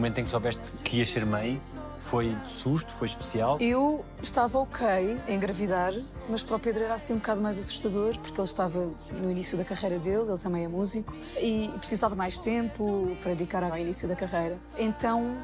Momento 0.02 0.18
em 0.18 0.24
que 0.24 0.30
soubeste 0.30 0.64
que 0.82 0.96
ias 0.96 1.10
ser 1.10 1.24
mãe 1.24 1.60
foi 1.96 2.34
de 2.34 2.50
susto, 2.50 2.90
foi 2.90 3.06
especial? 3.06 3.58
Eu 3.60 4.04
estava 4.20 4.58
ok 4.58 4.84
em 5.28 5.36
engravidar, 5.36 5.94
mas 6.28 6.42
para 6.42 6.56
o 6.56 6.58
Pedro 6.58 6.82
era 6.82 6.94
assim 6.94 7.12
um 7.12 7.18
bocado 7.18 7.40
mais 7.40 7.56
assustador, 7.56 8.18
porque 8.18 8.40
ele 8.40 8.48
estava 8.48 8.90
no 9.12 9.30
início 9.30 9.56
da 9.56 9.64
carreira 9.64 10.00
dele, 10.00 10.28
ele 10.28 10.38
também 10.38 10.64
é 10.64 10.68
músico, 10.68 11.14
e 11.40 11.70
precisava 11.78 12.16
mais 12.16 12.36
tempo 12.36 13.16
para 13.22 13.30
dedicar 13.30 13.62
ao 13.62 13.78
início 13.78 14.08
da 14.08 14.16
carreira. 14.16 14.58
Então, 14.76 15.36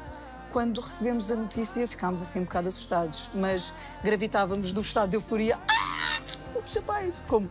quando 0.51 0.81
recebemos 0.81 1.31
a 1.31 1.37
notícia, 1.37 1.87
ficámos 1.87 2.21
assim 2.21 2.41
um 2.41 2.43
bocado 2.43 2.67
assustados, 2.67 3.29
mas 3.33 3.73
gravitávamos 4.03 4.73
do 4.73 4.81
estado 4.81 5.11
de 5.11 5.15
euforia. 5.15 5.57
Ah! 5.69 6.19
Os! 7.07 7.23
Como? 7.29 7.49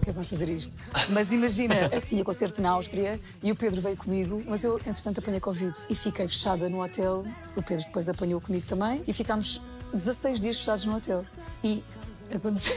Por 0.00 0.06
que 0.06 0.12
vamos 0.12 0.28
fazer 0.28 0.48
isto? 0.48 0.74
Mas 1.10 1.30
imagina, 1.30 1.74
eu 1.92 2.00
tinha 2.00 2.24
concerto 2.24 2.62
na 2.62 2.70
Áustria 2.70 3.20
e 3.42 3.52
o 3.52 3.56
Pedro 3.56 3.82
veio 3.82 3.96
comigo, 3.96 4.42
mas 4.46 4.64
eu, 4.64 4.76
entretanto, 4.78 5.18
apanhei 5.18 5.40
Covid 5.40 5.74
e 5.90 5.94
fiquei 5.94 6.26
fechada 6.26 6.68
no 6.70 6.82
hotel. 6.82 7.24
O 7.54 7.62
Pedro 7.62 7.84
depois 7.84 8.08
apanhou 8.08 8.40
comigo 8.40 8.66
também 8.66 9.02
e 9.06 9.12
ficámos 9.12 9.60
16 9.92 10.40
dias 10.40 10.58
fechados 10.58 10.86
no 10.86 10.96
hotel. 10.96 11.24
E 11.62 11.84
aconteceu. 12.34 12.76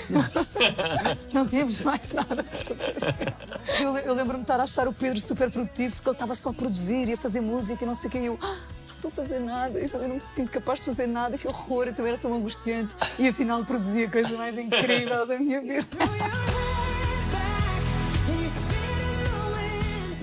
Não 1.33 1.47
tínhamos 1.47 1.79
mais 1.81 2.11
nada. 2.11 2.45
Eu, 3.79 3.95
eu 3.97 4.13
lembro-me 4.13 4.39
de 4.39 4.43
estar 4.43 4.59
a 4.59 4.63
achar 4.63 4.87
o 4.87 4.93
Pedro 4.93 5.19
super 5.21 5.49
produtivo 5.49 5.95
porque 5.95 6.09
ele 6.09 6.15
estava 6.15 6.35
só 6.35 6.49
a 6.49 6.53
produzir 6.53 7.07
e 7.07 7.13
a 7.13 7.17
fazer 7.17 7.39
música 7.39 7.83
e 7.83 7.87
não 7.87 7.95
sei 7.95 8.09
o 8.09 8.11
que. 8.11 8.17
E 8.17 8.25
eu, 8.25 8.37
ah, 8.41 8.57
não 8.87 8.95
estou 8.95 9.09
a 9.09 9.11
fazer 9.11 9.39
nada, 9.39 9.79
eu 9.79 10.07
não 10.07 10.15
me 10.15 10.21
sinto 10.21 10.51
capaz 10.51 10.79
de 10.79 10.85
fazer 10.85 11.07
nada, 11.07 11.37
que 11.37 11.47
horror, 11.47 11.93
eu 11.97 12.05
era 12.05 12.17
tão 12.17 12.33
angustiante. 12.33 12.93
E 13.17 13.27
afinal 13.27 13.63
produzia 13.63 14.07
a 14.07 14.11
coisa 14.11 14.35
mais 14.37 14.57
incrível 14.57 15.25
da 15.25 15.39
minha 15.39 15.61
vida. 15.61 15.87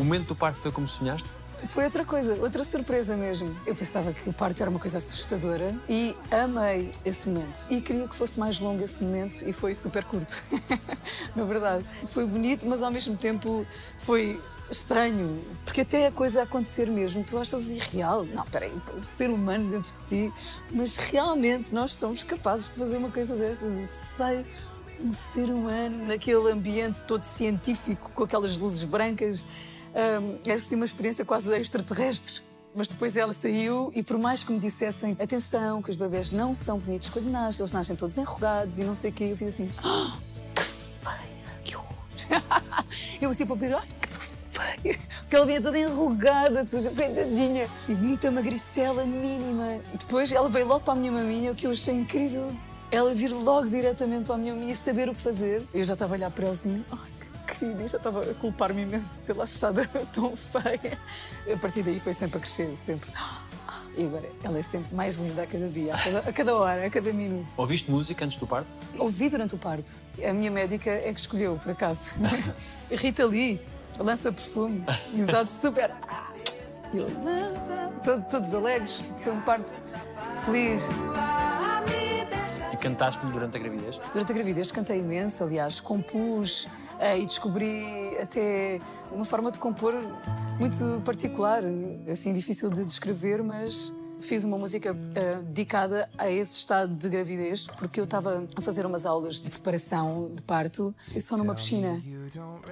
O 0.01 0.03
momento 0.03 0.29
do 0.29 0.35
parto 0.35 0.63
foi 0.63 0.73
como 0.73 0.89
sonhaste? 0.89 1.29
Foi 1.67 1.85
outra 1.85 2.07
coisa, 2.07 2.35
outra 2.41 2.65
surpresa 2.65 3.19
mesmo. 3.19 3.55
Eu 3.67 3.77
pensava 3.77 4.15
que 4.15 4.31
o 4.31 4.33
parto 4.33 4.63
era 4.63 4.71
uma 4.71 4.81
coisa 4.81 4.97
assustadora 4.97 5.75
e 5.87 6.17
amei 6.31 6.91
esse 7.05 7.29
momento. 7.29 7.67
E 7.69 7.83
queria 7.83 8.09
que 8.09 8.17
fosse 8.17 8.41
mais 8.41 8.59
longo 8.59 8.83
esse 8.83 9.05
momento 9.05 9.47
e 9.47 9.53
foi 9.53 9.75
super 9.75 10.03
curto. 10.05 10.43
Na 11.37 11.45
verdade, 11.45 11.85
foi 12.09 12.25
bonito, 12.25 12.67
mas 12.67 12.83
ao 12.83 12.91
mesmo 12.91 13.15
tempo 13.15 13.67
foi 13.99 14.41
estranho, 14.71 15.39
porque 15.67 15.83
até 15.83 16.07
a 16.07 16.13
coisa 16.13 16.45
acontecer 16.45 16.87
mesmo, 16.87 17.23
tu 17.23 17.37
achas 17.37 17.67
irreal. 17.67 18.25
Não, 18.25 18.47
peraí, 18.47 18.73
o 18.99 19.05
ser 19.05 19.29
humano 19.29 19.71
dentro 19.71 19.93
de 20.09 20.29
ti, 20.29 20.35
mas 20.71 20.97
realmente 20.97 21.75
nós 21.75 21.93
somos 21.93 22.23
capazes 22.23 22.71
de 22.71 22.77
fazer 22.77 22.97
uma 22.97 23.11
coisa 23.11 23.37
destas. 23.37 23.91
Sei 24.17 24.47
um 24.99 25.13
ser 25.13 25.51
humano 25.51 26.07
naquele 26.07 26.51
ambiente 26.51 27.03
todo 27.03 27.23
científico, 27.23 28.11
com 28.15 28.25
aquelas 28.25 28.57
luzes 28.57 28.85
brancas 28.85 29.45
é 30.47 30.53
assim 30.53 30.75
uma 30.75 30.85
experiência 30.85 31.25
quase 31.25 31.55
extraterrestre. 31.57 32.43
Mas 32.75 32.87
depois 32.87 33.17
ela 33.17 33.33
saiu 33.33 33.91
e 33.95 34.03
por 34.03 34.17
mais 34.19 34.45
que 34.45 34.53
me 34.53 34.61
dissessem 34.61 35.17
atenção, 35.21 35.83
que 35.83 35.91
os 35.91 35.97
bebés 35.97 36.31
não 36.31 36.55
são 36.55 36.79
bonitos 36.79 37.09
quando 37.09 37.29
nascem, 37.29 37.63
eles 37.63 37.73
nascem 37.73 37.97
todos 37.97 38.17
enrugados 38.17 38.79
e 38.79 38.85
não 38.85 38.95
sei 38.95 39.11
o 39.11 39.13
quê, 39.13 39.25
eu 39.25 39.37
fiz 39.37 39.49
assim, 39.49 39.69
oh, 39.85 40.17
que 40.55 40.63
feia, 40.63 41.59
que 41.65 41.77
horror. 41.77 41.97
eu 43.21 43.31
assim 43.31 43.45
para 43.45 43.55
o 43.55 43.59
Pedro, 43.59 43.81
que 43.81 44.09
feia, 44.57 44.99
porque 45.21 45.35
ela 45.35 45.47
vinha 45.47 45.61
toda 45.61 45.79
enrugada, 45.79 46.65
toda 46.65 46.91
pendadinha 46.91 47.67
e 47.89 47.93
muita 47.93 48.31
magricela 48.31 49.05
mínima. 49.05 49.81
E 49.93 49.97
depois 49.97 50.31
ela 50.31 50.49
veio 50.49 50.69
logo 50.69 50.85
para 50.85 50.93
a 50.93 50.97
minha 50.97 51.11
maminha, 51.11 51.51
o 51.51 51.57
que 51.57 51.67
eu 51.67 51.73
achei 51.73 51.95
incrível. 51.95 52.53
Ela 52.93 53.15
vir 53.15 53.33
logo 53.33 53.69
diretamente 53.69 54.27
para 54.27 54.37
a 54.37 54.39
minha 54.39 54.55
maminha 54.55 54.73
e 54.73 54.77
saber 54.77 55.09
o 55.09 55.15
que 55.15 55.23
fazer. 55.23 55.63
Eu 55.75 55.83
já 55.83 55.95
estava 55.95 56.15
a 56.15 56.17
olhar 56.17 56.31
para 56.31 56.45
ela 56.45 56.53
assim, 56.53 56.85
ai, 56.91 57.20
querida, 57.47 57.87
já 57.89 57.99
estava 57.99 58.23
a 58.23 58.35
culpar-me 58.35 58.83
imenso 58.83 59.15
de 59.15 59.21
tê-la 59.21 59.45
achado 59.45 59.81
tão 60.13 60.37
feia. 60.37 60.99
A 61.53 61.57
partir 61.59 61.83
daí 61.83 61.99
foi 61.99 62.15
sempre 62.15 62.39
a 62.39 62.41
crescer, 62.41 62.77
sempre. 62.85 63.11
E 63.97 64.05
agora 64.05 64.29
ela 64.45 64.59
é 64.59 64.63
sempre 64.63 64.95
mais 64.95 65.17
linda 65.17 65.43
a 65.43 65.47
cada 65.47 65.69
dia, 65.69 65.95
a 65.95 65.99
cada, 65.99 66.19
a 66.19 66.33
cada 66.33 66.57
hora, 66.57 66.87
a 66.87 66.91
cada 66.91 67.13
minuto. 67.13 67.49
Ouviste 67.57 67.91
música 67.91 68.25
antes 68.25 68.37
do 68.37 68.47
parto? 68.47 68.69
Ouvi 68.99 69.29
durante 69.29 69.55
o 69.55 69.59
parto. 69.59 69.93
A 70.25 70.33
minha 70.33 70.51
médica 70.51 70.91
é 70.91 71.13
que 71.13 71.21
escolheu, 71.21 71.59
por 71.63 71.73
acaso. 71.73 72.15
Rita 72.91 73.27
Lee, 73.27 73.61
lança 73.99 74.33
perfume, 74.33 74.85
exato, 75.17 75.51
super. 75.51 75.91
Eu, 76.95 77.07
lança. 77.23 77.91
Todo, 78.03 78.25
todos 78.25 78.55
alegres, 78.55 79.03
foi 79.19 79.33
um 79.33 79.41
parto 79.43 79.79
feliz. 80.39 80.89
E 82.73 82.77
cantaste-lhe 82.77 83.31
durante 83.31 83.57
a 83.57 83.61
gravidez? 83.61 84.01
Durante 84.13 84.33
a 84.33 84.35
gravidez 84.35 84.73
cantei 84.73 84.99
imenso, 84.99 85.45
aliás, 85.45 85.81
compus 85.81 86.69
e 87.19 87.27
descobri 87.27 88.17
até 88.21 88.81
uma 89.11 89.25
forma 89.25 89.51
de 89.51 89.59
compor 89.59 89.95
muito 90.59 91.01
particular, 91.05 91.63
assim 92.11 92.33
difícil 92.33 92.71
de 92.71 92.85
descrever, 92.85 93.43
mas 93.43 93.93
fiz 94.21 94.45
uma 94.45 94.59
música 94.59 94.93
uh, 94.93 95.43
dedicada 95.45 96.09
a 96.17 96.31
esse 96.31 96.55
estado 96.55 96.95
de 96.95 97.09
gravidez, 97.09 97.67
porque 97.67 97.99
eu 97.99 98.05
estava 98.05 98.47
a 98.55 98.61
fazer 98.61 98.85
umas 98.85 99.07
aulas 99.07 99.41
de 99.41 99.51
preparação 99.51 100.31
de 100.35 100.43
parto 100.43 100.95
e 101.15 101.21
só 101.21 101.37
numa 101.37 101.55
piscina. 101.55 102.03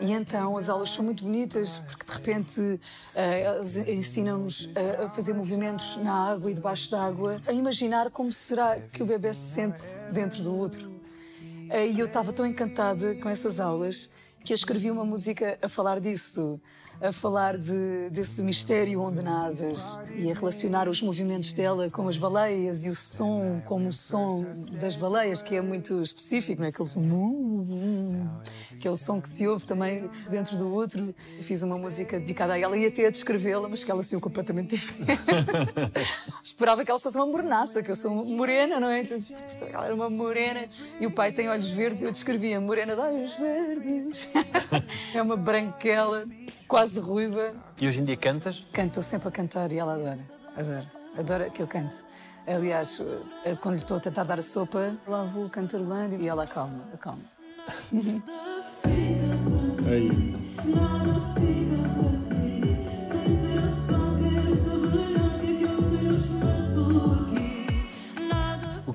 E 0.00 0.12
então 0.12 0.56
as 0.56 0.68
aulas 0.68 0.90
são 0.90 1.04
muito 1.04 1.24
bonitas, 1.24 1.82
porque 1.88 2.04
de 2.04 2.12
repente 2.12 2.60
uh, 2.60 3.90
ensinam-nos 3.90 4.68
a, 5.04 5.08
fazer 5.08 5.32
movimentos 5.32 5.96
na 5.96 6.30
água 6.30 6.50
e 6.50 6.54
debaixo 6.54 6.90
d'água, 6.90 7.40
a 7.46 7.52
imaginar 7.52 8.10
como 8.10 8.30
será 8.30 8.78
que 8.78 9.02
o 9.02 9.06
bebê 9.06 9.32
se 9.32 9.54
sente 9.54 9.80
dentro 10.12 10.42
do 10.42 10.54
outro. 10.54 10.98
E 11.70 12.00
eu 12.00 12.06
estava 12.06 12.32
tão 12.32 12.46
encantada 12.46 13.14
com 13.16 13.28
essas 13.28 13.60
aulas 13.60 14.08
que 14.48 14.54
eu 14.54 14.56
escrevi 14.56 14.90
uma 14.90 15.04
música 15.04 15.58
a 15.60 15.68
falar 15.68 16.00
disso, 16.00 16.58
a 17.00 17.12
falar 17.12 17.56
de, 17.56 18.10
desse 18.10 18.42
mistério 18.42 19.00
onde 19.00 19.22
nadas 19.22 20.00
e 20.16 20.30
a 20.30 20.34
relacionar 20.34 20.88
os 20.88 21.00
movimentos 21.00 21.52
dela 21.52 21.88
com 21.90 22.08
as 22.08 22.18
baleias 22.18 22.84
e 22.84 22.88
o 22.88 22.94
som 22.94 23.62
como 23.64 23.88
o 23.88 23.92
som 23.92 24.44
das 24.80 24.96
baleias, 24.96 25.40
que 25.40 25.54
é 25.54 25.60
muito 25.60 26.02
específico, 26.02 26.60
não 26.60 26.66
é? 26.66 26.70
Aquele 26.70 26.88
som, 26.88 27.02
que 28.80 28.88
é 28.88 28.90
o 28.90 28.96
som 28.96 29.20
que 29.20 29.28
se 29.28 29.46
ouve 29.46 29.64
também 29.64 30.10
dentro 30.28 30.56
do 30.56 30.72
outro. 30.72 31.14
Fiz 31.40 31.62
uma 31.62 31.78
música 31.78 32.18
dedicada 32.18 32.54
a 32.54 32.58
ela 32.58 32.76
e 32.76 32.86
até 32.86 33.06
a 33.06 33.10
descrevê-la, 33.10 33.68
mas 33.68 33.84
que 33.84 33.90
ela 33.90 34.02
saiu 34.02 34.20
completamente 34.20 34.70
diferente. 34.70 35.20
Esperava 36.42 36.84
que 36.84 36.90
ela 36.90 37.00
fosse 37.00 37.16
uma 37.16 37.26
mornaça, 37.26 37.82
que 37.82 37.90
eu 37.90 37.96
sou 37.96 38.10
morena, 38.24 38.80
não 38.80 38.88
é? 38.88 39.02
Então, 39.02 39.18
ela 39.72 39.86
era 39.86 39.94
uma 39.94 40.10
morena 40.10 40.68
e 41.00 41.06
o 41.06 41.10
pai 41.10 41.30
tem 41.30 41.48
olhos 41.48 41.70
verdes 41.70 42.02
e 42.02 42.04
eu 42.06 42.10
descrevia 42.10 42.60
morena 42.60 42.96
de 42.96 43.00
olhos 43.00 43.34
verdes. 43.34 44.28
é 45.14 45.22
uma 45.22 45.36
branquela 45.36 46.26
quase 46.68 47.00
ruiva. 47.00 47.54
E 47.80 47.88
hoje 47.88 48.00
em 48.00 48.04
dia 48.04 48.16
cantas? 48.16 48.64
Canto, 48.72 48.88
estou 48.88 49.02
sempre 49.02 49.28
a 49.28 49.30
cantar 49.32 49.72
e 49.72 49.78
ela 49.78 49.94
adora. 49.94 50.18
Adora. 50.54 50.92
Adora 51.16 51.50
que 51.50 51.62
eu 51.62 51.66
cante. 51.66 51.96
Aliás, 52.46 53.00
eh, 53.44 53.56
quando 53.56 53.74
lhe 53.76 53.80
estou 53.80 53.96
a 53.96 54.00
tentar 54.00 54.24
dar 54.24 54.38
a 54.38 54.42
sopa, 54.42 54.94
lá 55.06 55.24
vou 55.24 55.48
cantarolando 55.48 56.14
e 56.16 56.28
ela 56.28 56.44
acalma, 56.44 56.84
acalma. 56.94 57.24
O 61.34 61.37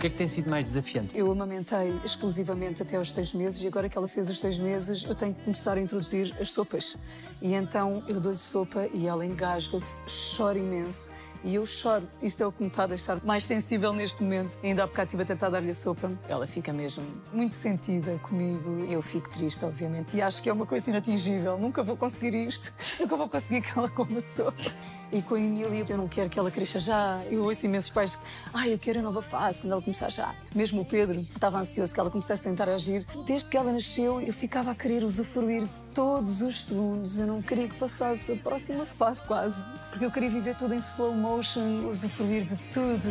que 0.03 0.07
é 0.07 0.09
que 0.09 0.17
tem 0.17 0.27
sido 0.27 0.49
mais 0.49 0.65
desafiante? 0.65 1.17
Eu 1.17 1.31
amamentei 1.31 1.97
exclusivamente 2.03 2.81
até 2.81 2.97
aos 2.97 3.13
seis 3.13 3.33
meses 3.33 3.63
e 3.63 3.67
agora 3.67 3.87
que 3.87 3.97
ela 3.97 4.07
fez 4.07 4.29
os 4.29 4.37
seis 4.37 4.59
meses, 4.59 5.05
eu 5.05 5.15
tenho 5.15 5.33
que 5.33 5.41
começar 5.43 5.77
a 5.77 5.81
introduzir 5.81 6.35
as 6.41 6.51
sopas. 6.51 6.97
E 7.41 7.53
então 7.53 8.03
eu 8.05 8.19
dou-lhe 8.19 8.37
sopa 8.37 8.89
e 8.93 9.07
ela 9.07 9.25
engasga-se, 9.25 10.01
chora 10.35 10.59
imenso. 10.59 11.09
E 11.41 11.55
eu 11.55 11.65
choro. 11.65 12.05
Isto 12.21 12.43
é 12.43 12.47
o 12.47 12.51
que 12.51 12.61
me 12.63 12.67
está 12.67 12.83
a 12.83 12.87
deixar 12.87 13.23
mais 13.23 13.45
sensível 13.45 13.93
neste 13.93 14.21
momento. 14.21 14.57
Ainda 14.61 14.83
há 14.83 14.87
bocado 14.87 15.07
estive 15.07 15.23
a 15.23 15.25
tentar 15.25 15.49
dar-lhe 15.49 15.69
a 15.69 15.73
sopa. 15.73 16.09
Ela 16.27 16.47
fica 16.47 16.73
mesmo 16.73 17.05
muito 17.31 17.53
sentida 17.53 18.17
comigo. 18.23 18.85
Eu 18.89 19.01
fico 19.01 19.29
triste, 19.29 19.63
obviamente. 19.63 20.17
E 20.17 20.21
acho 20.21 20.43
que 20.43 20.49
é 20.49 20.53
uma 20.53 20.65
coisa 20.65 20.89
inatingível. 20.89 21.57
Nunca 21.57 21.81
vou 21.81 21.95
conseguir 21.95 22.33
isto. 22.33 22.73
Nunca 22.99 23.15
vou 23.15 23.29
conseguir 23.29 23.61
que 23.61 23.77
ela 23.77 23.89
coma 23.89 24.19
sopa. 24.19 24.71
E 25.13 25.21
com 25.21 25.35
a 25.35 25.39
Emília, 25.39 25.85
eu 25.87 25.97
não 25.97 26.07
quero 26.07 26.27
que 26.27 26.39
ela 26.39 26.49
cresça 26.49 26.79
já. 26.79 27.21
Eu 27.29 27.43
ouço 27.43 27.67
imensos 27.67 27.91
pais 27.91 28.15
que, 28.15 28.23
ah, 28.51 28.67
eu 28.67 28.79
quero 28.79 28.97
a 28.97 29.01
nova 29.03 29.21
fase, 29.21 29.61
quando 29.61 29.73
ela 29.73 29.81
começar 29.81 30.09
já. 30.09 30.33
Mesmo 30.55 30.81
o 30.81 30.85
Pedro 30.85 31.19
estava 31.19 31.59
ansioso 31.59 31.93
que 31.93 31.99
ela 31.99 32.09
começasse 32.09 32.47
a 32.47 32.51
interagir. 32.51 33.05
Desde 33.23 33.47
que 33.47 33.55
ela 33.55 33.71
nasceu, 33.71 34.19
eu 34.19 34.33
ficava 34.33 34.71
a 34.71 34.75
querer 34.75 35.03
usufruir 35.03 35.67
todos 35.93 36.41
os 36.41 36.65
segundos. 36.65 37.19
Eu 37.19 37.27
não 37.27 37.43
queria 37.43 37.67
que 37.67 37.75
passasse 37.75 38.31
a 38.31 38.35
próxima 38.37 38.87
fase 38.87 39.21
quase. 39.21 39.63
Porque 39.91 40.03
eu 40.03 40.09
queria 40.09 40.31
viver 40.31 40.55
tudo 40.55 40.73
em 40.73 40.79
slow 40.79 41.13
motion, 41.13 41.87
usufruir 41.87 42.45
de 42.45 42.55
tudo. 42.73 43.07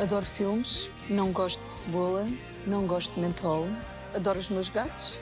Adoro 0.00 0.24
filmes, 0.24 0.88
não 1.10 1.32
gosto 1.32 1.62
de 1.66 1.70
cebola, 1.70 2.26
não 2.66 2.86
gosto 2.86 3.12
de 3.14 3.20
mentol. 3.20 3.68
Adoro 4.14 4.38
os 4.38 4.48
meus 4.48 4.70
gatos, 4.70 5.18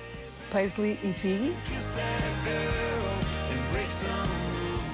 Paisley 0.49 0.97
e 1.03 1.13
Twiggy. 1.13 2.92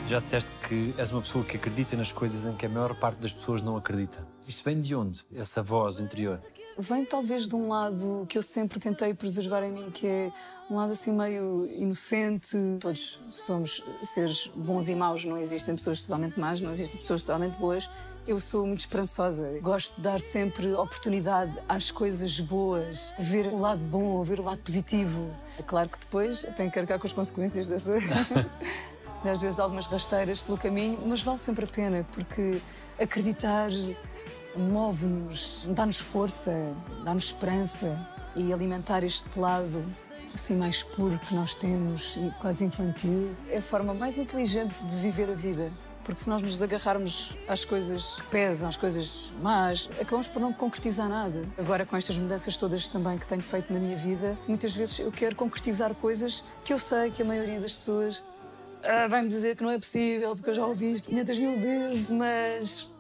Já 0.09 0.21
disseste 0.21 0.51
que 0.67 0.95
és 0.97 1.11
uma 1.11 1.21
pessoa 1.21 1.45
que 1.45 1.59
acredita 1.59 1.95
nas 1.95 2.11
coisas 2.11 2.47
em 2.47 2.57
que 2.57 2.65
a 2.65 2.69
maior 2.69 2.95
parte 2.95 3.19
das 3.19 3.31
pessoas 3.31 3.61
não 3.61 3.77
acredita. 3.77 4.27
Isto 4.49 4.65
vem 4.65 4.81
de 4.81 4.95
onde? 4.95 5.23
Essa 5.37 5.63
voz 5.63 6.01
interior? 6.01 6.41
Vem 6.79 7.05
talvez 7.05 7.49
de 7.49 7.55
um 7.55 7.69
lado 7.69 8.25
que 8.29 8.39
eu 8.39 8.43
sempre 8.43 8.79
tentei 8.79 9.13
preservar 9.13 9.65
em 9.65 9.73
mim, 9.73 9.91
que 9.91 10.07
é 10.07 10.33
um 10.71 10.77
lado 10.77 10.93
assim 10.93 11.13
meio 11.13 11.67
inocente. 11.67 12.57
Todos 12.81 13.19
somos 13.31 13.85
seres 14.05 14.51
bons 14.55 14.89
e 14.89 14.95
maus, 14.95 15.25
não 15.25 15.37
existem 15.37 15.75
pessoas 15.75 16.01
totalmente 16.01 16.39
más, 16.39 16.61
não 16.61 16.71
existem 16.71 17.01
pessoas 17.01 17.23
totalmente 17.23 17.59
boas. 17.59 17.91
Eu 18.27 18.39
sou 18.39 18.67
muito 18.67 18.81
esperançosa, 18.81 19.59
gosto 19.61 19.97
de 19.97 20.03
dar 20.03 20.21
sempre 20.21 20.73
oportunidade 20.73 21.53
às 21.69 21.91
coisas 21.91 22.39
boas, 22.41 23.13
ver 23.19 23.47
o 23.47 23.59
lado 23.59 23.81
bom, 23.81 24.23
ver 24.23 24.39
o 24.39 24.45
lado 24.45 24.61
positivo. 24.61 25.35
É 25.59 25.63
claro 25.63 25.89
que 25.89 25.99
depois 25.99 26.47
tenho 26.57 26.71
que 26.71 26.79
arcar 26.79 26.99
com 26.99 27.07
as 27.07 27.13
consequências 27.13 27.67
dessa. 27.67 27.93
às 29.25 29.41
vezes 29.41 29.59
algumas 29.59 29.87
rasteiras 29.87 30.43
pelo 30.43 30.59
caminho, 30.59 30.99
mas 31.07 31.23
vale 31.23 31.39
sempre 31.39 31.65
a 31.65 31.69
pena, 31.69 32.07
porque 32.13 32.61
acreditar 33.01 33.71
move-nos, 34.57 35.67
dá-nos 35.69 35.99
força, 35.99 36.75
dá-nos 37.05 37.25
esperança 37.25 37.99
e 38.37 38.53
alimentar 38.53 39.03
este 39.03 39.39
lado 39.39 39.85
assim 40.35 40.57
mais 40.57 40.83
puro 40.83 41.19
que 41.19 41.35
nós 41.35 41.55
temos 41.55 42.17
e 42.17 42.31
quase 42.41 42.65
infantil 42.65 43.35
é 43.51 43.59
a 43.59 43.63
forma 43.63 43.95
mais 43.95 44.19
inteligente 44.19 44.75
de 44.85 44.97
viver 44.97 45.31
a 45.31 45.35
vida. 45.35 45.71
Porque 46.05 46.21
se 46.21 46.31
nós 46.31 46.41
nos 46.41 46.63
agarrarmos 46.63 47.37
às 47.47 47.67
coisas 47.67 48.15
que 48.17 48.23
pesam, 48.29 48.67
às 48.67 48.79
coisas 48.79 49.31
más, 49.43 49.91
acabamos 50.01 50.27
por 50.27 50.41
não 50.41 50.55
concretizar 50.55 51.07
nada. 51.07 51.45
Agora, 51.59 51.85
com 51.85 51.95
estas 51.99 52.17
mudanças 52.17 52.57
todas 52.57 52.89
também 52.89 53.19
que 53.19 53.27
tenho 53.27 53.43
feito 53.43 53.71
na 53.71 53.79
minha 53.79 53.97
vida, 53.97 54.39
muitas 54.49 54.75
vezes 54.75 55.01
eu 55.01 55.13
quero 55.13 55.37
concretizar 55.37 55.95
coisas 55.95 56.43
que 56.65 56.73
eu 56.73 56.79
sei 56.79 57.11
que 57.11 57.21
a 57.21 57.25
maioria 57.27 57.61
das 57.61 57.77
pessoas 57.77 58.23
ah, 58.83 59.07
vai-me 59.09 59.29
dizer 59.29 59.57
que 59.57 59.63
não 59.63 59.71
é 59.71 59.79
possível, 59.79 60.35
porque 60.35 60.51
eu 60.51 60.55
já 60.55 60.67
ouvi 60.67 60.95
isto 60.95 61.09
500 61.09 61.39
mil 61.39 61.57
vezes, 61.57 62.11
mas 62.11 62.91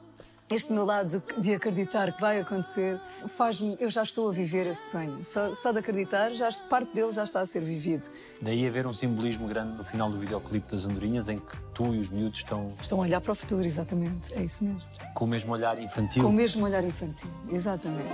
este 0.50 0.72
meu 0.72 0.84
lado 0.84 1.22
de, 1.36 1.40
de 1.40 1.54
acreditar 1.54 2.12
que 2.12 2.20
vai 2.20 2.40
acontecer 2.40 2.98
faz-me. 3.26 3.76
Eu 3.78 3.90
já 3.90 4.02
estou 4.02 4.28
a 4.28 4.32
viver 4.32 4.66
esse 4.66 4.90
sonho. 4.90 5.22
Só, 5.22 5.54
só, 5.54 5.72
de 5.72 5.78
acreditar, 5.78 6.30
já, 6.30 6.50
parte 6.70 6.94
dele 6.94 7.12
já 7.12 7.24
está 7.24 7.40
a 7.40 7.46
ser 7.46 7.60
vivido. 7.60 8.08
Daí 8.40 8.66
haver 8.66 8.86
um 8.86 8.92
simbolismo 8.92 9.46
grande 9.46 9.76
no 9.76 9.84
final 9.84 10.10
do 10.10 10.18
videoclipe 10.18 10.72
das 10.72 10.86
Andorinhas, 10.86 11.28
em 11.28 11.38
que 11.38 11.56
tu 11.74 11.94
e 11.94 11.98
os 11.98 12.08
miúdos 12.08 12.38
estão. 12.38 12.72
Estão 12.80 12.98
a 12.98 13.02
olhar 13.02 13.20
para 13.20 13.32
o 13.32 13.34
futuro, 13.34 13.64
exatamente. 13.64 14.32
É 14.34 14.42
isso 14.42 14.64
mesmo. 14.64 14.82
Com 15.14 15.26
o 15.26 15.28
mesmo 15.28 15.52
olhar 15.52 15.78
infantil. 15.78 16.22
Com 16.22 16.30
o 16.30 16.32
mesmo 16.32 16.64
olhar 16.64 16.82
infantil, 16.84 17.30
exatamente. 17.50 18.08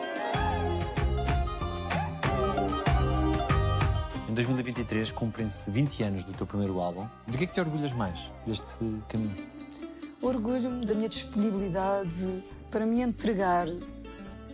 Em 4.34 4.42
2023 4.42 5.12
cumprem-se 5.12 5.70
20 5.70 6.02
anos 6.02 6.24
do 6.24 6.32
teu 6.32 6.44
primeiro 6.44 6.80
álbum. 6.80 7.06
De 7.24 7.38
que 7.38 7.44
é 7.44 7.46
que 7.46 7.52
te 7.52 7.60
orgulhas 7.60 7.92
mais 7.92 8.32
deste 8.44 8.66
caminho? 9.08 9.36
Orgulho-me 10.20 10.84
da 10.84 10.92
minha 10.92 11.08
disponibilidade 11.08 12.42
para 12.68 12.84
me 12.84 13.00
entregar 13.00 13.68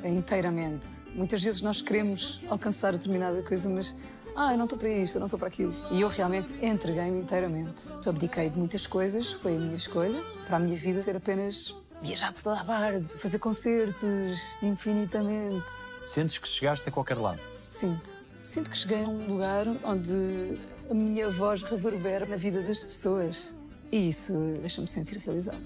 inteiramente. 0.05 0.87
Muitas 1.15 1.43
vezes 1.43 1.63
nós 1.63 1.81
queremos 1.81 2.43
alcançar 2.51 2.93
determinada 2.93 3.43
coisa, 3.43 3.71
mas 3.71 3.97
ah, 4.37 4.53
eu 4.53 4.59
não 4.59 4.65
estou 4.65 4.79
para 4.79 4.91
isto, 4.91 5.15
eu 5.15 5.21
não 5.21 5.29
estou 5.29 5.39
para 5.39 5.49
aquilo. 5.49 5.75
E 5.91 6.03
eu 6.03 6.09
realmente 6.09 6.55
entreguei-me 6.63 7.19
inteiramente. 7.19 7.85
Abdiquei 8.07 8.51
de 8.51 8.59
muitas 8.59 8.87
coisas, 8.87 9.33
foi 9.33 9.57
a 9.57 9.59
minha 9.59 9.77
escolha, 9.77 10.23
para 10.47 10.59
a 10.59 10.61
minha 10.61 10.77
vida 10.77 10.99
ser 10.99 11.17
apenas 11.17 11.75
viajar 12.03 12.35
por 12.35 12.43
toda 12.43 12.61
a 12.61 12.65
parte, 12.67 13.17
fazer 13.17 13.39
concertos 13.39 14.57
infinitamente. 14.63 15.73
Sentes 16.07 16.37
que 16.37 16.47
chegaste 16.47 16.87
a 16.87 16.93
qualquer 16.93 17.17
lado? 17.17 17.41
Sinto. 17.71 18.20
Sinto 18.43 18.71
que 18.71 18.79
cheguei 18.79 19.05
a 19.05 19.09
um 19.09 19.27
lugar 19.27 19.67
onde 19.85 20.59
a 20.91 20.95
minha 20.95 21.31
voz 21.31 21.63
reverbera 21.63 22.25
na 22.27 22.37
vida 22.37 22.63
das 22.63 22.83
pessoas. 22.83 23.53
E 23.93 24.09
isso 24.09 24.33
deixa-me 24.61 24.89
sentir 24.89 25.19
realizado. 25.19 25.61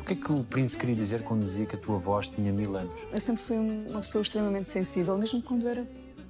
O 0.00 0.04
que 0.04 0.12
é 0.12 0.16
que 0.16 0.32
o 0.32 0.44
Prince 0.44 0.76
queria 0.76 0.94
dizer 0.94 1.22
quando 1.22 1.44
dizia 1.44 1.66
que 1.66 1.76
a 1.76 1.78
tua 1.78 1.98
voz 1.98 2.28
tinha 2.28 2.52
mil 2.52 2.76
anos? 2.76 3.06
Eu 3.12 3.20
sempre 3.20 3.42
fui 3.42 3.56
uma 3.56 4.00
pessoa 4.00 4.22
extremamente 4.22 4.68
sensível, 4.68 5.16
mesmo 5.18 5.42
quando 5.42 5.68
era 5.68 5.86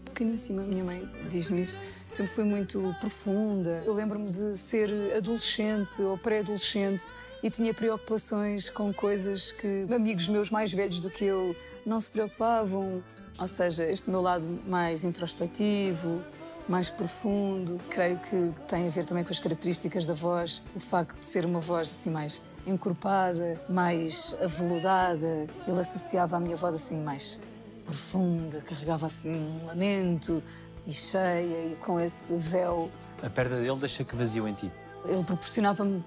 pequeníssima. 0.07 0.63
Minha 0.63 0.85
mãe 0.85 1.09
diz-me 1.29 1.61
isso. 1.61 1.79
Sempre 2.11 2.33
fui 2.33 2.45
muito 2.45 2.95
profunda. 3.01 3.83
Eu 3.85 3.95
lembro-me 3.95 4.31
de 4.31 4.57
ser 4.57 4.91
adolescente 5.17 6.03
ou 6.03 6.17
pré-adolescente 6.17 7.05
e 7.43 7.51
tinha 7.51 7.75
preocupações 7.75 8.71
com 8.71 8.93
coisas 8.93 9.53
que 9.53 9.87
amigos 9.93 10.29
meus 10.29 10.51
mais 10.51 10.73
velhos 10.73 11.01
do 11.01 11.11
que 11.11 11.25
eu 11.25 11.55
não 11.85 12.01
se 12.01 12.11
preocupavam. 12.11 13.03
Ou 13.39 13.49
seja, 13.49 13.85
este 13.85 14.11
meu 14.11 14.21
lado 14.21 14.47
mais 14.67 15.05
introspectivo, 15.05 16.23
mais 16.69 16.91
profundo. 16.91 17.81
Creio 17.91 18.19
que 18.19 18.53
tem 18.69 18.87
a 18.87 18.91
ver 18.91 19.05
também 19.05 19.25
com 19.25 19.31
as 19.31 19.39
características 19.39 20.07
da 20.07 20.15
voz, 20.15 20.63
o 20.75 20.81
facto 20.81 21.19
de 21.19 21.25
ser 21.25 21.45
uma 21.45 21.61
voz 21.61 21.91
assim 21.91 22.11
mais 22.11 22.41
encorpada, 22.67 23.61
mais 23.69 24.37
aveludada. 24.41 25.47
Ele 25.67 25.81
associava 25.81 26.37
a 26.37 26.41
minha 26.41 26.57
voz 26.57 26.75
assim 26.75 27.03
mais 27.03 27.39
profunda, 27.85 28.61
carregava 28.63 29.07
assim 29.07 29.35
um 29.35 29.67
lamento 29.67 30.43
e 30.87 30.93
cheia 30.93 31.73
e 31.73 31.77
com 31.81 32.01
esse 32.01 32.35
véu. 32.37 32.91
A 33.23 33.29
perda 33.29 33.61
dele 33.61 33.77
deixa 33.79 34.05
que 34.05 34.17
vazio 34.17 34.49
em 34.49 34.55
ti. 34.55 34.71
Ele 35.07 35.23
proporcionava-me 35.23 36.03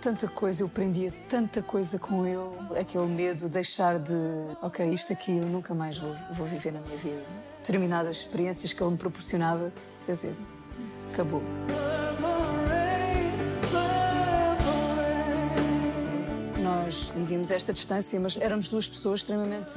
tanta 0.00 0.28
coisa, 0.28 0.62
eu 0.62 0.66
aprendia 0.66 1.12
tanta 1.28 1.62
coisa 1.62 1.98
com 1.98 2.24
ele. 2.26 2.78
Aquele 2.80 3.06
medo 3.06 3.40
de 3.40 3.48
deixar 3.48 3.98
de, 3.98 4.14
ok, 4.62 4.88
isto 4.90 5.12
aqui 5.12 5.36
eu 5.36 5.46
nunca 5.46 5.74
mais 5.74 5.98
vou, 5.98 6.14
vou 6.32 6.46
viver 6.46 6.72
na 6.72 6.80
minha 6.80 6.96
vida 6.96 7.22
determinadas 7.58 8.18
experiências 8.18 8.72
que 8.72 8.82
ele 8.82 8.92
me 8.92 8.96
proporcionava, 8.96 9.72
quer 10.06 10.12
dizer, 10.12 10.36
acabou. 11.12 11.42
Nós 16.62 17.12
vivíamos 17.14 17.50
esta 17.50 17.72
distância, 17.72 18.18
mas 18.18 18.36
éramos 18.38 18.68
duas 18.68 18.88
pessoas 18.88 19.20
extremamente 19.20 19.72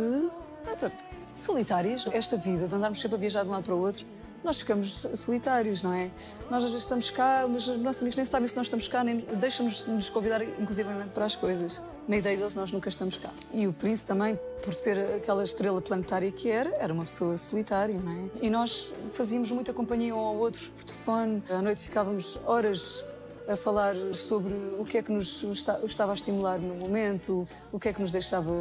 solitárias. 1.36 2.06
Esta 2.14 2.38
vida 2.38 2.68
de 2.68 2.76
andarmos 2.76 3.02
sempre 3.02 3.18
a 3.18 3.20
viajar 3.20 3.44
de 3.44 3.50
um 3.50 3.52
lado 3.52 3.64
para 3.64 3.76
o 3.76 3.80
outro 3.80 4.06
nós 4.44 4.60
ficamos 4.60 5.08
solitários, 5.16 5.84
não 5.84 5.94
é? 5.94 6.12
Nós 6.50 6.64
às 6.64 6.72
vezes 6.72 6.84
estamos 6.84 7.10
cá, 7.10 7.46
mas 7.48 7.68
os 7.68 7.78
nossos 7.78 8.02
amigos 8.02 8.16
nem 8.16 8.26
sabem 8.26 8.48
se 8.48 8.56
nós 8.56 8.68
estamos 8.68 8.88
cá, 8.88 9.04
nem 9.04 9.18
deixam-nos 9.18 9.86
nos 9.86 10.10
convidar 10.10 10.42
inclusivamente 10.44 11.10
para 11.10 11.26
as 11.26 11.36
coisas. 11.36 11.82
Na 12.08 12.18
ideia 12.18 12.36
deles, 12.36 12.56
nós 12.56 12.72
nunca 12.72 12.90
estamos 12.90 13.16
cá. 13.18 13.30
E 13.54 13.68
o 13.68 13.74
Príncipe 13.74 14.08
também, 14.08 14.38
por 14.64 14.74
ser 14.74 14.98
aquela 15.16 15.44
estrela 15.44 15.80
planetária 15.80 16.32
que 16.32 16.50
era, 16.50 16.70
era 16.78 16.92
uma 16.92 17.06
pessoa 17.06 17.38
solitária, 17.38 18.00
não 18.00 18.12
é? 18.12 18.30
E 18.42 18.50
nós 18.50 18.92
fazíamos 19.12 19.52
muita 19.52 19.72
companhia 19.72 20.16
um 20.16 20.20
ao 20.20 20.36
outro 20.36 20.72
por 20.72 20.84
telefone. 20.84 21.44
À 21.50 21.62
noite 21.62 21.82
ficávamos 21.82 22.40
horas 22.46 23.06
a 23.48 23.56
falar 23.56 23.96
sobre 24.14 24.54
o 24.80 24.86
que 24.86 24.98
é 24.98 25.04
que 25.04 25.12
nos 25.12 25.44
estava 25.86 26.12
a 26.12 26.14
estimular 26.14 26.58
no 26.58 26.76
momento, 26.76 27.48
o 27.72 27.80
que 27.80 27.90
é 27.90 27.94
que 27.94 28.02
nos 28.02 28.12
deixava 28.12 28.52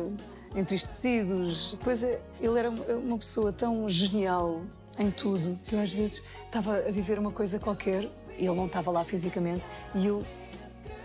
entristecidos. 0.54 1.76
Pois 1.82 2.02
é, 2.02 2.20
ele 2.40 2.58
era 2.58 2.70
uma 2.70 3.18
pessoa 3.18 3.52
tão 3.52 3.88
genial 3.88 4.62
em 4.98 5.10
tudo, 5.10 5.58
que 5.66 5.74
eu 5.74 5.80
às 5.80 5.92
vezes 5.92 6.22
estava 6.44 6.76
a 6.76 6.90
viver 6.90 7.18
uma 7.18 7.30
coisa 7.30 7.58
qualquer 7.58 8.10
e 8.36 8.46
ele 8.46 8.54
não 8.54 8.66
estava 8.66 8.90
lá 8.90 9.04
fisicamente 9.04 9.64
e 9.94 10.06
eu 10.06 10.24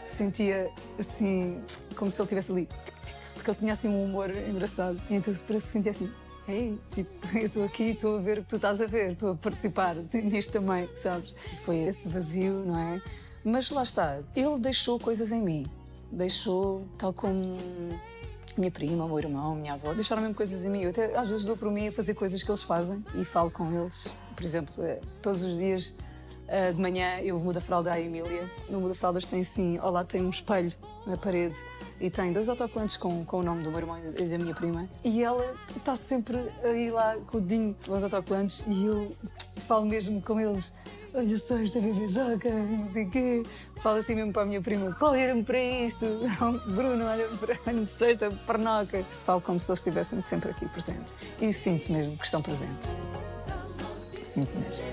sentia 0.03 0.69
assim, 0.99 1.61
como 1.95 2.09
se 2.09 2.19
ele 2.19 2.25
estivesse 2.25 2.51
ali, 2.51 2.69
porque 3.33 3.51
ele 3.51 3.57
tinha 3.57 3.73
assim 3.73 3.87
um 3.87 4.03
humor 4.03 4.29
engraçado. 4.35 4.99
E 5.09 5.15
então 5.15 5.33
parece 5.47 5.67
que 5.67 5.71
sentia 5.71 5.91
assim, 5.91 6.09
Ei, 6.47 6.77
tipo, 6.91 7.09
eu 7.37 7.47
estou 7.47 7.65
aqui, 7.65 7.83
estou 7.91 8.17
a 8.17 8.21
ver 8.21 8.39
o 8.39 8.41
que 8.43 8.49
tu 8.49 8.55
estás 8.57 8.79
a 8.79 8.85
ver, 8.85 9.11
estou 9.11 9.31
a 9.31 9.35
participar 9.35 9.95
nisto 10.13 10.51
também, 10.51 10.87
sabes? 10.95 11.35
Foi 11.63 11.77
esse 11.77 12.07
vazio, 12.07 12.63
não 12.65 12.77
é? 12.77 13.01
Mas 13.43 13.69
lá 13.69 13.83
está, 13.83 14.19
ele 14.35 14.59
deixou 14.59 14.99
coisas 14.99 15.31
em 15.31 15.41
mim. 15.41 15.67
Deixou, 16.11 16.85
tal 16.97 17.13
como 17.13 17.57
minha 18.57 18.71
prima, 18.71 19.07
meu 19.07 19.19
irmão, 19.19 19.55
minha 19.55 19.73
avó, 19.73 19.93
deixaram 19.93 20.21
mesmo 20.21 20.35
coisas 20.35 20.63
em 20.63 20.69
mim. 20.69 20.81
Eu 20.81 20.89
até 20.89 21.15
às 21.17 21.29
vezes 21.29 21.45
dou 21.45 21.57
por 21.57 21.71
mim 21.71 21.87
a 21.87 21.91
fazer 21.91 22.13
coisas 22.13 22.41
que 22.41 22.49
eles 22.49 22.61
fazem 22.61 23.03
e 23.15 23.25
falo 23.25 23.51
com 23.51 23.71
eles. 23.71 24.07
Por 24.35 24.43
exemplo, 24.43 24.83
eh, 24.83 24.99
todos 25.21 25.43
os 25.43 25.57
dias 25.57 25.93
eh, 26.47 26.71
de 26.71 26.79
manhã 26.79 27.19
eu 27.21 27.39
mudo 27.39 27.57
a 27.57 27.61
fralda 27.61 27.91
à 27.91 27.99
Emília. 27.99 28.49
No 28.69 28.79
muda 28.79 28.93
fraldas 28.93 29.25
tem 29.25 29.41
assim, 29.41 29.77
ao 29.77 29.91
lado 29.91 30.07
tem 30.07 30.21
um 30.21 30.29
espelho 30.29 30.71
na 31.05 31.17
parede 31.17 31.55
e 31.99 32.09
tem 32.09 32.33
dois 32.33 32.49
autocolantes 32.49 32.97
com, 32.97 33.23
com 33.25 33.37
o 33.37 33.43
nome 33.43 33.63
do 33.63 33.69
meu 33.69 33.79
irmão 33.79 33.97
e 33.97 34.25
da 34.25 34.37
minha 34.37 34.53
prima. 34.53 34.87
E 35.03 35.23
ela 35.23 35.55
está 35.75 35.95
sempre 35.95 36.37
aí 36.63 36.91
lá 36.91 37.17
com 37.27 37.37
o 37.37 37.41
dedinho 37.41 37.75
nos 37.87 38.03
autocolantes 38.03 38.65
e 38.67 38.85
eu 38.85 39.15
falo 39.67 39.85
mesmo 39.85 40.21
com 40.21 40.39
eles 40.39 40.73
olha 41.15 41.39
só 41.39 41.57
esta 41.57 41.79
bebezoca, 41.79 42.49
não 42.49 42.85
sei 42.91 43.05
o 43.05 43.09
quê. 43.09 43.43
Falo 43.77 43.97
assim 43.97 44.15
mesmo 44.15 44.33
para 44.33 44.43
a 44.43 44.45
minha 44.45 44.61
prima, 44.61 44.93
colher-me 44.93 45.43
para 45.43 45.59
isto. 45.59 46.05
Bruno, 46.67 47.05
olha 47.05 47.27
olha 47.65 47.87
só 47.87 48.05
esta 48.05 48.29
pernoca. 48.29 49.03
Falo 49.19 49.41
como 49.41 49.59
se 49.59 49.71
eles 49.71 49.79
estivessem 49.79 50.21
sempre 50.21 50.51
aqui 50.51 50.67
presentes. 50.67 51.15
E 51.41 51.51
sinto 51.53 51.91
mesmo 51.91 52.17
que 52.17 52.25
estão 52.25 52.41
presentes. 52.41 52.95
Sinto 54.27 54.57
mesmo. 54.59 54.83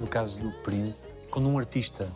No 0.00 0.06
caso 0.06 0.38
do 0.38 0.50
Prince, 0.62 1.14
quando 1.30 1.48
um 1.48 1.58
artista 1.58 2.10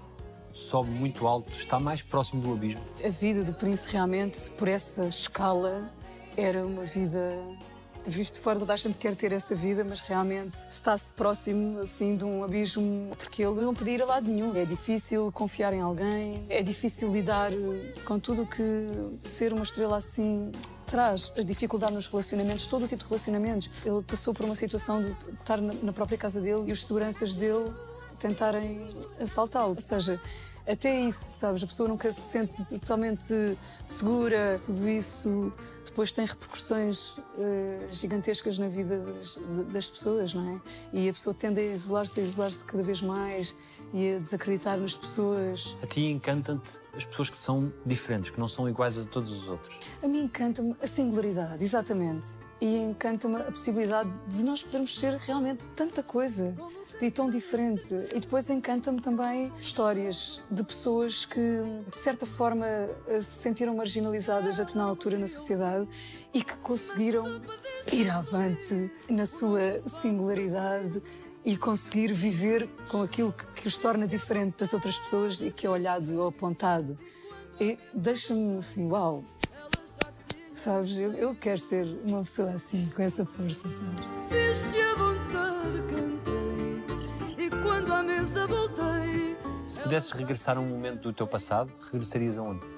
sobe 0.52 0.90
muito 0.90 1.26
alto, 1.26 1.50
está 1.52 1.78
mais 1.78 2.02
próximo 2.02 2.42
do 2.42 2.52
abismo. 2.52 2.82
A 3.04 3.08
vida 3.08 3.44
do 3.44 3.52
Prince 3.52 3.88
realmente, 3.88 4.50
por 4.52 4.68
essa 4.68 5.06
escala, 5.06 5.92
era 6.36 6.66
uma 6.66 6.82
vida 6.82 7.42
visto 8.06 8.40
fora, 8.40 8.58
toda 8.58 8.72
a 8.72 8.76
gente 8.76 8.96
quer 8.98 9.14
ter 9.14 9.32
essa 9.32 9.54
vida, 9.54 9.84
mas 9.84 10.00
realmente 10.00 10.56
está-se 10.68 11.12
próximo 11.12 11.80
assim 11.80 12.16
de 12.16 12.24
um 12.24 12.44
abismo, 12.44 13.10
porque 13.18 13.42
ele 13.42 13.60
não 13.60 13.74
podia 13.74 13.94
ir 13.94 14.02
a 14.02 14.06
lado 14.06 14.30
nenhum. 14.30 14.54
É 14.54 14.64
difícil 14.64 15.30
confiar 15.32 15.72
em 15.72 15.80
alguém, 15.80 16.44
é 16.48 16.62
difícil 16.62 17.12
lidar 17.12 17.50
com 18.04 18.18
tudo 18.18 18.46
que 18.46 18.62
ser 19.28 19.52
uma 19.52 19.62
estrela 19.62 19.96
assim 19.96 20.52
traz. 20.86 21.32
A 21.36 21.42
dificuldade 21.42 21.94
nos 21.94 22.06
relacionamentos, 22.06 22.66
todo 22.66 22.84
o 22.84 22.88
tipo 22.88 23.02
de 23.02 23.08
relacionamentos. 23.08 23.70
Ele 23.84 24.02
passou 24.02 24.34
por 24.34 24.44
uma 24.44 24.54
situação 24.54 25.02
de 25.02 25.14
estar 25.32 25.60
na 25.60 25.92
própria 25.92 26.18
casa 26.18 26.40
dele 26.40 26.64
e 26.66 26.72
os 26.72 26.84
seguranças 26.84 27.34
dele 27.34 27.72
tentarem 28.20 28.88
assaltá-lo. 29.20 29.74
Ou 29.74 29.80
seja, 29.80 30.20
até 30.66 31.00
isso, 31.00 31.38
sabes? 31.38 31.62
A 31.62 31.66
pessoa 31.66 31.88
nunca 31.88 32.10
se 32.10 32.20
sente 32.20 32.64
totalmente 32.64 33.58
segura, 33.84 34.56
tudo 34.64 34.88
isso 34.88 35.52
depois 35.94 36.10
tem 36.10 36.26
repercussões 36.26 37.10
uh, 37.10 37.22
gigantescas 37.88 38.58
na 38.58 38.66
vida 38.66 38.98
das, 38.98 39.38
das, 39.72 39.88
pessoas, 39.88 40.34
não 40.34 40.56
é? 40.56 40.60
E 40.92 41.08
a 41.08 41.12
pessoa 41.12 41.32
tende 41.32 41.60
a 41.60 41.62
isolar-se, 41.62 42.18
a 42.18 42.22
isolar-se 42.24 42.64
cada 42.64 42.82
vez 42.82 43.00
mais 43.00 43.54
e 43.92 44.14
a 44.14 44.18
desacreditar 44.18 44.76
nas 44.76 44.96
pessoas. 44.96 45.76
A 45.80 45.86
ti 45.86 46.06
encanta-te 46.06 46.80
as 46.96 47.04
pessoas 47.04 47.30
que 47.30 47.36
são 47.36 47.72
diferentes, 47.86 48.30
que 48.30 48.40
não 48.40 48.48
são 48.48 48.68
iguais 48.68 48.98
a 48.98 49.04
todos 49.04 49.32
os 49.32 49.48
outros? 49.48 49.78
A 50.02 50.08
mim 50.08 50.24
encanta-me 50.24 50.74
a 50.82 50.86
singularidade, 50.88 51.62
exatamente. 51.62 52.26
E 52.60 52.76
encanta-me 52.76 53.36
a 53.36 53.52
possibilidade 53.52 54.10
de 54.26 54.42
nós 54.42 54.64
podermos 54.64 54.98
ser 54.98 55.14
realmente 55.18 55.62
tanta 55.76 56.02
coisa 56.02 56.56
e 57.00 57.10
tão 57.10 57.28
diferente. 57.28 57.94
E 58.14 58.20
depois 58.20 58.48
encanta-me 58.50 59.00
também 59.00 59.52
histórias 59.60 60.40
de 60.50 60.62
pessoas 60.62 61.24
que, 61.24 61.40
de 61.88 61.96
certa 61.96 62.26
forma, 62.26 62.66
eh, 62.66 63.20
se 63.20 63.42
sentiram 63.42 63.74
marginalizadas 63.74 64.58
a 64.58 64.62
determinada 64.62 64.90
altura 64.90 65.18
na 65.18 65.26
sociedade 65.26 65.88
e 66.32 66.42
que 66.42 66.56
conseguiram 66.56 67.42
ir 67.92 68.10
avante 68.10 68.90
na 69.08 69.26
sua 69.26 69.82
singularidade 69.86 71.02
e 71.44 71.56
conseguir 71.56 72.12
viver 72.12 72.68
com 72.88 73.02
aquilo 73.02 73.32
que, 73.32 73.44
que 73.62 73.68
os 73.68 73.76
torna 73.76 74.08
diferente 74.08 74.58
das 74.58 74.72
outras 74.72 74.96
pessoas 74.96 75.40
e 75.42 75.50
que 75.50 75.66
é 75.66 75.70
olhado 75.70 76.18
ou 76.18 76.28
apontado. 76.28 76.98
E 77.60 77.78
deixa-me 77.92 78.58
assim, 78.58 78.88
uau, 78.90 79.22
sabes? 80.54 80.98
Eu, 80.98 81.12
eu, 81.12 81.34
quero 81.34 81.58
ser 81.58 81.86
uma 82.04 82.22
pessoa 82.22 82.52
assim, 82.52 82.90
com 82.94 83.02
essa 83.02 83.24
força, 83.24 83.68
sabes? 83.70 85.13
Voltei. 88.32 89.36
Se 89.68 89.80
pudesses 89.80 90.10
regressar 90.10 90.56
a 90.56 90.60
um 90.60 90.66
momento 90.66 91.02
do 91.02 91.12
teu 91.12 91.26
passado, 91.26 91.72
regressarias 91.90 92.38
aonde? 92.38 92.74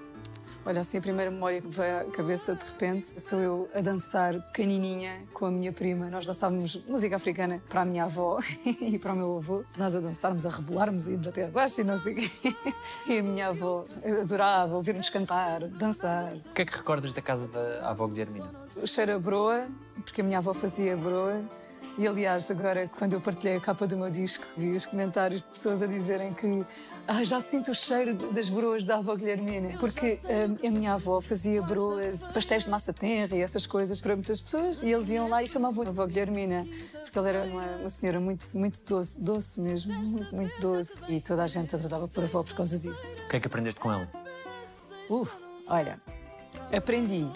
Olha, 0.64 0.80
assim, 0.80 0.98
a 0.98 1.00
primeira 1.00 1.30
memória 1.30 1.60
que 1.60 1.68
me 1.68 1.72
veio 1.72 1.98
à 1.98 2.04
cabeça 2.06 2.56
de 2.56 2.64
repente 2.64 3.20
sou 3.20 3.38
eu 3.38 3.68
a 3.72 3.80
dançar 3.80 4.34
pequenininha 4.48 5.12
com 5.32 5.46
a 5.46 5.50
minha 5.50 5.72
prima. 5.72 6.10
Nós 6.10 6.26
dançávamos 6.26 6.82
música 6.88 7.14
africana 7.14 7.62
para 7.68 7.82
a 7.82 7.84
minha 7.84 8.04
avó 8.04 8.40
e 8.66 8.98
para 8.98 9.12
o 9.12 9.16
meu 9.16 9.36
avô. 9.36 9.64
Nós 9.76 9.94
a 9.94 10.00
dançarmos, 10.00 10.44
a 10.44 10.48
rebolarmos, 10.48 11.06
íamos 11.06 11.28
até 11.28 11.44
abaixo 11.44 11.82
e 11.82 11.84
não 11.84 11.96
sei 11.96 12.14
quê. 12.14 12.56
E 13.06 13.18
a 13.18 13.22
minha 13.22 13.48
avó 13.48 13.84
adorava 14.20 14.74
ouvir-nos 14.74 15.08
cantar, 15.08 15.68
dançar. 15.68 16.32
O 16.32 16.52
que 16.52 16.62
é 16.62 16.64
que 16.64 16.76
recordas 16.76 17.12
da 17.12 17.22
casa 17.22 17.46
da 17.46 17.88
avó 17.88 18.08
Guilhermina? 18.08 18.50
O 18.74 18.86
cheiro 18.88 19.14
a 19.14 19.18
broa, 19.20 19.68
porque 20.04 20.20
a 20.20 20.24
minha 20.24 20.38
avó 20.38 20.52
fazia 20.52 20.96
broa. 20.96 21.44
E 21.98 22.06
aliás, 22.06 22.50
agora, 22.50 22.90
quando 22.98 23.14
eu 23.14 23.20
partilhei 23.22 23.56
a 23.56 23.60
capa 23.60 23.86
do 23.86 23.96
meu 23.96 24.10
disco, 24.10 24.44
vi 24.54 24.74
os 24.74 24.84
comentários 24.84 25.42
de 25.42 25.48
pessoas 25.48 25.80
a 25.80 25.86
dizerem 25.86 26.34
que 26.34 26.66
ah, 27.08 27.24
já 27.24 27.40
sinto 27.40 27.70
o 27.70 27.74
cheiro 27.74 28.14
das 28.32 28.50
broas 28.50 28.84
da 28.84 28.96
avó 28.96 29.16
Guilhermina. 29.16 29.78
Porque 29.78 30.20
ah, 30.24 30.66
a 30.66 30.70
minha 30.70 30.92
avó 30.92 31.22
fazia 31.22 31.62
broas, 31.62 32.22
pastéis 32.34 32.64
de 32.64 32.70
massa 32.70 32.92
tenra 32.92 33.34
e 33.34 33.40
essas 33.40 33.66
coisas 33.66 33.98
para 33.98 34.14
muitas 34.14 34.42
pessoas. 34.42 34.82
E 34.82 34.92
eles 34.92 35.08
iam 35.08 35.26
lá 35.26 35.42
e 35.42 35.48
chamavam 35.48 35.86
a 35.86 35.88
avó 35.88 36.06
Guilhermina. 36.06 36.66
Porque 37.02 37.18
ela 37.18 37.28
era 37.30 37.44
uma, 37.44 37.64
uma 37.76 37.88
senhora 37.88 38.20
muito, 38.20 38.44
muito 38.54 38.82
doce, 38.84 39.18
doce 39.18 39.58
mesmo, 39.58 39.94
muito, 39.94 40.34
muito 40.34 40.60
doce. 40.60 41.14
E 41.14 41.20
toda 41.22 41.44
a 41.44 41.46
gente 41.46 41.74
a 41.74 41.78
tratava 41.78 42.06
por 42.06 42.24
avó 42.24 42.42
por 42.42 42.54
causa 42.54 42.78
disso. 42.78 43.16
O 43.24 43.28
que 43.28 43.36
é 43.36 43.40
que 43.40 43.46
aprendeste 43.46 43.80
com 43.80 43.90
ela? 43.90 44.06
Uf, 45.08 45.32
olha, 45.66 45.98
aprendi 46.76 47.26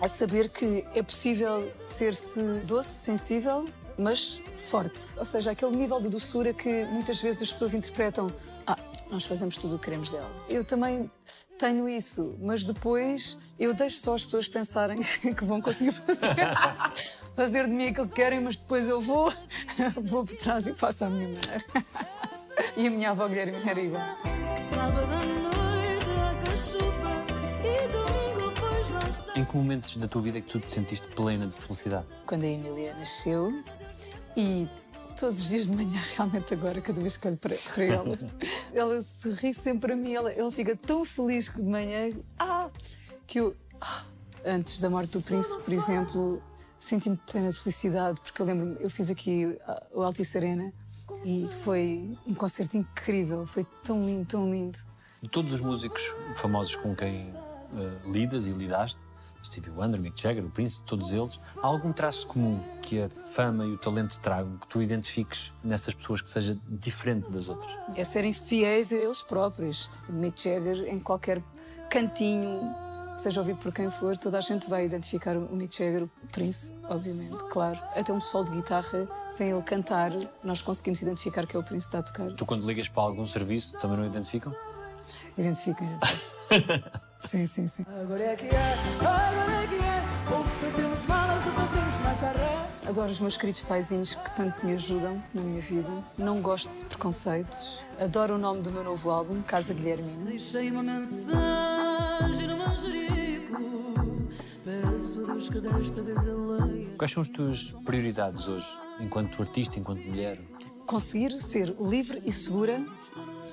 a 0.00 0.08
saber 0.08 0.50
que 0.50 0.84
é 0.94 1.02
possível 1.02 1.72
ser-se 1.82 2.40
doce, 2.64 2.90
sensível, 2.90 3.66
mas 3.98 4.40
forte. 4.56 5.00
Ou 5.16 5.24
seja, 5.24 5.50
aquele 5.50 5.76
nível 5.76 6.00
de 6.00 6.08
doçura 6.08 6.52
que 6.52 6.84
muitas 6.86 7.20
vezes 7.20 7.42
as 7.42 7.52
pessoas 7.52 7.74
interpretam 7.74 8.32
ah, 8.66 8.76
nós 9.10 9.24
fazemos 9.24 9.56
tudo 9.56 9.76
o 9.76 9.78
que 9.78 9.84
queremos 9.84 10.10
dela. 10.10 10.30
Eu 10.48 10.64
também 10.64 11.08
tenho 11.56 11.88
isso, 11.88 12.36
mas 12.40 12.64
depois 12.64 13.38
eu 13.58 13.72
deixo 13.72 13.98
só 13.98 14.14
as 14.14 14.24
pessoas 14.24 14.48
pensarem 14.48 15.00
que 15.02 15.44
vão 15.44 15.60
conseguir 15.60 15.92
fazer, 15.92 16.34
fazer 17.36 17.66
de 17.66 17.72
mim 17.72 17.88
aquilo 17.88 18.08
que 18.08 18.14
querem, 18.14 18.40
mas 18.40 18.56
depois 18.56 18.88
eu 18.88 19.00
vou, 19.00 19.32
vou 20.02 20.24
por 20.24 20.36
trás 20.36 20.66
e 20.66 20.74
faço 20.74 21.04
a 21.04 21.10
minha 21.10 21.28
maneira. 21.28 21.64
E 22.76 22.86
a 22.86 22.90
minha 22.90 23.10
avó 23.10 23.28
Guilherme 23.28 23.58
era 23.68 23.80
igual. 23.80 24.02
Sábado 24.74 24.98
à 24.98 25.24
noite, 25.24 26.10
a 26.20 26.50
cachupa, 26.50 27.24
e 27.62 27.88
domingo, 27.88 28.52
pois 28.58 28.90
lá 28.90 29.08
está. 29.08 29.38
Em 29.38 29.44
que 29.44 29.56
momentos 29.56 29.96
da 29.96 30.08
tua 30.08 30.22
vida 30.22 30.38
é 30.38 30.40
que 30.40 30.48
tu 30.48 30.58
te 30.58 30.70
sentiste 30.70 31.06
plena 31.08 31.46
de 31.46 31.56
felicidade? 31.56 32.06
Quando 32.26 32.44
a 32.44 32.48
Emília 32.48 32.94
nasceu 32.94 33.62
e 34.36 34.68
todos 35.18 35.40
os 35.40 35.48
dias 35.48 35.66
de 35.66 35.72
manhã, 35.72 36.00
realmente 36.16 36.52
agora, 36.52 36.80
cada 36.80 37.00
vez 37.00 37.16
que 37.16 37.26
olho 37.26 37.36
para, 37.36 37.56
para 37.56 37.84
ela, 37.84 38.18
ela 38.72 39.02
sorri 39.02 39.54
sempre 39.54 39.92
a 39.92 39.96
mim, 39.96 40.12
ela, 40.12 40.30
ela 40.32 40.52
fica 40.52 40.76
tão 40.76 41.04
feliz 41.04 41.48
que 41.48 41.60
de 41.60 41.68
manhã, 41.68 42.12
ah, 42.38 42.68
que 43.26 43.40
eu, 43.40 43.54
ah, 43.80 44.04
antes 44.44 44.80
da 44.80 44.90
morte 44.90 45.10
do 45.10 45.22
príncipe, 45.22 45.62
por 45.62 45.72
exemplo, 45.72 46.40
senti-me 46.78 47.16
plena 47.16 47.50
de 47.50 47.58
felicidade, 47.58 48.20
porque 48.20 48.40
eu 48.40 48.46
lembro-me, 48.46 48.76
eu 48.80 48.90
fiz 48.90 49.10
aqui 49.10 49.58
o 49.92 50.02
Altice 50.02 50.38
Arena 50.38 50.72
e 51.24 51.46
foi 51.64 52.16
um 52.26 52.34
concerto 52.34 52.76
incrível, 52.76 53.46
foi 53.46 53.64
tão 53.82 54.04
lindo, 54.04 54.26
tão 54.26 54.50
lindo. 54.50 54.78
De 55.22 55.28
todos 55.28 55.52
os 55.52 55.60
músicos 55.60 56.14
famosos 56.36 56.76
com 56.76 56.94
quem 56.94 57.30
uh, 57.30 58.12
lidas 58.12 58.46
e 58.46 58.52
lidaste, 58.52 59.00
Stevie 59.46 59.70
Wonder, 59.70 60.00
Mick 60.00 60.20
Jagger, 60.20 60.44
o 60.44 60.50
Prince, 60.50 60.80
todos 60.82 61.12
eles, 61.12 61.40
há 61.62 61.66
algum 61.66 61.92
traço 61.92 62.26
comum 62.26 62.60
que 62.82 63.00
a 63.00 63.08
fama 63.08 63.64
e 63.64 63.72
o 63.72 63.78
talento 63.78 64.18
tragam, 64.20 64.56
que 64.58 64.68
tu 64.68 64.82
identifiques 64.82 65.52
nessas 65.62 65.94
pessoas 65.94 66.20
que 66.20 66.30
seja 66.30 66.56
diferente 66.68 67.30
das 67.30 67.48
outras? 67.48 67.76
É 67.96 68.04
serem 68.04 68.32
fiéis 68.32 68.92
a 68.92 68.96
eles 68.96 69.22
próprios. 69.22 69.90
Mick 70.08 70.42
Jagger, 70.42 70.86
em 70.88 70.98
qualquer 70.98 71.42
cantinho, 71.90 72.60
seja 73.16 73.40
ouvido 73.40 73.58
por 73.58 73.72
quem 73.72 73.90
for, 73.90 74.16
toda 74.16 74.38
a 74.38 74.40
gente 74.40 74.68
vai 74.68 74.84
identificar 74.84 75.36
o 75.36 75.56
Mick 75.56 75.76
Jagger, 75.76 76.04
o 76.04 76.10
Prince, 76.30 76.72
obviamente, 76.84 77.36
claro. 77.50 77.78
Até 77.94 78.12
um 78.12 78.20
solo 78.20 78.44
de 78.44 78.52
guitarra, 78.52 79.08
sem 79.30 79.50
ele 79.50 79.62
cantar, 79.62 80.12
nós 80.44 80.60
conseguimos 80.60 81.00
identificar 81.00 81.46
que 81.46 81.56
é 81.56 81.58
o 81.58 81.62
Prince 81.62 81.88
que 81.88 81.96
está 81.96 81.98
a 81.98 82.02
tocar. 82.02 82.36
Tu, 82.36 82.44
quando 82.44 82.66
ligas 82.66 82.88
para 82.88 83.02
algum 83.02 83.24
serviço, 83.24 83.76
também 83.78 83.96
não 83.96 84.06
identificam? 84.06 84.54
Identificam. 85.36 85.86
sim, 87.20 87.46
sim, 87.46 87.66
sim. 87.66 87.84
Agora 88.02 88.22
é 88.22 88.36
que 88.36 88.46
é, 88.46 88.74
agora 89.00 89.62
é 89.62 89.66
que 89.66 89.74
é. 89.76 90.34
Ou 90.34 90.44
fazemos 90.44 91.06
malas 91.06 91.46
ou 91.46 91.52
fazemos 91.52 92.00
macharré. 92.00 92.68
Adoro 92.86 93.10
os 93.10 93.20
meus 93.20 93.36
queridos 93.36 93.62
paizinhos 93.62 94.14
que 94.14 94.36
tanto 94.36 94.64
me 94.64 94.74
ajudam 94.74 95.22
na 95.34 95.42
minha 95.42 95.60
vida. 95.60 95.88
Não 96.16 96.40
gosto 96.40 96.70
de 96.72 96.84
preconceitos. 96.84 97.80
Adoro 97.98 98.34
o 98.36 98.38
nome 98.38 98.62
do 98.62 98.70
meu 98.70 98.84
novo 98.84 99.10
álbum, 99.10 99.42
Casa 99.42 99.74
Guilhermina. 99.74 100.26
Deixei 100.26 100.70
uma 100.70 100.82
mensagem 100.82 102.46
no 102.46 102.56
manjerico. 102.58 103.96
Peço 104.64 105.22
a 105.22 105.26
Deus 105.32 105.48
que 105.48 105.60
desta 105.60 106.02
vez 106.02 106.18
ele. 106.26 106.94
Quais 106.96 107.12
são 107.12 107.22
as 107.22 107.28
tuas 107.28 107.72
prioridades 107.84 108.48
hoje, 108.48 108.66
enquanto 109.00 109.40
artista, 109.42 109.78
enquanto 109.78 110.00
mulher? 110.02 110.40
Conseguir 110.86 111.38
ser 111.38 111.74
livre 111.80 112.22
e 112.24 112.32
segura 112.32 112.84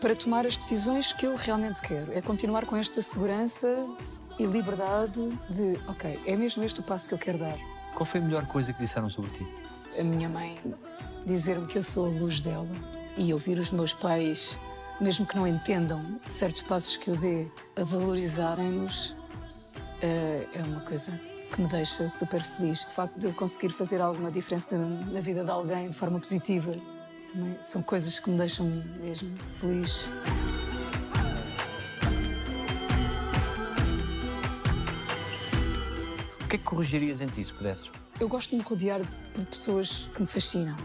para 0.04 0.18
tomar 0.18 0.46
as 0.46 0.58
decisões 0.58 1.14
que 1.14 1.26
eu 1.26 1.34
realmente 1.34 1.80
quero. 1.80 2.12
É 2.12 2.22
continuar 2.22 2.66
com 2.66 2.76
esta 2.76 3.02
segurança 3.02 3.88
e 4.38 4.46
liberdade 4.46 5.30
de, 5.50 5.80
ok, 5.88 6.20
é 6.26 6.36
mesmo 6.36 6.62
este 6.62 6.82
o 6.82 6.84
passo 6.84 7.08
que 7.08 7.14
eu 7.14 7.18
quero 7.18 7.38
dar. 7.38 7.58
Qual 7.96 8.06
foi 8.06 8.20
a 8.20 8.24
melhor 8.24 8.46
coisa 8.46 8.74
que 8.74 8.80
disseram 8.80 9.08
sobre 9.08 9.32
ti? 9.32 9.48
A 9.98 10.04
minha 10.04 10.28
mãe 10.28 10.60
dizer-me 11.26 11.66
que 11.68 11.78
eu 11.78 11.84
sou 11.84 12.08
a 12.08 12.10
luz 12.10 12.42
dela 12.42 12.68
e 13.16 13.32
ouvir 13.32 13.58
os 13.58 13.72
meus 13.72 13.94
pais, 13.94 14.60
mesmo 15.00 15.26
que 15.26 15.38
não 15.38 15.48
entendam 15.48 16.20
certos 16.28 16.62
passos 16.64 16.98
que 16.98 17.10
eu 17.10 17.16
dê, 17.16 17.48
a 17.78 17.86
valorizarem-nos, 17.86 19.16
eh, 20.02 20.46
é 20.54 20.62
uma 20.64 20.82
coisa 20.82 21.18
que 21.50 21.62
me 21.62 21.70
deixa 21.70 22.10
super 22.10 22.44
feliz. 22.44 22.84
O 22.84 22.90
facto 22.90 23.18
de 23.18 23.28
eu 23.28 23.34
conseguir 23.34 23.70
fazer 23.70 24.02
alguma 24.02 24.30
diferença 24.30 24.78
na 24.78 25.22
vida 25.22 25.46
de 25.46 25.50
alguém 25.50 25.88
de 25.88 25.96
forma 25.96 26.20
positiva 26.20 26.76
também 27.34 27.58
são 27.60 27.82
coisas 27.82 28.20
que 28.20 28.30
me 28.30 28.38
deixam 28.38 28.68
mesmo 29.02 29.36
feliz. 29.60 30.06
O 36.42 36.48
que 36.48 36.56
é 36.56 36.60
que 36.60 36.64
corrigirias 36.64 37.22
em 37.22 37.28
ti 37.28 37.44
se 37.44 37.52
pudesses? 37.52 37.92
Eu 38.20 38.28
gosto 38.28 38.52
de 38.52 38.58
me 38.58 38.62
rodear 38.62 39.02
por 39.34 39.44
pessoas 39.46 40.08
que 40.14 40.22
me 40.22 40.28
fascinam 40.28 40.78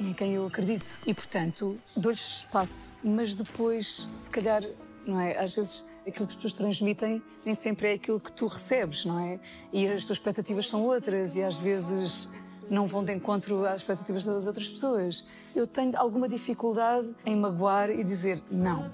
e 0.00 0.08
em 0.08 0.12
quem 0.14 0.32
eu 0.32 0.46
acredito. 0.46 0.98
E, 1.06 1.12
portanto, 1.12 1.78
dou-lhes 1.94 2.38
espaço. 2.38 2.96
Mas 3.04 3.34
depois, 3.34 4.08
se 4.16 4.30
calhar, 4.30 4.62
não 5.06 5.20
é? 5.20 5.36
Às 5.36 5.54
vezes 5.54 5.84
aquilo 6.06 6.26
que 6.26 6.32
as 6.32 6.36
pessoas 6.36 6.54
transmitem 6.54 7.22
nem 7.44 7.54
sempre 7.54 7.88
é 7.88 7.92
aquilo 7.92 8.18
que 8.18 8.32
tu 8.32 8.46
recebes, 8.46 9.04
não 9.04 9.18
é? 9.18 9.38
E 9.70 9.86
as 9.86 10.06
tuas 10.06 10.18
expectativas 10.18 10.66
são 10.66 10.82
outras 10.82 11.36
e 11.36 11.42
às 11.42 11.58
vezes 11.58 12.28
não 12.72 12.86
vão 12.86 13.04
de 13.04 13.12
encontro 13.12 13.66
às 13.66 13.82
expectativas 13.82 14.24
das 14.24 14.46
outras 14.46 14.66
pessoas. 14.66 15.26
Eu 15.54 15.66
tenho 15.66 15.92
alguma 15.94 16.26
dificuldade 16.26 17.14
em 17.26 17.36
magoar 17.36 17.90
e 17.90 18.02
dizer 18.02 18.42
não. 18.50 18.90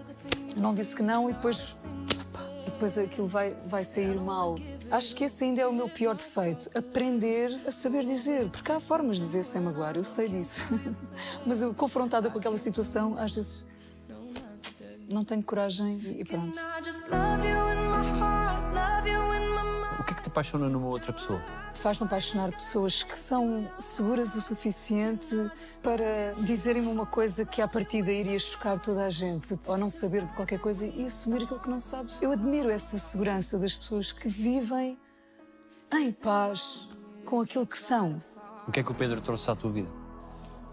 Eu 0.55 0.61
não 0.61 0.74
disse 0.74 0.97
que 0.97 1.03
não 1.03 1.31
e 1.31 1.33
depois, 1.33 1.76
depois 2.64 2.99
aquilo 2.99 3.29
vai, 3.29 3.57
vai 3.66 3.85
sair 3.85 4.16
mal. 4.16 4.57
Acho 4.91 5.14
que 5.14 5.24
esse 5.24 5.45
ainda 5.45 5.61
é 5.61 5.66
o 5.66 5.72
meu 5.72 5.89
pior 5.89 6.16
defeito. 6.16 6.68
Aprender 6.76 7.57
a 7.66 7.70
saber 7.70 8.05
dizer. 8.05 8.49
Porque 8.49 8.72
há 8.72 8.81
formas 8.81 9.18
de 9.18 9.22
dizer 9.22 9.45
sem 9.45 9.61
magoar, 9.61 9.97
eu 9.97 10.03
sei 10.03 10.29
disso. 10.29 10.64
Mas 11.47 11.62
eu, 11.62 11.72
confrontada 11.72 12.29
com 12.31 12.39
aquela 12.39 12.59
situação, 12.59 13.16
às 13.16 13.33
vezes 13.33 13.64
não 15.09 15.24
tenho 15.24 15.43
coragem 15.43 16.16
e 16.18 16.24
pronto. 16.24 16.59
Apaixona 20.39 20.68
numa 20.68 20.86
outra 20.86 21.12
pessoa? 21.12 21.43
Faz-me 21.74 22.07
apaixonar 22.07 22.53
pessoas 22.53 23.03
que 23.03 23.18
são 23.18 23.68
seguras 23.78 24.34
o 24.36 24.41
suficiente 24.41 25.34
para 25.82 26.32
dizerem-me 26.39 26.89
uma 26.89 27.07
coisa 27.07 27.45
que 27.45 27.61
à 27.61 27.66
partida 27.66 28.12
iria 28.12 28.39
chocar 28.39 28.80
toda 28.80 29.05
a 29.05 29.11
gente, 29.11 29.59
ou 29.66 29.76
não 29.76 29.91
saber 29.91 30.24
de 30.24 30.32
qualquer 30.34 30.61
coisa 30.61 30.86
e 30.86 31.07
assumir 31.07 31.43
aquilo 31.43 31.59
que 31.59 31.68
não 31.68 31.80
sabes. 31.80 32.22
Eu 32.22 32.30
admiro 32.30 32.70
essa 32.70 32.99
segurança 32.99 33.59
das 33.59 33.74
pessoas 33.74 34.12
que 34.12 34.28
vivem 34.28 34.99
em 35.93 36.12
paz 36.12 36.89
com 37.24 37.41
aquilo 37.41 37.66
que 37.66 37.78
são. 37.78 38.22
O 38.66 38.70
que 38.70 38.80
é 38.80 38.82
que 38.84 38.93
o 38.93 38.95
Pedro 38.95 39.20
trouxe 39.20 39.51
à 39.51 39.57
tua 39.57 39.72
vida? 39.72 39.89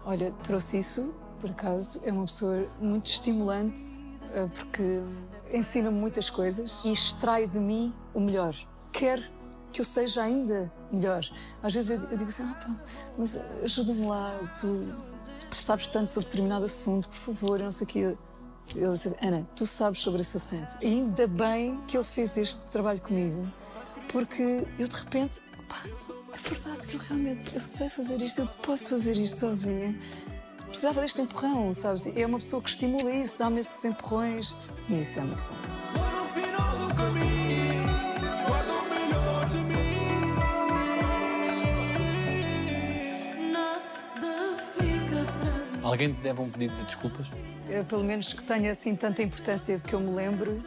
Olha, 0.04 0.30
trouxe 0.44 0.78
isso, 0.78 1.12
por 1.40 1.50
acaso, 1.50 2.00
é 2.04 2.12
uma 2.12 2.26
pessoa 2.26 2.68
muito 2.80 3.06
estimulante 3.06 3.80
eh, 4.32 4.48
porque 4.54 5.02
ensina-me 5.52 5.98
muitas 5.98 6.30
coisas 6.30 6.84
e 6.84 6.92
extrai 6.92 7.48
de 7.48 7.58
mim 7.58 7.92
o 8.14 8.20
melhor. 8.20 8.54
Quer 8.92 9.30
que 9.76 9.82
eu 9.82 9.84
seja 9.84 10.22
ainda 10.22 10.72
melhor. 10.90 11.22
Às 11.62 11.74
vezes 11.74 11.90
eu, 11.90 12.08
eu 12.08 12.16
digo 12.16 12.30
assim, 12.30 12.42
ah, 12.44 12.76
mas 13.18 13.38
ajuda-me 13.62 14.06
lá, 14.06 14.34
tu 14.58 14.96
sabes 15.54 15.86
tanto 15.88 16.10
sobre 16.10 16.30
determinado 16.30 16.64
assunto, 16.64 17.10
por 17.10 17.18
favor, 17.18 17.60
eu 17.60 17.66
não 17.66 17.72
sei 17.72 17.84
o 17.84 17.86
quê. 17.86 18.16
Ele 18.74 18.92
disse, 18.92 19.14
Ana, 19.20 19.46
tu 19.54 19.66
sabes 19.66 20.00
sobre 20.00 20.22
esse 20.22 20.38
assunto. 20.38 20.78
E 20.80 20.86
ainda 20.86 21.26
bem 21.26 21.78
que 21.86 21.94
ele 21.94 22.04
fez 22.04 22.38
este 22.38 22.58
trabalho 22.70 23.02
comigo, 23.02 23.46
porque 24.10 24.66
eu 24.78 24.88
de 24.88 24.96
repente, 24.96 25.42
pá, 25.68 25.82
é 26.32 26.48
verdade 26.48 26.86
que 26.86 26.94
eu 26.94 27.00
realmente 27.00 27.54
eu 27.54 27.60
sei 27.60 27.90
fazer 27.90 28.22
isto, 28.22 28.40
eu 28.40 28.46
posso 28.46 28.88
fazer 28.88 29.18
isto 29.18 29.36
sozinha. 29.36 29.94
Precisava 30.68 31.02
deste 31.02 31.20
empurrão, 31.20 31.74
sabes? 31.74 32.06
É 32.16 32.24
uma 32.24 32.38
pessoa 32.38 32.62
que 32.62 32.70
estimula 32.70 33.12
isso, 33.12 33.38
dá-me 33.38 33.60
esses 33.60 33.84
empurrões. 33.84 34.54
E 34.88 35.02
isso 35.02 35.18
é 35.18 35.22
muito 35.22 35.42
bom. 35.42 35.75
Alguém 45.96 46.12
te 46.12 46.20
deve 46.20 46.42
um 46.42 46.50
pedido 46.50 46.74
de 46.74 46.84
desculpas? 46.84 47.28
Eu, 47.70 47.82
pelo 47.82 48.04
menos 48.04 48.30
que 48.30 48.42
tenha 48.42 48.70
assim 48.70 48.94
tanta 48.94 49.22
importância 49.22 49.80
que 49.80 49.94
eu 49.94 49.98
me 49.98 50.10
lembro. 50.10 50.62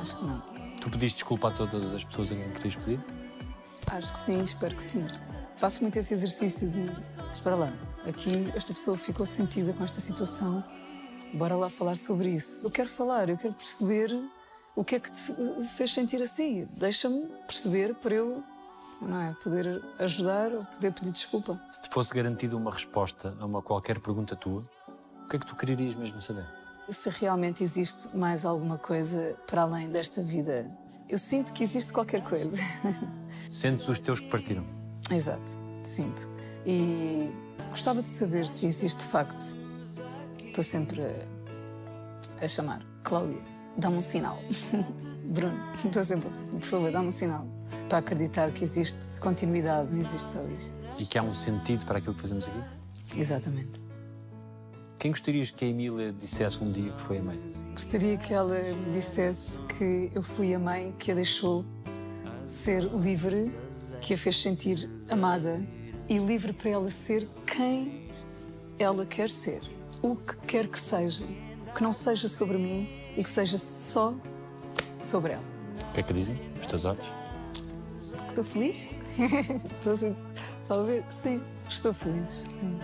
Acho 0.00 0.16
que 0.16 0.24
não. 0.24 0.40
Tu 0.80 0.88
pediste 0.88 1.18
desculpa 1.18 1.48
a 1.48 1.50
todas 1.50 1.92
as 1.92 2.02
pessoas 2.02 2.32
a 2.32 2.34
quem 2.34 2.50
querias 2.50 2.76
pedir? 2.76 3.04
Acho 3.88 4.10
que 4.10 4.18
sim, 4.20 4.42
espero 4.42 4.74
que 4.74 4.82
sim. 4.82 5.06
Faço 5.54 5.82
muito 5.82 5.98
esse 5.98 6.14
exercício 6.14 6.70
de. 6.70 6.86
Espera 7.34 7.56
lá, 7.56 7.72
aqui 8.08 8.50
esta 8.56 8.72
pessoa 8.72 8.96
ficou 8.96 9.26
sentida 9.26 9.74
com 9.74 9.84
esta 9.84 10.00
situação, 10.00 10.64
bora 11.34 11.56
lá 11.56 11.68
falar 11.68 11.98
sobre 11.98 12.30
isso. 12.30 12.64
Eu 12.64 12.70
quero 12.70 12.88
falar, 12.88 13.28
eu 13.28 13.36
quero 13.36 13.52
perceber 13.52 14.18
o 14.74 14.82
que 14.82 14.94
é 14.94 14.98
que 14.98 15.10
te 15.10 15.66
fez 15.76 15.92
sentir 15.92 16.22
assim. 16.22 16.66
Deixa-me 16.74 17.26
perceber 17.46 17.94
para 17.96 18.14
eu 18.14 18.42
não 19.00 19.20
é, 19.20 19.34
poder 19.42 19.82
ajudar 19.98 20.52
ou 20.52 20.64
poder 20.64 20.92
pedir 20.92 21.10
desculpa. 21.10 21.60
Se 21.70 21.82
te 21.82 21.88
fosse 21.88 22.14
garantida 22.14 22.56
uma 22.56 22.70
resposta 22.70 23.34
a 23.40 23.46
uma 23.46 23.62
qualquer 23.62 23.98
pergunta 23.98 24.36
tua, 24.36 24.64
o 25.24 25.28
que 25.28 25.36
é 25.36 25.38
que 25.38 25.46
tu 25.46 25.56
querias 25.56 25.94
mesmo 25.94 26.20
saber? 26.20 26.46
Se 26.88 27.08
realmente 27.08 27.62
existe 27.62 28.14
mais 28.16 28.44
alguma 28.44 28.76
coisa 28.76 29.36
para 29.46 29.62
além 29.62 29.88
desta 29.88 30.22
vida, 30.22 30.68
eu 31.08 31.18
sinto 31.18 31.52
que 31.52 31.62
existe 31.62 31.92
qualquer 31.92 32.22
coisa. 32.22 32.56
Sentes 33.50 33.88
os 33.88 33.98
teus 33.98 34.20
que 34.20 34.28
partiram? 34.28 34.66
Exato, 35.10 35.52
sinto. 35.82 36.28
E 36.66 37.30
gostava 37.70 38.00
de 38.00 38.06
saber 38.08 38.46
se 38.46 38.66
existe 38.66 38.98
de 38.98 39.08
facto. 39.08 39.56
Estou 40.44 40.64
sempre 40.64 41.00
a, 41.00 42.44
a 42.44 42.48
chamar. 42.48 42.84
Cláudia, 43.04 43.40
dá-me 43.76 43.96
um 43.96 44.02
sinal. 44.02 44.38
Bruno, 45.24 45.58
estou 45.84 46.02
sempre 46.02 46.28
por 46.28 46.60
favor, 46.62 46.90
dá-me 46.90 47.08
um 47.08 47.12
sinal. 47.12 47.59
Para 47.88 47.98
acreditar 47.98 48.52
que 48.52 48.62
existe 48.62 49.20
continuidade, 49.20 49.92
não 49.92 50.00
existe 50.00 50.30
só 50.30 50.42
isto. 50.48 50.84
E 50.98 51.04
que 51.04 51.18
há 51.18 51.22
um 51.22 51.32
sentido 51.32 51.84
para 51.86 51.98
aquilo 51.98 52.14
que 52.14 52.20
fazemos 52.20 52.46
aqui? 52.46 52.62
Exatamente. 53.16 53.80
Quem 54.98 55.10
gostarias 55.10 55.50
que 55.50 55.64
a 55.64 55.68
Emília 55.68 56.12
dissesse 56.12 56.62
um 56.62 56.70
dia 56.70 56.92
que 56.92 57.00
foi 57.00 57.18
a 57.18 57.22
mãe? 57.22 57.40
Gostaria 57.72 58.18
que 58.18 58.34
ela 58.34 58.60
me 58.60 58.90
dissesse 58.90 59.58
que 59.62 60.10
eu 60.14 60.22
fui 60.22 60.54
a 60.54 60.58
mãe 60.58 60.94
que 60.98 61.10
a 61.10 61.14
deixou 61.14 61.64
ser 62.46 62.82
livre, 62.82 63.50
que 64.00 64.12
a 64.12 64.18
fez 64.18 64.36
sentir 64.40 64.90
amada 65.08 65.66
e 66.06 66.18
livre 66.18 66.52
para 66.52 66.70
ela 66.70 66.90
ser 66.90 67.26
quem 67.46 68.10
ela 68.78 69.06
quer 69.06 69.30
ser. 69.30 69.62
O 70.02 70.16
que 70.16 70.36
quer 70.46 70.68
que 70.68 70.78
seja. 70.78 71.24
Que 71.74 71.82
não 71.82 71.92
seja 71.92 72.28
sobre 72.28 72.58
mim 72.58 72.86
e 73.16 73.24
que 73.24 73.30
seja 73.30 73.56
só 73.56 74.14
sobre 74.98 75.32
ela. 75.32 75.44
O 75.88 75.92
que 75.92 76.00
é 76.00 76.02
que 76.02 76.12
dizem 76.12 76.38
os 76.58 76.66
teus 76.66 76.84
olhos? 76.84 77.19
Estou 78.30 78.44
feliz? 78.44 78.88
Estou 79.78 79.92
assim, 79.92 80.16
talvez, 80.68 81.04
sim, 81.10 81.42
estou 81.68 81.92
feliz. 81.92 82.44
Sim. 82.60 82.78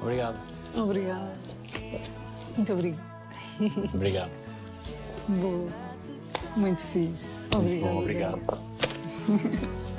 Obrigado. 0.00 0.42
Obrigada. 0.76 1.32
Muito 2.56 2.72
obrigada. 2.72 3.02
Obrigado. 3.94 4.30
Boa. 5.28 5.68
Muito 6.56 6.82
fixe. 6.82 7.36
Muito 7.54 7.56
Obrigada. 7.58 7.92
bom, 7.92 7.98
obrigado. 8.00 8.40